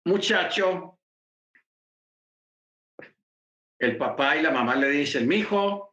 muchacho, 0.05 1.01
el 3.81 3.97
papá 3.97 4.37
y 4.37 4.43
la 4.43 4.53
mamá 4.53 4.77
le 4.77 4.89
dicen, 4.89 5.27
mi 5.27 5.37
hijo, 5.37 5.91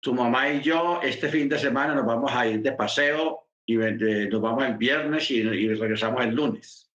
tu 0.00 0.14
mamá 0.14 0.48
y 0.48 0.62
yo 0.62 1.00
este 1.02 1.28
fin 1.28 1.48
de 1.48 1.58
semana 1.58 1.94
nos 1.94 2.06
vamos 2.06 2.30
a 2.32 2.46
ir 2.46 2.62
de 2.62 2.72
paseo 2.72 3.47
y 3.68 3.76
nos 3.76 4.40
vamos 4.40 4.64
el 4.64 4.78
viernes 4.78 5.30
y, 5.30 5.42
regresamos 5.42 6.24
el 6.24 6.34
lunes. 6.34 6.90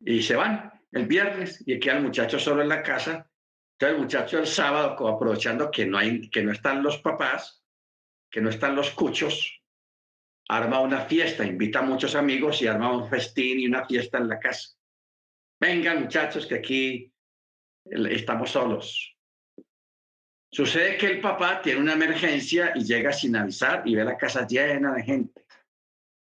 Y 0.00 0.22
se 0.22 0.36
van 0.36 0.70
el 0.92 1.06
viernes 1.06 1.62
y 1.66 1.80
queda 1.80 1.96
el 1.96 2.02
muchacho 2.02 2.38
solo 2.38 2.60
en 2.60 2.68
la 2.68 2.82
casa. 2.82 3.30
Entonces 3.72 3.96
el 3.96 4.02
muchacho 4.02 4.38
el 4.38 4.46
sábado, 4.46 5.08
aprovechando 5.08 5.70
que 5.70 5.86
no, 5.86 5.96
hay, 5.96 6.28
que 6.28 6.42
no 6.42 6.52
están 6.52 6.82
los 6.82 6.98
papás, 6.98 7.64
que 8.30 8.42
no 8.42 8.50
están 8.50 8.76
los 8.76 8.90
cuchos, 8.90 9.62
arma 10.46 10.80
una 10.80 11.06
fiesta, 11.06 11.42
invita 11.42 11.78
a 11.78 11.82
muchos 11.82 12.14
amigos 12.14 12.60
y 12.60 12.66
arma 12.66 12.94
un 12.94 13.08
festín 13.08 13.58
y 13.58 13.66
una 13.66 13.86
fiesta 13.86 14.18
en 14.18 14.28
la 14.28 14.38
casa. 14.38 14.76
Vengan 15.58 16.02
muchachos 16.02 16.46
que 16.46 16.56
aquí 16.56 17.12
estamos 17.86 18.50
solos. 18.50 19.16
Sucede 20.52 20.96
que 20.96 21.06
el 21.06 21.20
papá 21.20 21.62
tiene 21.62 21.80
una 21.80 21.92
emergencia 21.92 22.72
y 22.74 22.84
llega 22.84 23.12
sin 23.12 23.36
avisar 23.36 23.82
y 23.84 23.94
ve 23.94 24.04
la 24.04 24.16
casa 24.16 24.46
llena 24.46 24.94
de 24.94 25.02
gente. 25.04 25.44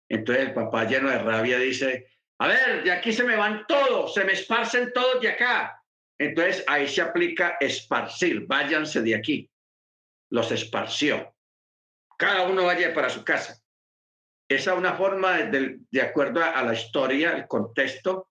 Entonces 0.10 0.48
el 0.48 0.54
papá 0.54 0.84
lleno 0.84 1.10
de 1.10 1.20
rabia 1.20 1.58
dice, 1.60 2.08
a 2.40 2.48
ver, 2.48 2.84
de 2.84 2.92
aquí 2.92 3.14
se 3.14 3.24
me 3.24 3.36
van 3.36 3.66
todos, 3.68 4.14
se 4.14 4.26
me 4.26 4.34
esparcen 4.34 4.92
todos 4.94 5.22
de 5.22 5.30
acá. 5.30 5.82
Entonces 6.20 6.64
ahí 6.68 6.88
se 6.88 7.02
aplica 7.02 7.58
esparcir, 7.60 8.46
váyanse 8.46 9.02
de 9.02 9.16
aquí. 9.16 9.50
Los 10.30 10.52
esparció. 10.52 11.34
Cada 12.18 12.48
uno 12.48 12.66
vaya 12.66 12.94
para 12.94 13.10
su 13.10 13.24
casa. 13.24 13.62
Esa 14.50 14.72
es 14.72 14.78
una 14.78 14.94
forma, 14.94 15.38
de, 15.38 15.80
de 15.90 16.02
acuerdo 16.02 16.44
a, 16.44 16.64
la 16.64 16.74
historia, 16.74 17.32
el 17.32 17.48
contexto, 17.48 18.30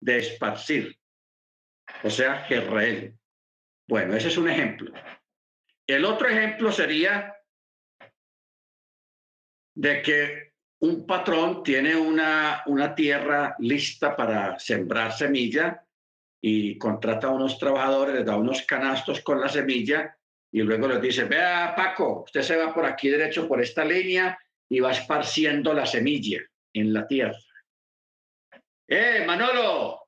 de 0.00 0.18
esparcir. 0.18 0.98
O 2.02 2.10
sea, 2.10 2.44
Jezreel. 2.44 3.18
Bueno, 3.86 4.16
ese 4.16 4.28
es 4.28 4.36
un 4.36 4.48
ejemplo. 4.48 4.92
El 5.86 6.04
otro 6.04 6.28
ejemplo 6.28 6.72
sería 6.72 7.34
de 9.76 10.02
que 10.02 10.54
un 10.80 11.06
patrón 11.06 11.62
tiene 11.62 11.96
una, 11.96 12.62
una 12.66 12.94
tierra 12.94 13.56
lista 13.58 14.16
para 14.16 14.58
sembrar 14.58 15.12
semilla 15.12 15.84
y 16.40 16.78
contrata 16.78 17.28
a 17.28 17.32
unos 17.32 17.58
trabajadores, 17.58 18.14
les 18.14 18.26
da 18.26 18.36
unos 18.36 18.62
canastos 18.62 19.20
con 19.20 19.40
la 19.40 19.48
semilla 19.48 20.16
y 20.52 20.62
luego 20.62 20.88
les 20.88 21.00
dice, 21.00 21.24
vea 21.24 21.74
Paco, 21.76 22.22
usted 22.24 22.42
se 22.42 22.56
va 22.56 22.72
por 22.72 22.86
aquí 22.86 23.08
derecho 23.08 23.48
por 23.48 23.60
esta 23.60 23.84
línea 23.84 24.38
y 24.68 24.80
va 24.80 24.92
esparciendo 24.92 25.74
la 25.74 25.86
semilla 25.86 26.40
en 26.72 26.92
la 26.92 27.06
tierra. 27.06 27.38
Eh, 28.86 29.24
Manolo, 29.26 30.06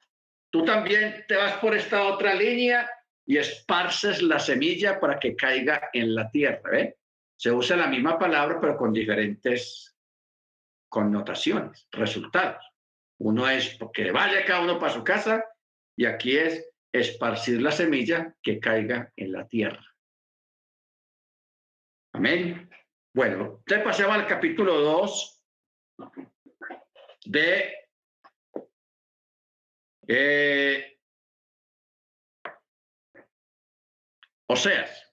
tú 0.51 0.65
también 0.65 1.25
te 1.27 1.37
vas 1.37 1.55
por 1.55 1.75
esta 1.75 2.05
otra 2.05 2.35
línea 2.35 2.89
y 3.27 3.39
esparces 3.39 4.23
la 4.23 4.39
semilla 4.39 5.01
para 5.01 5.19
que 5.19 5.35
caiga 5.35 5.91
en 5.93 6.15
la 6.15 6.31
tierra. 6.31 6.79
¿eh? 6.79 6.97
Se 7.37 7.51
usa 7.51 7.77
la 7.77 7.89
misma 7.89 8.19
palabra, 8.19 8.61
pero 8.61 8.77
con 8.77 8.93
diferentes 8.93 9.95
connotaciones, 10.89 11.89
resultados. 11.91 12.65
Uno 13.19 13.49
es 13.49 13.79
que 13.93 14.13
vaya 14.13 14.45
cada 14.45 14.63
uno 14.63 14.79
para 14.79 14.93
su 14.93 15.03
casa 15.03 15.45
y 15.97 16.07
aquí 16.07 16.37
es 16.37 16.71
esparcir 16.93 17.61
la 17.61 17.73
semilla 17.73 18.35
que 18.43 18.61
caiga 18.61 19.13
en 19.17 19.33
la 19.33 19.47
tierra. 19.49 19.85
Amén. 22.13 22.71
Bueno, 23.13 23.63
te 23.67 23.79
pasamos 23.81 24.15
al 24.15 24.27
capítulo 24.27 24.81
2 24.81 25.43
de 27.27 27.75
eh, 30.07 30.96
Oseas. 34.49 35.13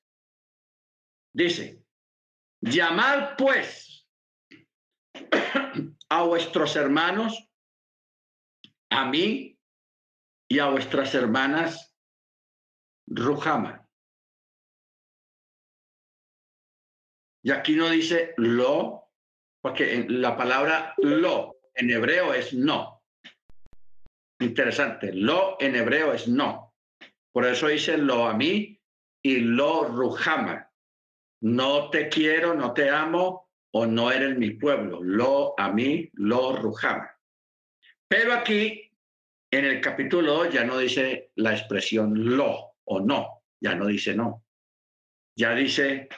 Dice, 1.33 1.83
llamad 2.61 3.35
pues 3.37 4.07
a 6.09 6.23
vuestros 6.23 6.75
hermanos, 6.75 7.49
a 8.91 9.05
mí 9.05 9.59
y 10.47 10.59
a 10.59 10.69
vuestras 10.69 11.15
hermanas 11.15 11.95
Rujama. 13.07 13.87
Y 17.43 17.51
aquí 17.51 17.75
no 17.75 17.89
dice 17.89 18.33
lo, 18.37 19.11
porque 19.61 20.05
la 20.07 20.37
palabra 20.37 20.93
lo 20.97 21.57
en 21.73 21.89
hebreo 21.89 22.33
es 22.33 22.53
no. 22.53 23.03
Interesante, 24.39 25.11
lo 25.13 25.57
en 25.59 25.75
hebreo 25.75 26.13
es 26.13 26.27
no. 26.27 26.73
Por 27.31 27.45
eso 27.45 27.67
dice 27.67 27.97
lo 27.97 28.27
a 28.27 28.33
mí 28.33 28.72
y 29.23 29.39
lo 29.39 29.85
Rujama. 29.85 30.69
No 31.41 31.89
te 31.89 32.09
quiero, 32.09 32.53
no 32.53 32.73
te 32.73 32.89
amo 32.89 33.49
o 33.71 33.85
no 33.85 34.11
eres 34.11 34.37
mi 34.37 34.51
pueblo. 34.51 35.01
Lo 35.01 35.57
a 35.57 35.71
mí, 35.71 36.09
lo 36.13 36.55
Rujama. 36.55 37.09
Pero 38.07 38.33
aquí 38.33 38.91
en 39.49 39.65
el 39.65 39.81
capítulo 39.81 40.33
2 40.35 40.53
ya 40.53 40.63
no 40.63 40.77
dice 40.77 41.31
la 41.35 41.53
expresión 41.53 42.35
lo 42.37 42.75
o 42.83 42.99
no, 42.99 43.43
ya 43.59 43.75
no 43.75 43.87
dice 43.87 44.13
no. 44.13 44.45
Ya 45.35 45.55
dice 45.55 46.09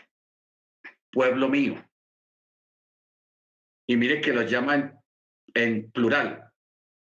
pueblo 1.12 1.48
mío. 1.48 1.76
Y 3.88 3.96
mire 3.98 4.20
que 4.20 4.34
los 4.34 4.50
llaman 4.50 5.00
en 5.54 5.92
plural. 5.92 6.52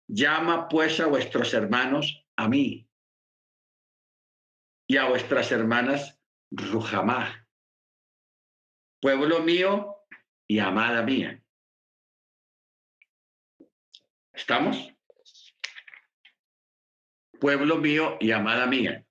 Llama 0.09 0.69
pues 0.69 1.01
a 1.01 1.07
vuestros 1.07 1.53
hermanos 1.53 2.25
a 2.37 2.49
mí 2.49 2.88
y 4.89 4.97
a 4.97 5.09
vuestras 5.09 5.53
hermanas 5.53 6.21
Rujamá. 6.51 7.47
Pueblo 9.01 9.41
mío 9.41 10.05
y 10.49 10.59
amada 10.59 11.03
mía. 11.03 11.41
¿Estamos? 14.33 14.93
pueblo 17.39 17.77
mío 17.77 18.17
y 18.21 18.33
amada 18.33 18.67
mía. 18.67 19.05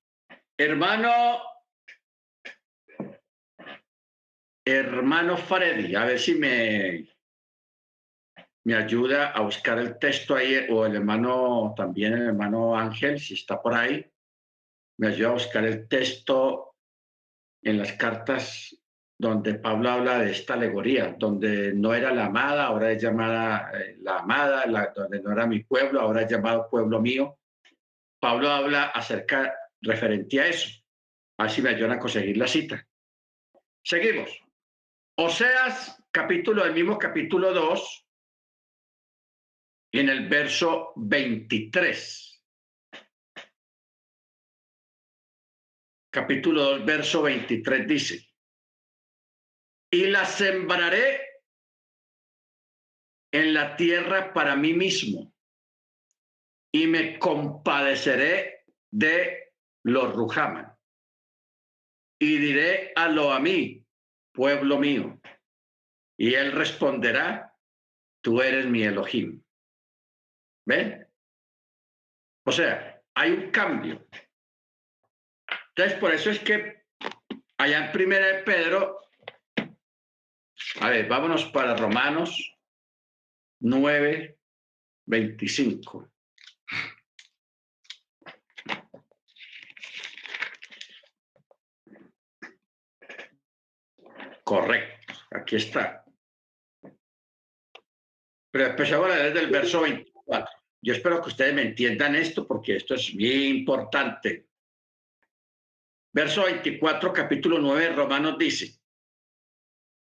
Hermano, 0.57 1.11
hermano 4.65 5.37
Faredi, 5.37 5.95
a 5.95 6.05
ver 6.05 6.19
si 6.19 6.35
me, 6.35 7.07
me 8.63 8.75
ayuda 8.75 9.31
a 9.31 9.41
buscar 9.41 9.79
el 9.79 9.97
texto 9.97 10.35
ahí, 10.35 10.67
o 10.69 10.85
el 10.85 10.95
hermano 10.95 11.73
también, 11.75 12.13
el 12.13 12.27
hermano 12.27 12.77
Ángel, 12.77 13.19
si 13.19 13.35
está 13.35 13.61
por 13.61 13.73
ahí, 13.73 14.05
me 14.97 15.07
ayuda 15.07 15.29
a 15.29 15.33
buscar 15.33 15.65
el 15.65 15.87
texto 15.87 16.75
en 17.61 17.77
las 17.77 17.93
cartas 17.93 18.75
donde 19.19 19.55
Pablo 19.55 19.89
habla 19.89 20.19
de 20.19 20.31
esta 20.31 20.53
alegoría, 20.53 21.15
donde 21.17 21.73
no 21.73 21.93
era 21.93 22.13
la 22.13 22.25
amada, 22.25 22.67
ahora 22.67 22.91
es 22.91 23.01
llamada 23.01 23.71
eh, 23.73 23.97
la 23.99 24.19
amada, 24.19 24.65
donde 24.95 25.21
no 25.21 25.31
era 25.31 25.47
mi 25.47 25.63
pueblo, 25.63 26.01
ahora 26.01 26.21
es 26.21 26.31
llamado 26.31 26.69
pueblo 26.69 27.01
mío. 27.01 27.39
Pablo 28.19 28.49
habla 28.49 28.85
acerca, 28.85 29.53
referente 29.81 30.39
a 30.39 30.47
eso. 30.47 30.69
Así 31.39 31.61
me 31.61 31.69
ayudan 31.69 31.93
a 31.93 31.99
conseguir 31.99 32.37
la 32.37 32.47
cita. 32.47 32.87
Seguimos. 33.83 34.39
Oseas, 35.15 36.03
capítulo, 36.11 36.63
el 36.63 36.73
mismo 36.73 36.97
capítulo 36.99 37.53
2, 37.53 38.07
en 39.93 40.09
el 40.09 40.29
verso 40.29 40.93
23. 40.95 42.26
Capítulo 46.17 46.79
2, 46.79 46.83
verso 46.83 47.21
23 47.21 47.87
dice, 47.87 48.27
y 49.93 50.07
la 50.07 50.25
sembraré 50.25 51.21
en 53.31 53.53
la 53.53 53.75
tierra 53.75 54.33
para 54.33 54.55
mí 54.55 54.73
mismo 54.73 55.31
y 56.73 56.87
me 56.87 57.19
compadeceré 57.19 58.65
de 58.89 59.53
los 59.83 60.15
Rujaman. 60.15 60.75
Y 62.19 62.39
diré 62.39 62.93
a 62.95 63.09
lo 63.09 63.31
a 63.31 63.39
mí, 63.39 63.85
pueblo 64.33 64.79
mío. 64.79 65.21
Y 66.17 66.33
él 66.33 66.51
responderá, 66.51 67.55
tú 68.23 68.41
eres 68.41 68.65
mi 68.65 68.81
Elohim. 68.81 69.43
¿Ven? 70.65 71.07
O 72.43 72.51
sea, 72.51 73.03
hay 73.13 73.29
un 73.33 73.51
cambio. 73.51 74.03
Entonces, 75.77 75.99
por 75.99 76.11
eso 76.11 76.31
es 76.31 76.39
que 76.39 76.85
allá 77.59 77.85
en 77.85 77.91
Primera 77.91 78.25
de 78.25 78.41
Pedro, 78.41 78.99
a 80.81 80.89
ver, 80.89 81.07
vámonos 81.07 81.45
para 81.51 81.77
Romanos 81.77 82.51
9, 83.59 84.39
25. 85.05 86.11
Correcto, 94.43 95.13
aquí 95.29 95.57
está. 95.57 96.03
Pero 98.49 98.65
empezamos 98.65 99.11
a 99.11 99.15
leer 99.15 99.33
del 99.35 99.51
verso 99.51 99.81
24. 99.81 100.49
Yo 100.81 100.93
espero 100.93 101.21
que 101.21 101.27
ustedes 101.27 101.53
me 101.53 101.61
entiendan 101.61 102.15
esto 102.15 102.47
porque 102.47 102.77
esto 102.77 102.95
es 102.95 103.13
muy 103.13 103.59
importante. 103.59 104.46
Verso 106.17 106.45
24, 106.45 107.13
capítulo 107.13 107.59
9 107.59 107.93
Romanos 107.93 108.39
dice, 108.39 108.81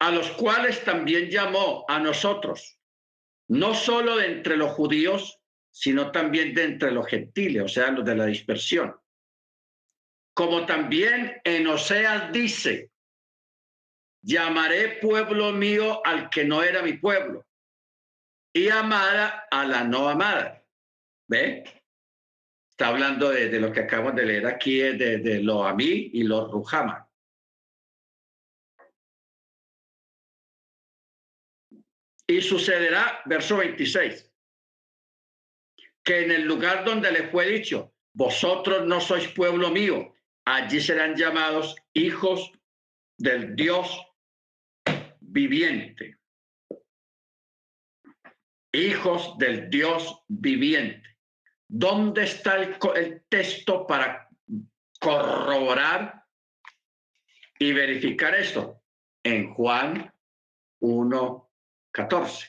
a 0.01 0.11
los 0.11 0.30
cuales 0.30 0.82
también 0.82 1.28
llamó 1.28 1.84
a 1.88 1.98
nosotros, 1.98 2.80
no 3.48 3.74
solo 3.74 4.16
de 4.16 4.32
entre 4.32 4.57
los 4.57 4.72
judíos, 4.72 5.42
sino 5.70 6.11
también 6.11 6.55
de 6.55 6.64
entre 6.64 6.90
los 6.90 7.07
gentiles, 7.07 7.64
o 7.64 7.68
sea, 7.68 7.90
los 7.90 8.03
de 8.03 8.16
la 8.16 8.24
dispersión. 8.24 8.96
Como 10.32 10.64
también 10.64 11.38
en 11.44 11.66
Oseas 11.66 12.32
dice, 12.32 12.90
llamaré 14.22 15.01
pueblo 15.03 15.53
mío 15.53 16.01
al 16.07 16.30
que 16.30 16.46
no 16.46 16.62
era 16.62 16.80
mi 16.80 16.94
pueblo 16.94 17.46
y 18.55 18.70
amada 18.70 19.46
a 19.51 19.66
la 19.66 19.84
no 19.84 20.09
amada. 20.09 20.64
¿Ve? 21.28 21.80
Está 22.81 22.89
hablando 22.89 23.28
de, 23.28 23.61
lo 23.61 23.70
que 23.70 23.81
acabamos 23.81 24.14
de 24.14 24.24
leer 24.24 24.47
aquí, 24.47 24.78
de, 24.78 25.18
de 25.18 25.43
lo 25.43 25.66
a 25.66 25.74
mí 25.74 26.12
y 26.14 26.22
lo 26.22 26.51
rujama. 26.51 27.07
Y 32.26 32.41
sucederá, 32.41 33.20
verso 33.26 33.59
26, 33.59 34.33
que 36.03 36.24
en 36.24 36.31
el 36.31 36.47
lugar 36.47 36.87
donde 36.87 37.12
le 37.12 37.28
fue 37.28 37.51
dicho, 37.51 37.93
vosotros 38.14 38.87
no 38.87 38.99
sois 38.99 39.28
pueblo 39.28 39.70
mío, 39.70 40.14
allí 40.47 40.81
serán 40.81 41.16
llamados 41.16 41.76
hijos 41.93 42.51
del 43.18 43.57
Dios 43.57 44.01
viviente. 45.20 46.16
Hijos 48.72 49.37
del 49.37 49.68
Dios 49.68 50.22
viviente. 50.28 51.09
¿Dónde 51.72 52.24
está 52.24 52.56
el, 52.56 53.24
texto 53.28 53.86
para 53.86 54.28
corroborar 55.00 56.26
y 57.60 57.72
verificar 57.72 58.34
esto? 58.34 58.82
En 59.22 59.54
Juan 59.54 60.12
1, 60.80 61.50
14. 61.92 62.48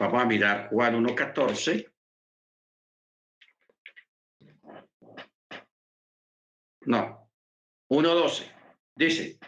Vamos 0.00 0.22
a 0.22 0.24
mirar 0.24 0.70
Juan 0.70 0.94
1, 0.94 1.14
14. 1.14 1.92
No, 6.86 7.30
1, 7.88 8.14
12. 8.14 8.52
Dice, 8.96 9.38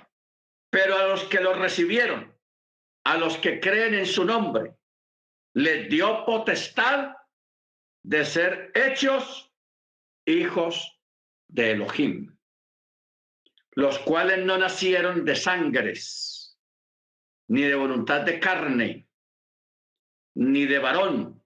pero 0.68 0.98
a 0.98 1.06
los 1.06 1.24
que 1.24 1.40
lo 1.40 1.54
recibieron, 1.54 2.36
a 3.04 3.16
los 3.16 3.38
que 3.38 3.58
creen 3.58 3.94
en 3.94 4.04
su 4.04 4.26
nombre, 4.26 4.79
les 5.54 5.88
dio 5.88 6.24
potestad 6.24 7.14
de 8.02 8.24
ser 8.24 8.70
hechos 8.74 9.52
hijos 10.24 11.00
de 11.48 11.72
Elohim, 11.72 12.36
los 13.72 13.98
cuales 14.00 14.44
no 14.44 14.58
nacieron 14.58 15.24
de 15.24 15.36
sangres, 15.36 16.58
ni 17.48 17.62
de 17.62 17.74
voluntad 17.74 18.22
de 18.22 18.38
carne, 18.38 19.08
ni 20.34 20.66
de 20.66 20.78
varón, 20.78 21.42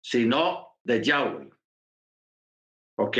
sino 0.00 0.78
de 0.84 1.02
Yahweh. 1.02 1.50
¿Ok? 2.96 3.18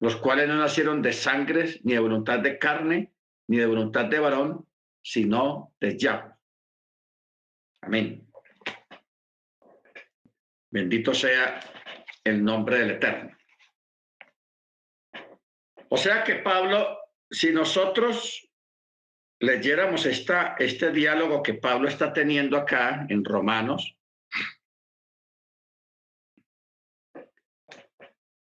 Los 0.00 0.16
cuales 0.16 0.48
no 0.48 0.56
nacieron 0.56 1.02
de 1.02 1.12
sangres, 1.12 1.84
ni 1.84 1.94
de 1.94 1.98
voluntad 1.98 2.38
de 2.40 2.58
carne, 2.58 3.14
ni 3.48 3.56
de 3.56 3.66
voluntad 3.66 4.04
de 4.06 4.18
varón, 4.18 4.68
sino 5.02 5.74
de 5.80 5.98
Yahweh. 5.98 6.34
Amén. 7.80 8.23
Bendito 10.74 11.14
sea 11.14 11.60
el 12.24 12.42
nombre 12.42 12.80
del 12.80 12.90
Eterno. 12.90 13.30
O 15.88 15.96
sea 15.96 16.24
que 16.24 16.34
Pablo, 16.34 16.98
si 17.30 17.52
nosotros 17.52 18.50
leyéramos 19.38 20.04
esta, 20.04 20.56
este 20.58 20.90
diálogo 20.90 21.44
que 21.44 21.54
Pablo 21.54 21.86
está 21.86 22.12
teniendo 22.12 22.56
acá 22.56 23.06
en 23.08 23.24
Romanos, 23.24 23.96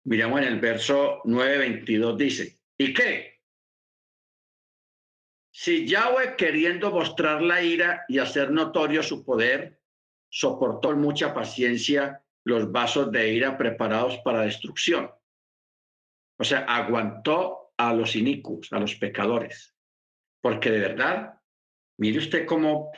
miramos 0.04 0.42
en 0.42 0.46
el 0.46 0.60
verso 0.60 1.22
9:22 1.24 2.16
dice, 2.16 2.60
¿y 2.78 2.94
qué? 2.94 3.40
Si 5.50 5.84
Yahweh, 5.84 6.36
queriendo 6.36 6.92
mostrar 6.92 7.42
la 7.42 7.60
ira 7.60 8.04
y 8.06 8.20
hacer 8.20 8.52
notorio 8.52 9.02
su 9.02 9.24
poder, 9.24 9.79
soportó 10.30 10.96
mucha 10.96 11.34
paciencia 11.34 12.24
los 12.44 12.70
vasos 12.72 13.12
de 13.12 13.32
ira 13.32 13.58
preparados 13.58 14.18
para 14.18 14.42
destrucción. 14.42 15.10
O 16.38 16.44
sea, 16.44 16.60
aguantó 16.60 17.72
a 17.76 17.92
los 17.92 18.16
inicuos, 18.16 18.72
a 18.72 18.78
los 18.78 18.94
pecadores. 18.94 19.74
Porque 20.42 20.70
de 20.70 20.80
verdad, 20.80 21.38
mire 21.98 22.18
usted 22.18 22.46
cómo 22.46 22.90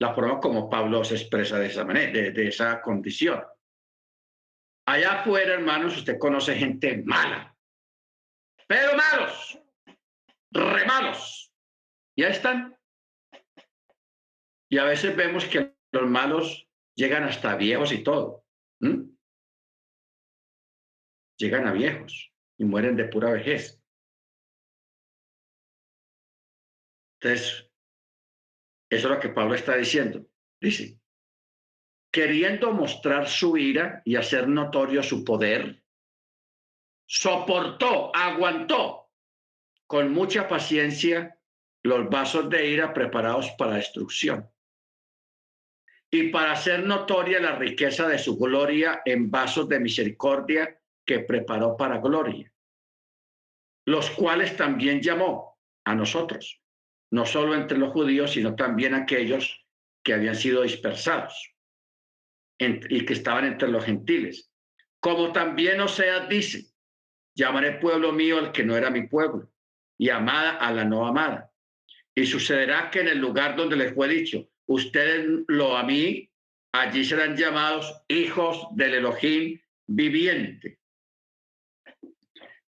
la 0.00 0.14
forma 0.14 0.40
como 0.40 0.68
Pablo 0.68 1.04
se 1.04 1.14
expresa 1.14 1.58
de 1.58 1.66
esa 1.66 1.84
manera, 1.84 2.10
de, 2.10 2.32
de 2.32 2.48
esa 2.48 2.80
condición. 2.80 3.44
Allá 4.86 5.20
afuera, 5.20 5.54
hermanos, 5.54 5.96
usted 5.96 6.18
conoce 6.18 6.56
gente 6.56 7.02
mala, 7.04 7.54
pero 8.66 8.96
malos, 8.96 9.58
re 10.50 10.84
malos 10.86 11.52
ya 12.16 12.28
están. 12.28 12.76
Y 14.68 14.78
a 14.78 14.84
veces 14.84 15.14
vemos 15.16 15.44
que 15.44 15.74
los 15.92 16.08
malos 16.08 16.68
llegan 17.00 17.24
hasta 17.24 17.56
viejos 17.56 17.92
y 17.92 18.02
todo. 18.02 18.44
Llegan 21.38 21.66
a 21.66 21.72
viejos 21.72 22.30
y 22.58 22.64
mueren 22.64 22.94
de 22.96 23.06
pura 23.06 23.32
vejez. 23.32 23.82
Entonces, 27.18 27.70
eso 28.90 29.08
es 29.08 29.14
lo 29.14 29.18
que 29.18 29.30
Pablo 29.30 29.54
está 29.54 29.76
diciendo. 29.76 30.26
Dice, 30.60 31.00
queriendo 32.12 32.72
mostrar 32.72 33.28
su 33.28 33.56
ira 33.56 34.02
y 34.04 34.16
hacer 34.16 34.46
notorio 34.46 35.02
su 35.02 35.24
poder, 35.24 35.82
soportó, 37.06 38.14
aguantó 38.14 39.10
con 39.86 40.12
mucha 40.12 40.46
paciencia 40.46 41.38
los 41.82 42.10
vasos 42.10 42.50
de 42.50 42.68
ira 42.68 42.92
preparados 42.92 43.50
para 43.52 43.76
destrucción 43.76 44.50
y 46.10 46.28
para 46.30 46.52
hacer 46.52 46.84
notoria 46.84 47.40
la 47.40 47.56
riqueza 47.56 48.08
de 48.08 48.18
su 48.18 48.36
gloria 48.36 49.02
en 49.04 49.30
vasos 49.30 49.68
de 49.68 49.78
misericordia 49.78 50.80
que 51.06 51.20
preparó 51.20 51.76
para 51.76 51.98
gloria, 51.98 52.52
los 53.86 54.10
cuales 54.10 54.56
también 54.56 55.00
llamó 55.00 55.58
a 55.84 55.94
nosotros, 55.94 56.60
no 57.12 57.24
solo 57.24 57.54
entre 57.54 57.78
los 57.78 57.92
judíos, 57.92 58.32
sino 58.32 58.56
también 58.56 58.94
aquellos 58.94 59.64
que 60.02 60.14
habían 60.14 60.34
sido 60.34 60.62
dispersados 60.62 61.54
y 62.58 63.04
que 63.04 63.12
estaban 63.12 63.44
entre 63.44 63.68
los 63.68 63.84
gentiles. 63.84 64.50
Como 65.00 65.32
también 65.32 65.80
Oseas 65.80 66.28
dice, 66.28 66.66
llamaré 67.34 67.78
pueblo 67.78 68.12
mío 68.12 68.38
al 68.38 68.52
que 68.52 68.64
no 68.64 68.76
era 68.76 68.90
mi 68.90 69.06
pueblo 69.06 69.50
y 69.96 70.10
amada 70.10 70.56
a 70.56 70.72
la 70.72 70.84
no 70.84 71.06
amada 71.06 71.50
y 72.14 72.26
sucederá 72.26 72.90
que 72.90 73.00
en 73.00 73.08
el 73.08 73.18
lugar 73.18 73.56
donde 73.56 73.76
les 73.76 73.94
fue 73.94 74.08
dicho, 74.08 74.48
ustedes 74.70 75.26
lo 75.48 75.76
a 75.76 75.82
mí, 75.82 76.30
allí 76.72 77.04
serán 77.04 77.36
llamados 77.36 77.92
hijos 78.06 78.68
del 78.76 78.94
Elohim 78.94 79.60
viviente. 79.88 80.78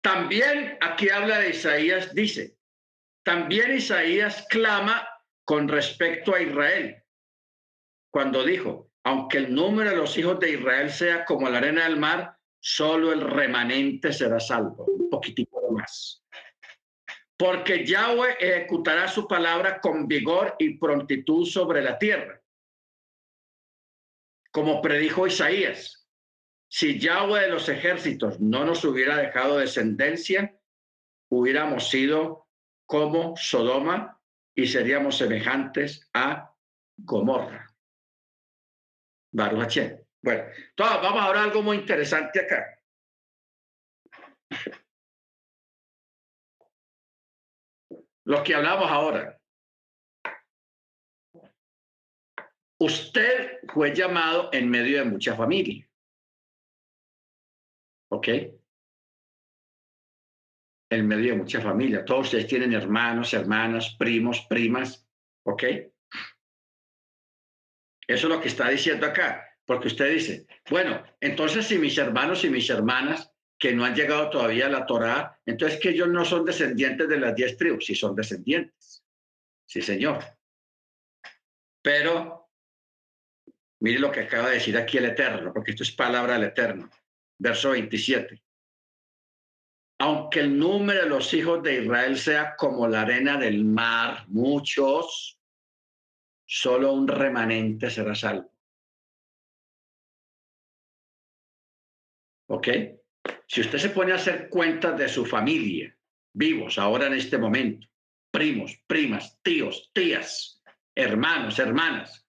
También 0.01 0.79
aquí 0.81 1.09
habla 1.09 1.39
de 1.39 1.51
Isaías, 1.51 2.13
dice, 2.15 2.57
también 3.23 3.77
Isaías 3.77 4.47
clama 4.49 5.07
con 5.45 5.67
respecto 5.67 6.33
a 6.33 6.41
Israel, 6.41 7.03
cuando 8.11 8.43
dijo, 8.43 8.91
aunque 9.03 9.37
el 9.37 9.53
número 9.53 9.91
de 9.91 9.97
los 9.97 10.17
hijos 10.17 10.39
de 10.39 10.53
Israel 10.53 10.89
sea 10.89 11.23
como 11.25 11.49
la 11.49 11.59
arena 11.59 11.83
del 11.83 11.99
mar, 11.99 12.35
solo 12.59 13.13
el 13.13 13.21
remanente 13.21 14.11
será 14.11 14.39
salvo, 14.39 14.85
un 14.85 15.07
poquitico 15.07 15.71
más. 15.71 16.20
Porque 17.41 17.83
Yahweh 17.83 18.37
ejecutará 18.39 19.07
su 19.07 19.27
palabra 19.27 19.81
con 19.81 20.07
vigor 20.07 20.55
y 20.59 20.77
prontitud 20.77 21.43
sobre 21.43 21.81
la 21.81 21.97
tierra. 21.97 22.39
Como 24.51 24.79
predijo 24.79 25.25
Isaías, 25.25 26.07
si 26.69 26.99
Yahweh 26.99 27.41
de 27.41 27.47
los 27.47 27.67
ejércitos 27.67 28.39
no 28.39 28.63
nos 28.63 28.85
hubiera 28.85 29.17
dejado 29.17 29.57
descendencia, 29.57 30.55
hubiéramos 31.31 31.89
sido 31.89 32.47
como 32.85 33.35
Sodoma 33.35 34.21
y 34.53 34.67
seríamos 34.67 35.17
semejantes 35.17 36.07
a 36.13 36.53
Gomorra. 36.95 37.73
Baruch 39.31 39.79
Bueno, 40.21 40.43
vamos 40.77 41.21
a 41.21 41.25
hablar 41.25 41.45
algo 41.45 41.63
muy 41.63 41.77
interesante 41.77 42.39
acá. 42.39 42.77
Lo 48.25 48.43
que 48.43 48.55
hablamos 48.55 48.89
ahora. 48.89 49.37
Usted 52.79 53.59
fue 53.73 53.93
llamado 53.93 54.49
en 54.51 54.69
medio 54.69 54.99
de 54.99 55.05
mucha 55.05 55.35
familia. 55.35 55.87
¿Ok? 58.09 58.27
En 60.89 61.07
medio 61.07 61.33
de 61.33 61.37
mucha 61.37 61.61
familia. 61.61 62.03
Todos 62.03 62.27
ustedes 62.27 62.47
tienen 62.47 62.73
hermanos, 62.73 63.33
hermanas, 63.33 63.95
primos, 63.97 64.45
primas. 64.49 65.07
¿Ok? 65.45 65.63
Eso 68.07 68.27
es 68.27 68.35
lo 68.35 68.41
que 68.41 68.49
está 68.49 68.67
diciendo 68.67 69.05
acá, 69.05 69.47
porque 69.65 69.87
usted 69.87 70.13
dice, 70.13 70.45
bueno, 70.69 71.01
entonces 71.21 71.65
si 71.65 71.77
mis 71.77 71.97
hermanos 71.97 72.43
y 72.43 72.49
mis 72.49 72.69
hermanas 72.69 73.30
que 73.61 73.73
no 73.75 73.85
han 73.85 73.93
llegado 73.93 74.31
todavía 74.31 74.65
a 74.65 74.69
la 74.69 74.87
Torá, 74.87 75.39
entonces 75.45 75.79
que 75.79 75.89
ellos 75.89 76.09
no 76.09 76.25
son 76.25 76.43
descendientes 76.43 77.07
de 77.07 77.19
las 77.19 77.35
diez 77.35 77.55
tribus, 77.55 77.85
sí 77.85 77.93
son 77.93 78.15
descendientes. 78.15 79.05
Sí, 79.67 79.83
señor. 79.83 80.17
Pero 81.79 82.49
mire 83.81 83.99
lo 83.99 84.11
que 84.11 84.21
acaba 84.21 84.49
de 84.49 84.55
decir 84.55 84.75
aquí 84.75 84.97
el 84.97 85.05
Eterno, 85.05 85.53
porque 85.53 85.71
esto 85.71 85.83
es 85.83 85.91
palabra 85.91 86.33
del 86.33 86.45
Eterno. 86.45 86.89
Verso 87.37 87.69
27. 87.69 88.41
Aunque 89.99 90.39
el 90.39 90.57
número 90.57 91.03
de 91.03 91.09
los 91.09 91.31
hijos 91.35 91.61
de 91.61 91.83
Israel 91.83 92.17
sea 92.17 92.55
como 92.55 92.87
la 92.87 93.01
arena 93.01 93.37
del 93.37 93.63
mar, 93.63 94.25
muchos, 94.29 95.39
solo 96.47 96.93
un 96.93 97.07
remanente 97.07 97.91
será 97.91 98.15
salvo. 98.15 98.51
¿Ok? 102.47 102.67
Si 103.51 103.59
usted 103.59 103.79
se 103.79 103.89
pone 103.89 104.13
a 104.13 104.15
hacer 104.15 104.47
cuentas 104.47 104.97
de 104.97 105.09
su 105.09 105.25
familia, 105.25 105.93
vivos 106.33 106.77
ahora 106.77 107.07
en 107.07 107.15
este 107.15 107.37
momento, 107.37 107.85
primos, 108.31 108.81
primas, 108.87 109.41
tíos, 109.43 109.91
tías, 109.93 110.63
hermanos, 110.95 111.59
hermanas, 111.59 112.25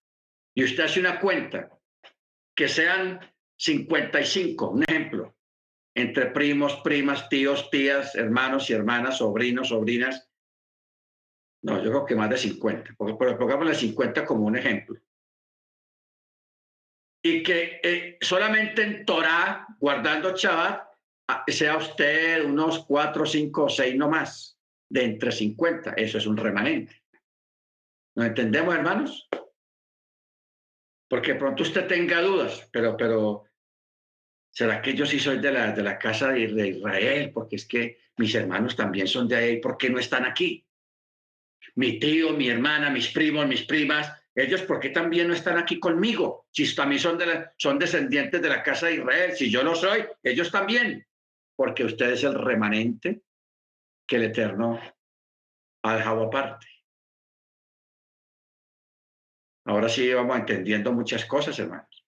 y 0.53 0.65
usted 0.65 0.83
hace 0.83 0.99
una 0.99 1.21
cuenta 1.21 1.79
que 2.57 2.67
sean 2.67 3.21
55, 3.57 4.71
un 4.71 4.83
ejemplo, 4.83 5.37
entre 5.95 6.27
primos, 6.33 6.81
primas, 6.83 7.29
tíos, 7.29 7.71
tías, 7.71 8.17
hermanos 8.17 8.69
y 8.69 8.73
hermanas, 8.73 9.19
sobrinos, 9.19 9.69
sobrinas, 9.69 10.29
no, 11.63 11.81
yo 11.85 11.91
creo 11.91 12.05
que 12.05 12.17
más 12.17 12.31
de 12.31 12.39
50, 12.39 12.97
porque 12.99 13.37
pongámosle 13.37 13.77
50 13.77 14.27
como 14.27 14.47
un 14.47 14.57
ejemplo. 14.57 15.01
Y 17.25 17.45
que 17.45 17.81
eh, 17.81 18.19
solamente 18.21 18.83
en 18.83 19.07
Torah, 19.07 19.69
guardando 19.79 20.37
Shabbat, 20.37 20.92
sea 21.49 21.77
usted 21.77 22.45
unos 22.45 22.85
4, 22.85 23.27
5 23.27 23.65
o 23.65 23.69
6 23.69 23.97
no 23.97 24.09
más, 24.09 24.59
de 24.89 25.05
entre 25.05 25.33
50. 25.33 25.93
Eso 25.93 26.19
es 26.19 26.27
un 26.27 26.37
remanente. 26.37 27.03
¿Nos 28.15 28.27
entendemos, 28.27 28.75
hermanos? 28.75 29.29
Porque 31.09 31.35
pronto 31.35 31.63
usted 31.63 31.87
tenga 31.87 32.21
dudas, 32.23 32.69
pero, 32.73 32.97
pero, 32.97 33.45
¿será 34.51 34.81
que 34.81 34.95
yo 34.95 35.05
sí 35.05 35.19
soy 35.19 35.39
de 35.39 35.53
la, 35.53 35.73
de 35.73 35.83
la 35.83 35.99
casa 35.99 36.29
de, 36.33 36.69
Israel? 36.69 37.31
Porque 37.33 37.57
es 37.57 37.67
que 37.67 37.99
mis 38.17 38.35
hermanos 38.35 38.77
también 38.77 39.07
son 39.07 39.29
de 39.29 39.37
ahí, 39.37 39.61
¿por 39.61 39.77
qué 39.77 39.91
no 39.91 39.99
están 39.99 40.25
aquí? 40.25 40.67
mi 41.75 41.99
tío, 41.99 42.33
mi 42.33 42.49
hermana, 42.49 42.91
mis 42.91 43.09
primos, 43.09 43.47
mis 43.47 43.63
primas, 43.63 44.13
ellos, 44.35 44.63
¿por 44.63 44.81
qué 44.81 44.91
también 44.91 45.29
no 45.29 45.35
están 45.35 45.59
aquí 45.59 45.79
conmigo? 45.79 46.47
Si 46.51 46.75
también 46.75 47.01
son, 47.01 47.19
de 47.19 47.51
son 47.57 47.79
descendientes 47.79 48.41
de 48.41 48.49
la 48.49 48.63
casa 48.63 48.87
de 48.87 48.95
Israel, 48.95 49.33
si 49.37 49.51
yo 49.51 49.63
no 49.63 49.75
soy, 49.75 50.05
ellos 50.23 50.51
también, 50.51 51.07
porque 51.63 51.85
usted 51.85 52.11
es 52.11 52.25
el 52.25 52.35
remanente 52.35 53.23
que 54.05 54.17
el 54.17 54.25
Eterno 54.25 54.81
ha 55.85 55.97
dejado 55.97 56.25
aparte. 56.25 56.67
Ahora 59.67 59.89
sí 59.89 60.13
vamos 60.13 60.39
entendiendo 60.39 60.93
muchas 60.93 61.25
cosas, 61.25 61.57
hermanos. 61.61 62.05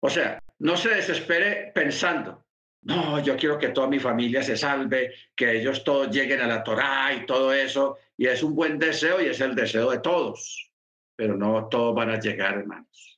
O 0.00 0.08
sea, 0.08 0.38
no 0.60 0.76
se 0.76 0.90
desespere 0.90 1.72
pensando, 1.74 2.46
no, 2.82 3.18
yo 3.18 3.36
quiero 3.36 3.58
que 3.58 3.70
toda 3.70 3.88
mi 3.88 3.98
familia 3.98 4.44
se 4.44 4.56
salve, 4.56 5.12
que 5.34 5.58
ellos 5.58 5.82
todos 5.82 6.08
lleguen 6.08 6.40
a 6.40 6.46
la 6.46 6.62
Torá 6.62 7.12
y 7.14 7.26
todo 7.26 7.52
eso. 7.52 7.98
Y 8.16 8.28
es 8.28 8.44
un 8.44 8.54
buen 8.54 8.78
deseo 8.78 9.20
y 9.20 9.26
es 9.26 9.40
el 9.40 9.56
deseo 9.56 9.90
de 9.90 9.98
todos, 9.98 10.72
pero 11.16 11.36
no 11.36 11.68
todos 11.68 11.96
van 11.96 12.10
a 12.10 12.20
llegar, 12.20 12.58
hermanos. 12.58 13.15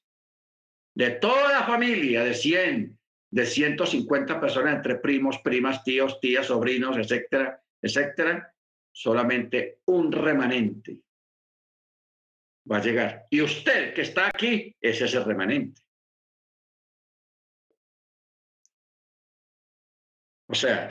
De 0.99 1.11
toda 1.11 1.53
la 1.53 1.63
familia, 1.65 2.25
de 2.25 2.35
100, 2.35 2.99
de 3.31 3.47
150 3.47 4.41
personas, 4.41 4.75
entre 4.75 4.97
primos, 4.97 5.39
primas, 5.39 5.85
tíos, 5.85 6.19
tías, 6.19 6.47
sobrinos, 6.47 6.97
etcétera, 6.97 7.63
etcétera, 7.81 8.53
solamente 8.91 9.79
un 9.85 10.11
remanente 10.11 10.99
va 12.69 12.79
a 12.79 12.83
llegar. 12.83 13.27
Y 13.31 13.43
usted 13.43 13.95
que 13.95 14.01
está 14.01 14.27
aquí 14.27 14.75
es 14.81 15.01
ese 15.01 15.23
remanente. 15.23 15.81
O 20.49 20.55
sea, 20.57 20.91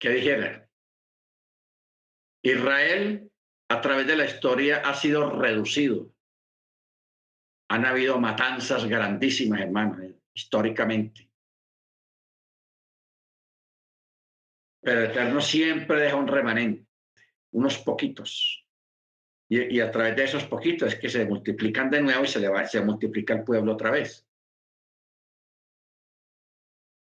que 0.00 0.08
dijera, 0.10 0.68
Israel 2.42 3.30
a 3.68 3.80
través 3.80 4.06
de 4.06 4.16
la 4.16 4.24
historia 4.24 4.78
ha 4.84 4.94
sido 4.94 5.30
reducido. 5.30 6.12
Han 7.68 7.84
habido 7.84 8.18
matanzas 8.20 8.84
grandísimas, 8.86 9.60
hermanos, 9.60 9.98
históricamente. 10.32 11.28
Pero 14.80 15.00
el 15.00 15.10
Eterno 15.10 15.40
siempre 15.40 16.00
deja 16.00 16.14
un 16.14 16.28
remanente, 16.28 16.86
unos 17.50 17.78
poquitos. 17.78 18.64
Y, 19.48 19.80
a 19.80 19.90
través 19.90 20.16
de 20.16 20.24
esos 20.24 20.44
poquitos 20.44 20.92
es 20.92 20.98
que 20.98 21.08
se 21.08 21.24
multiplican 21.24 21.88
de 21.90 22.00
nuevo 22.00 22.24
y 22.24 22.28
se, 22.28 22.40
le 22.40 22.48
va, 22.48 22.64
se 22.66 22.80
multiplica 22.80 23.34
el 23.34 23.44
pueblo 23.44 23.72
otra 23.72 23.90
vez. 23.90 24.26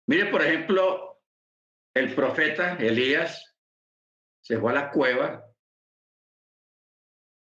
Mire, 0.07 0.26
por 0.26 0.41
ejemplo, 0.41 1.22
el 1.93 2.14
profeta 2.14 2.76
Elías 2.76 3.57
se 4.41 4.59
fue 4.59 4.72
a 4.72 4.76
la 4.76 4.91
cueva 4.91 5.43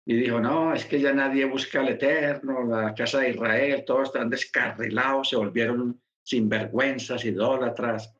y 0.09 0.17
dijo, 0.17 0.41
no, 0.41 0.73
es 0.73 0.87
que 0.87 0.99
ya 0.99 1.13
nadie 1.13 1.45
busca 1.45 1.81
al 1.81 1.91
Eterno, 1.91 2.65
la 2.65 2.95
casa 2.95 3.19
de 3.21 3.29
Israel, 3.29 3.85
todos 3.87 4.09
están 4.09 4.31
descarrilados, 4.31 5.29
se 5.29 5.37
volvieron 5.37 6.03
sinvergüenzas, 6.23 7.27
idólatras. 7.27 8.17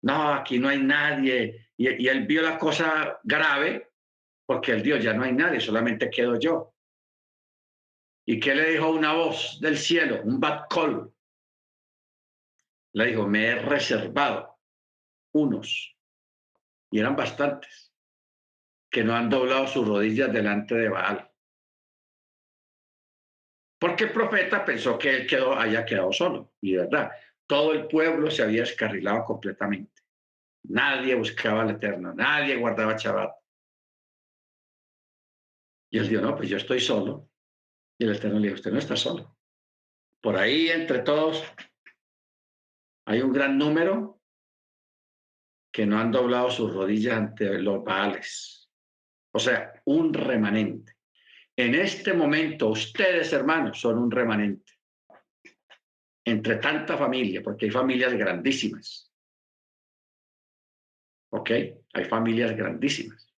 No, 0.00 0.32
aquí 0.32 0.58
no 0.58 0.70
hay 0.70 0.82
nadie. 0.82 1.68
Y, 1.76 2.04
y 2.04 2.08
él 2.08 2.26
vio 2.26 2.40
la 2.40 2.58
cosa 2.58 3.20
grave 3.22 3.92
porque 4.46 4.72
el 4.72 4.82
Dios 4.82 5.04
ya 5.04 5.12
no 5.12 5.24
hay 5.24 5.32
nadie, 5.32 5.60
solamente 5.60 6.08
quedo 6.08 6.38
yo. 6.38 6.72
¿Y 8.24 8.40
qué 8.40 8.54
le 8.54 8.70
dijo 8.70 8.88
una 8.88 9.12
voz 9.12 9.58
del 9.60 9.76
cielo? 9.76 10.22
Un 10.24 10.40
bat 10.40 10.72
call 10.72 11.12
le 12.94 13.06
dijo, 13.08 13.28
me 13.28 13.44
he 13.48 13.56
reservado 13.56 14.58
unos, 15.34 15.94
y 16.90 16.98
eran 16.98 17.14
bastantes, 17.14 17.85
que 18.90 19.04
no 19.04 19.14
han 19.14 19.28
doblado 19.28 19.66
sus 19.66 19.86
rodillas 19.86 20.32
delante 20.32 20.74
de 20.74 20.88
Baal. 20.88 21.30
Porque 23.78 24.04
el 24.04 24.12
profeta 24.12 24.64
pensó 24.64 24.98
que 24.98 25.14
él 25.14 25.26
quedó, 25.26 25.54
haya 25.54 25.84
quedado 25.84 26.12
solo, 26.12 26.54
y 26.60 26.72
de 26.72 26.78
verdad, 26.78 27.10
todo 27.46 27.72
el 27.72 27.86
pueblo 27.86 28.30
se 28.30 28.42
había 28.42 28.62
escarrilado 28.62 29.24
completamente. 29.24 30.02
Nadie 30.64 31.14
buscaba 31.14 31.62
al 31.62 31.70
Eterno, 31.70 32.14
nadie 32.14 32.56
guardaba 32.56 32.96
Shabbat. 32.96 33.34
Y 35.92 35.98
él 35.98 36.08
dijo, 36.08 36.22
no, 36.22 36.34
pues 36.36 36.48
yo 36.48 36.56
estoy 36.56 36.80
solo. 36.80 37.30
Y 37.98 38.04
el 38.04 38.16
Eterno 38.16 38.38
le 38.38 38.48
dijo, 38.48 38.56
usted 38.56 38.72
no 38.72 38.78
está 38.78 38.96
solo. 38.96 39.36
Por 40.20 40.36
ahí, 40.36 40.68
entre 40.68 41.00
todos, 41.00 41.44
hay 43.06 43.20
un 43.20 43.32
gran 43.32 43.56
número 43.56 44.20
que 45.72 45.86
no 45.86 45.98
han 45.98 46.10
doblado 46.10 46.50
sus 46.50 46.74
rodillas 46.74 47.16
ante 47.16 47.58
los 47.60 47.84
baales. 47.84 48.65
O 49.36 49.38
sea, 49.38 49.82
un 49.84 50.14
remanente. 50.14 50.94
En 51.54 51.74
este 51.74 52.14
momento, 52.14 52.68
ustedes, 52.68 53.34
hermanos, 53.34 53.78
son 53.78 53.98
un 53.98 54.10
remanente. 54.10 54.72
Entre 56.24 56.56
tanta 56.56 56.96
familia, 56.96 57.42
porque 57.42 57.66
hay 57.66 57.70
familias 57.70 58.14
grandísimas. 58.14 59.12
¿Ok? 61.32 61.50
Hay 61.92 62.04
familias 62.06 62.56
grandísimas. 62.56 63.30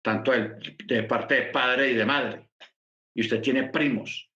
Tanto 0.00 0.30
de 0.30 1.02
parte 1.02 1.34
de 1.34 1.42
padre 1.50 1.90
y 1.90 1.94
de 1.94 2.06
madre. 2.06 2.50
Y 3.12 3.22
usted 3.22 3.40
tiene 3.40 3.70
primos. 3.70 4.30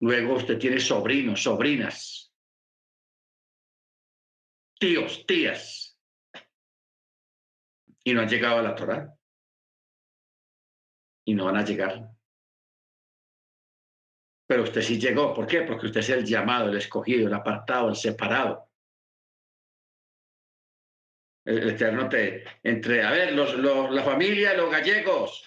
Luego 0.00 0.34
usted 0.34 0.58
tiene 0.58 0.78
sobrinos, 0.78 1.42
sobrinas 1.42 2.24
tíos, 4.78 5.24
tías, 5.26 5.83
y 8.04 8.12
no 8.12 8.20
han 8.20 8.28
llegado 8.28 8.58
a 8.58 8.62
la 8.62 8.74
Torah. 8.74 9.16
Y 11.26 11.34
no 11.34 11.46
van 11.46 11.56
a 11.56 11.64
llegar. 11.64 12.10
Pero 14.46 14.62
usted 14.62 14.82
sí 14.82 15.00
llegó. 15.00 15.32
¿Por 15.32 15.46
qué? 15.46 15.62
Porque 15.62 15.86
usted 15.86 16.00
es 16.00 16.10
el 16.10 16.24
llamado, 16.24 16.68
el 16.68 16.76
escogido, 16.76 17.26
el 17.26 17.34
apartado, 17.34 17.88
el 17.88 17.96
separado. 17.96 18.68
El, 21.46 21.70
Eterno 21.70 22.08
te 22.08 22.44
entre, 22.62 23.02
a 23.02 23.10
ver, 23.10 23.32
los, 23.32 23.56
la 23.58 24.02
familia, 24.02 24.54
los 24.54 24.70
gallegos, 24.70 25.44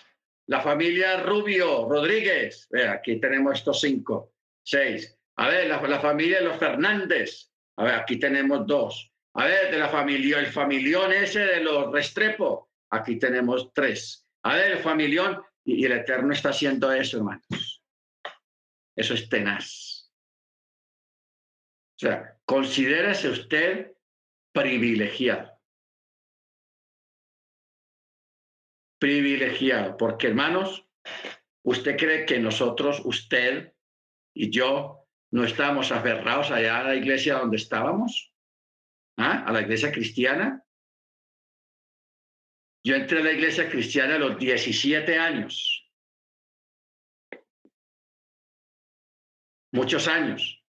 la 0.47 0.61
familia 0.61 1.21
Rubio, 1.21 1.87
Rodríguez. 1.87 2.67
Ve, 2.71 2.87
aquí 2.87 3.19
tenemos 3.19 3.59
estos 3.59 3.81
cinco, 3.81 4.33
seis. 4.63 5.15
A 5.35 5.47
ver, 5.47 5.67
la, 5.67 5.79
la 5.81 5.99
familia 5.99 6.39
de 6.39 6.45
los 6.45 6.57
Fernández. 6.57 7.51
A 7.77 7.83
ver, 7.83 7.95
aquí 7.95 8.17
tenemos 8.17 8.65
dos. 8.65 9.11
A 9.37 9.45
ver, 9.45 9.69
de 9.69 9.77
la 9.77 9.87
familia, 9.87 10.39
el 10.39 10.47
familión 10.47 11.11
ese 11.13 11.39
de 11.39 11.61
los 11.61 11.91
Restrepo, 11.91 12.71
aquí 12.89 13.19
tenemos 13.19 13.71
tres. 13.71 14.27
A 14.41 14.55
ver, 14.55 14.71
el 14.71 14.79
familión, 14.79 15.39
y, 15.63 15.85
el 15.85 15.91
Eterno 15.91 16.33
está 16.33 16.49
haciendo 16.49 16.91
eso, 16.91 17.17
hermanos. 17.17 17.83
Eso 18.95 19.13
es 19.13 19.29
tenaz. 19.29 20.11
O 21.97 21.99
sea, 21.99 22.35
considérese 22.45 23.29
usted 23.29 23.95
privilegiado. 24.51 25.51
Privilegiado, 28.99 29.97
porque 29.97 30.27
hermanos, 30.27 30.83
usted 31.63 31.95
cree 31.95 32.25
que 32.25 32.39
nosotros, 32.39 33.01
usted 33.05 33.75
y 34.33 34.49
yo, 34.49 35.05
no 35.29 35.43
estamos 35.43 35.91
aferrados 35.91 36.49
allá 36.49 36.79
a 36.79 36.83
la 36.85 36.95
iglesia 36.95 37.35
donde 37.35 37.57
estábamos. 37.57 38.33
¿Ah? 39.17 39.43
a 39.45 39.51
la 39.51 39.61
iglesia 39.61 39.91
cristiana. 39.91 40.63
Yo 42.85 42.95
entré 42.95 43.19
a 43.19 43.23
la 43.23 43.31
iglesia 43.31 43.69
cristiana 43.69 44.15
a 44.15 44.19
los 44.19 44.37
17 44.37 45.17
años. 45.17 45.91
Muchos 49.73 50.07
años. 50.07 50.63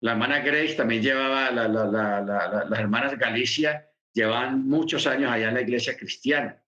La 0.00 0.12
hermana 0.12 0.40
Grace 0.40 0.74
también 0.74 1.02
llevaba, 1.02 1.50
las 1.52 2.78
hermanas 2.80 3.16
Galicia 3.16 3.88
llevaban 4.12 4.66
muchos 4.66 5.06
años 5.06 5.30
allá 5.30 5.48
en 5.48 5.54
la 5.54 5.60
iglesia 5.60 5.96
cristiana. 5.96 6.60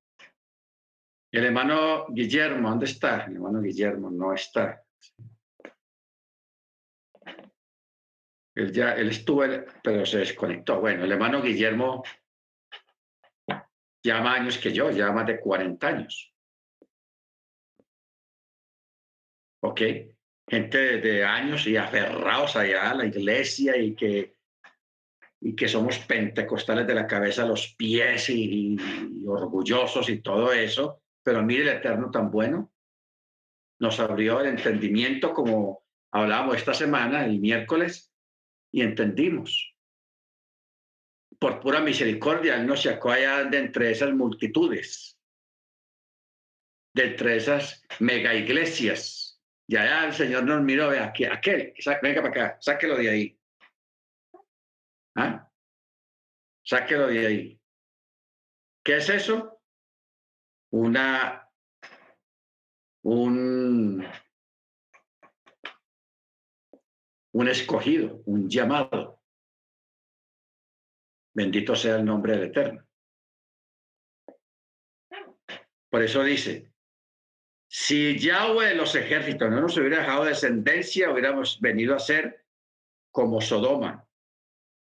El 1.32 1.46
hermano 1.46 2.06
Guillermo, 2.10 2.70
¿dónde 2.70 2.86
está? 2.86 3.24
El 3.24 3.34
hermano 3.34 3.60
Guillermo 3.60 4.08
no 4.08 4.32
está. 4.32 4.84
Él 8.54 8.72
ya, 8.72 8.92
él 8.92 9.08
estuvo, 9.08 9.44
pero 9.82 10.06
se 10.06 10.18
desconectó. 10.18 10.80
Bueno, 10.80 11.04
el 11.04 11.12
hermano 11.12 11.42
Guillermo 11.42 12.04
ya 14.04 14.20
más 14.20 14.40
años 14.40 14.58
que 14.58 14.72
yo, 14.72 14.90
ya 14.90 15.10
más 15.12 15.26
de 15.26 15.40
40 15.40 15.86
años. 15.86 16.32
¿Ok? 19.62 19.80
Gente 20.46 21.00
de, 21.00 21.24
años 21.24 21.66
y 21.66 21.76
aferrados 21.76 22.54
allá 22.54 22.90
a 22.90 22.94
la 22.94 23.06
iglesia 23.06 23.78
y 23.78 23.94
que, 23.94 24.36
y 25.40 25.56
que 25.56 25.66
somos 25.66 25.98
pentecostales 26.00 26.86
de 26.86 26.94
la 26.94 27.06
cabeza 27.06 27.42
a 27.42 27.46
los 27.46 27.74
pies 27.74 28.28
y, 28.28 28.76
y 28.76 29.26
orgullosos 29.26 30.10
y 30.10 30.20
todo 30.20 30.52
eso. 30.52 31.02
Pero 31.22 31.42
mire 31.42 31.62
el 31.62 31.78
Eterno 31.78 32.10
tan 32.10 32.30
bueno. 32.30 32.70
Nos 33.80 33.98
abrió 34.00 34.40
el 34.40 34.48
entendimiento 34.48 35.32
como 35.32 35.82
hablábamos 36.12 36.56
esta 36.56 36.74
semana, 36.74 37.24
el 37.24 37.40
miércoles, 37.40 38.13
y 38.74 38.82
entendimos. 38.82 39.72
Por 41.38 41.60
pura 41.60 41.80
misericordia, 41.80 42.56
Él 42.56 42.66
nos 42.66 42.82
sacó 42.82 43.12
allá 43.12 43.44
de 43.44 43.58
entre 43.58 43.92
esas 43.92 44.12
multitudes, 44.12 45.16
de 46.92 47.04
entre 47.04 47.36
esas 47.36 47.86
mega 48.00 48.34
iglesias. 48.34 49.40
Y 49.68 49.76
allá 49.76 50.06
el 50.06 50.12
Señor 50.12 50.42
nos 50.42 50.60
miró, 50.62 50.88
ve 50.88 50.98
aquí, 50.98 51.24
aquel, 51.24 51.72
venga 52.02 52.20
para 52.20 52.28
acá, 52.28 52.58
sáquelo 52.60 52.96
de 52.96 53.10
ahí. 53.10 53.40
¿Ah? 55.14 55.48
Sáquelo 56.64 57.06
de 57.06 57.26
ahí. 57.26 57.60
¿Qué 58.84 58.96
es 58.96 59.08
eso? 59.08 59.62
Una, 60.72 61.48
un, 63.04 64.04
un 67.34 67.48
escogido, 67.48 68.22
un 68.26 68.48
llamado. 68.48 69.20
Bendito 71.34 71.74
sea 71.74 71.96
el 71.96 72.04
nombre 72.04 72.36
del 72.36 72.44
Eterno. 72.44 72.86
Por 75.90 76.02
eso 76.02 76.22
dice, 76.22 76.72
si 77.68 78.18
Yahweh 78.18 78.76
los 78.76 78.94
ejércitos 78.94 79.50
no 79.50 79.60
nos 79.60 79.76
hubiera 79.76 79.98
dejado 79.98 80.24
descendencia, 80.24 81.10
hubiéramos 81.10 81.60
venido 81.60 81.96
a 81.96 81.98
ser 81.98 82.46
como 83.12 83.40
Sodoma 83.40 84.08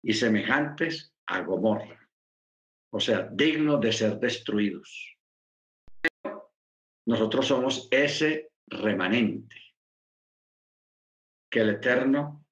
y 0.01 0.13
semejantes 0.13 1.13
a 1.25 1.41
Gomorra. 1.41 2.09
O 2.93 2.99
sea, 3.01 3.27
dignos 3.29 3.81
de 3.81 3.91
ser 3.91 4.19
destruidos. 4.19 5.17
nosotros 7.05 7.47
somos 7.47 7.87
ese 7.91 8.51
remanente 8.67 9.66
que 11.57 11.63
el 11.63 11.71
Eterno 11.71 12.45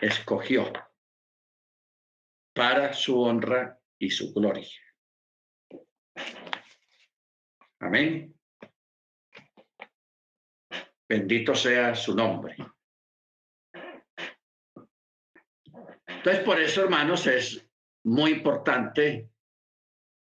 escogió 0.00 0.72
para 2.54 2.92
su 2.92 3.20
honra 3.20 3.76
y 3.98 4.08
su 4.08 4.32
gloria. 4.32 4.68
Amén. 7.80 8.38
Bendito 11.08 11.56
sea 11.56 11.96
su 11.96 12.14
nombre. 12.14 12.56
Entonces, 16.06 16.44
por 16.44 16.60
eso, 16.60 16.84
hermanos, 16.84 17.26
es 17.26 17.68
muy 18.04 18.30
importante 18.30 19.28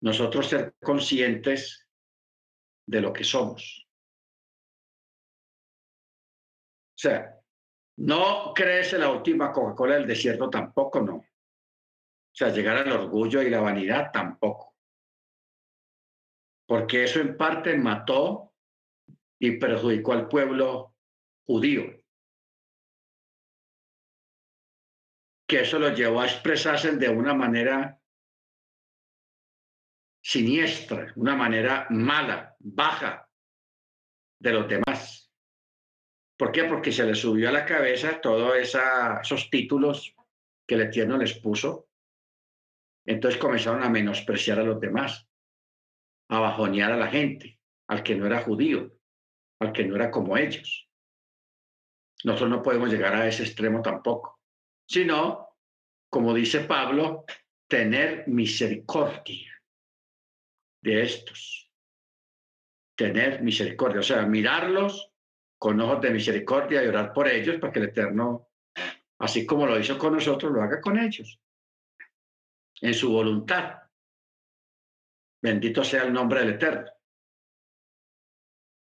nosotros 0.01 0.47
ser 0.47 0.73
conscientes 0.81 1.89
de 2.87 3.01
lo 3.01 3.11
que 3.11 3.25
somos. 3.25 3.85
O 6.95 6.99
sea, 7.03 7.32
no 7.97 8.53
crece 8.53 8.97
la 8.97 9.09
última 9.09 9.51
Coca-Cola 9.51 9.95
del 9.95 10.07
desierto 10.07 10.49
tampoco, 10.49 11.01
no. 11.01 11.15
O 11.15 12.35
sea, 12.35 12.49
llegar 12.49 12.77
al 12.77 12.91
orgullo 12.91 13.41
y 13.41 13.49
la 13.49 13.61
vanidad 13.61 14.11
tampoco. 14.11 14.75
Porque 16.65 17.03
eso 17.03 17.19
en 17.19 17.37
parte 17.37 17.77
mató 17.77 18.53
y 19.39 19.57
perjudicó 19.57 20.13
al 20.13 20.27
pueblo 20.27 20.95
judío. 21.45 21.83
Que 25.47 25.61
eso 25.61 25.77
lo 25.77 25.89
llevó 25.89 26.21
a 26.21 26.25
expresarse 26.25 26.93
de 26.93 27.09
una 27.09 27.33
manera 27.33 27.99
siniestra, 30.23 31.11
una 31.17 31.35
manera 31.35 31.85
mala, 31.89 32.55
baja 32.59 33.29
de 34.39 34.53
los 34.53 34.67
demás. 34.67 35.22
¿Por 36.43 36.51
qué? 36.51 36.65
Porque 36.65 36.91
se 36.91 37.05
les 37.05 37.19
subió 37.19 37.47
a 37.47 37.53
la 37.53 37.65
cabeza 37.65 38.19
todos 38.19 38.53
esos 38.57 39.49
títulos 39.49 40.13
que 40.67 40.75
el 40.75 40.81
Eterno 40.81 41.15
les 41.15 41.39
puso. 41.39 41.87
Entonces 43.05 43.39
comenzaron 43.39 43.81
a 43.81 43.87
menospreciar 43.87 44.59
a 44.59 44.63
los 44.63 44.77
demás, 44.77 45.25
a 46.29 46.41
bajonear 46.41 46.91
a 46.91 46.97
la 46.97 47.07
gente, 47.07 47.61
al 47.87 48.03
que 48.03 48.15
no 48.15 48.25
era 48.25 48.41
judío, 48.41 48.91
al 49.61 49.71
que 49.71 49.85
no 49.85 49.95
era 49.95 50.11
como 50.11 50.35
ellos. 50.35 50.89
Nosotros 52.25 52.49
no 52.49 52.61
podemos 52.61 52.91
llegar 52.91 53.15
a 53.15 53.25
ese 53.25 53.43
extremo 53.43 53.81
tampoco, 53.81 54.41
sino, 54.85 55.47
como 56.09 56.33
dice 56.33 56.65
Pablo, 56.65 57.23
tener 57.69 58.27
misericordia 58.27 59.63
de 60.81 61.03
estos. 61.03 61.71
Tener 62.97 63.41
misericordia, 63.41 64.01
o 64.01 64.03
sea, 64.03 64.25
mirarlos 64.25 65.12
con 65.63 65.79
ojos 65.79 66.01
de 66.01 66.11
misericordia 66.11 66.83
y 66.83 66.87
orar 66.87 67.13
por 67.13 67.25
ellos 67.25 67.55
para 67.57 67.71
que 67.71 67.79
el 67.79 67.85
Eterno, 67.85 68.49
así 69.19 69.45
como 69.45 69.65
lo 69.65 69.79
hizo 69.79 69.97
con 69.97 70.11
nosotros, 70.11 70.51
lo 70.51 70.61
haga 70.61 70.81
con 70.81 70.99
ellos. 70.99 71.39
en 72.81 72.93
su 72.93 73.09
voluntad. 73.09 73.81
Bendito 75.41 75.81
sea 75.85 76.03
el 76.03 76.11
nombre 76.11 76.41
del 76.41 76.55
Eterno. 76.55 76.91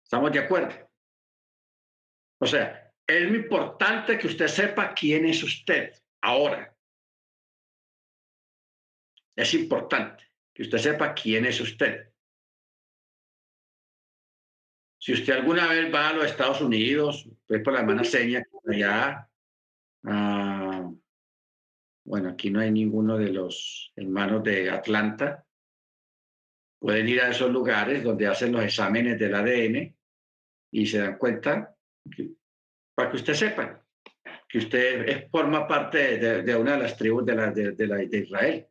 ¿Estamos 0.03 0.33
de 0.33 0.39
acuerdo? 0.39 0.91
O 2.41 2.47
sea, 2.47 2.91
es 3.07 3.29
muy 3.29 3.41
importante 3.41 4.17
que 4.17 4.29
usted 4.29 4.49
sepa 4.49 4.95
quién 4.95 5.27
es 5.27 5.43
usted 5.43 5.93
ahora. 6.23 6.75
Es 9.37 9.53
importante 9.53 10.33
que 10.55 10.63
usted 10.63 10.79
sepa 10.79 11.13
quién 11.13 11.45
es 11.45 11.61
usted. 11.61 12.10
Si 15.01 15.15
usted 15.15 15.33
alguna 15.33 15.67
vez 15.67 15.93
va 15.93 16.11
a 16.11 16.13
los 16.13 16.27
Estados 16.27 16.61
Unidos, 16.61 17.27
pues 17.47 17.63
por 17.63 17.73
la 17.73 17.81
hermana 17.81 18.05
seña, 18.05 18.45
allá, 18.69 19.27
ah, 20.05 20.93
bueno, 22.05 22.29
aquí 22.29 22.51
no 22.51 22.61
hay 22.61 22.71
ninguno 22.71 23.17
de 23.17 23.33
los 23.33 23.93
hermanos 23.97 24.45
de 24.45 24.69
Atlanta, 24.69 25.47
pueden 26.79 27.09
ir 27.09 27.23
a 27.23 27.31
esos 27.31 27.51
lugares 27.51 28.05
donde 28.05 28.27
hacen 28.27 28.53
los 28.53 28.63
exámenes 28.63 29.19
del 29.19 29.35
ADN 29.35 29.97
y 30.71 30.87
se 30.87 30.99
dan 30.99 31.17
cuenta, 31.17 31.75
para 32.95 33.11
que 33.11 33.17
usted 33.17 33.35
sepa, 33.35 33.83
que 34.47 34.59
usted 34.59 35.31
forma 35.31 35.67
parte 35.67 36.19
de, 36.19 36.57
una 36.57 36.73
de 36.73 36.83
las 36.83 36.97
tribus 36.99 37.25
de, 37.25 37.73
de 37.73 38.19
Israel, 38.19 38.69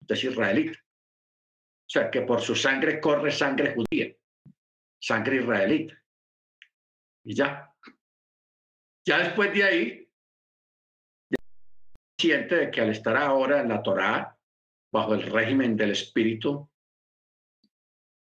usted 0.00 0.14
es 0.14 0.24
israelita. 0.24 0.78
O 0.78 1.90
sea, 1.90 2.10
que 2.10 2.22
por 2.22 2.40
su 2.40 2.54
sangre 2.54 3.00
corre 3.00 3.30
sangre 3.30 3.74
judía 3.74 4.17
sangre 5.00 5.36
israelita. 5.36 6.02
Y 7.24 7.34
ya. 7.34 7.72
Ya 9.06 9.18
después 9.18 9.52
de 9.52 9.64
ahí, 9.64 10.10
siente 12.18 12.56
de 12.56 12.70
que 12.70 12.80
al 12.80 12.90
estar 12.90 13.16
ahora 13.16 13.60
en 13.60 13.68
la 13.68 13.82
Torá, 13.82 14.36
bajo 14.92 15.14
el 15.14 15.22
régimen 15.22 15.76
del 15.76 15.92
espíritu 15.92 16.68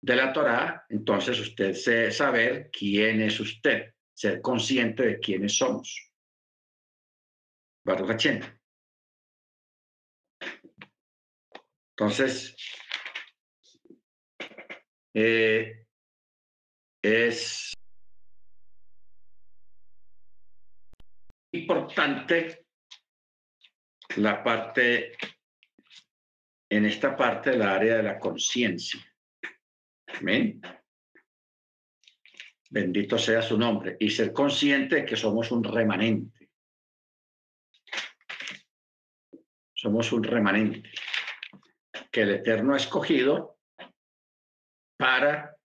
de 0.02 0.16
la 0.16 0.32
Torá, 0.32 0.86
entonces 0.88 1.40
usted 1.40 1.74
se 1.74 2.10
saber 2.10 2.70
quién 2.70 3.22
es 3.22 3.40
usted, 3.40 3.94
ser 4.14 4.40
consciente 4.40 5.04
de 5.04 5.18
quiénes 5.18 5.56
somos. 5.56 6.12
Baruch 7.84 8.26
Entonces, 11.90 12.56
eh, 15.14 15.85
es 17.06 17.72
importante 21.52 22.66
la 24.16 24.42
parte, 24.42 25.16
en 26.68 26.84
esta 26.84 27.16
parte 27.16 27.50
del 27.50 27.62
área 27.62 27.98
de 27.98 28.02
la 28.02 28.18
conciencia. 28.18 29.00
Amén. 30.18 30.60
Bendito 32.70 33.18
sea 33.18 33.40
su 33.40 33.56
nombre. 33.56 33.96
Y 34.00 34.10
ser 34.10 34.32
consciente 34.32 35.04
que 35.04 35.16
somos 35.16 35.52
un 35.52 35.62
remanente. 35.62 36.50
Somos 39.74 40.10
un 40.10 40.24
remanente 40.24 40.90
que 42.10 42.22
el 42.22 42.30
Eterno 42.30 42.74
ha 42.74 42.78
escogido 42.78 43.60
para 44.96 45.55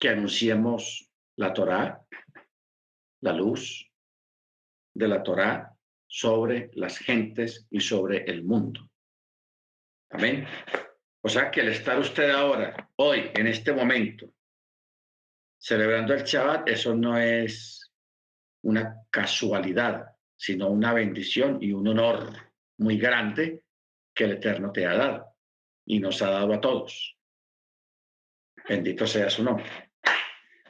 que 0.00 0.08
anunciemos 0.08 1.08
la 1.36 1.52
Torá, 1.52 2.02
la 3.20 3.32
luz 3.34 3.86
de 4.94 5.06
la 5.06 5.22
Torá 5.22 5.76
sobre 6.06 6.70
las 6.74 6.98
gentes 6.98 7.66
y 7.70 7.80
sobre 7.80 8.24
el 8.24 8.42
mundo. 8.42 8.90
Amén. 10.10 10.46
O 11.20 11.28
sea 11.28 11.50
que 11.50 11.60
el 11.60 11.68
estar 11.68 11.98
usted 11.98 12.30
ahora, 12.30 12.90
hoy, 12.96 13.30
en 13.34 13.46
este 13.46 13.72
momento, 13.74 14.32
celebrando 15.58 16.14
el 16.14 16.24
Shabbat, 16.24 16.68
eso 16.70 16.94
no 16.94 17.18
es 17.18 17.92
una 18.62 19.04
casualidad, 19.10 20.16
sino 20.34 20.70
una 20.70 20.94
bendición 20.94 21.58
y 21.60 21.72
un 21.72 21.86
honor 21.86 22.32
muy 22.78 22.96
grande 22.96 23.64
que 24.14 24.24
el 24.24 24.32
Eterno 24.32 24.72
te 24.72 24.86
ha 24.86 24.94
dado 24.94 25.26
y 25.84 26.00
nos 26.00 26.22
ha 26.22 26.30
dado 26.30 26.54
a 26.54 26.60
todos. 26.60 27.18
Bendito 28.66 29.06
sea 29.06 29.28
su 29.28 29.44
nombre. 29.44 29.89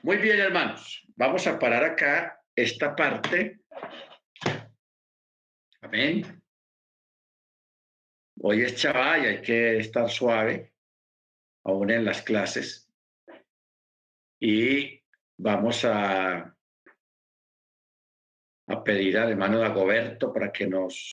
Muy 0.03 0.17
bien, 0.17 0.41
hermanos. 0.41 1.07
Vamos 1.15 1.47
a 1.47 1.59
parar 1.59 1.85
acá 1.85 2.43
esta 2.57 2.97
parte. 2.97 3.61
Amén. 5.83 6.43
Hoy 8.41 8.63
es 8.63 8.77
chaval 8.77 9.23
y 9.23 9.27
hay 9.27 9.43
que 9.43 9.77
estar 9.77 10.09
suave, 10.09 10.73
aún 11.65 11.91
en 11.91 12.07
las 12.07 12.23
clases. 12.23 12.91
Y 14.41 15.03
vamos 15.37 15.85
a, 15.85 16.57
a 18.69 18.85
pedir 18.85 19.19
al 19.19 19.33
hermano 19.33 19.59
Dagoberto 19.59 20.33
para 20.33 20.51
que 20.51 20.67
nos 20.67 21.09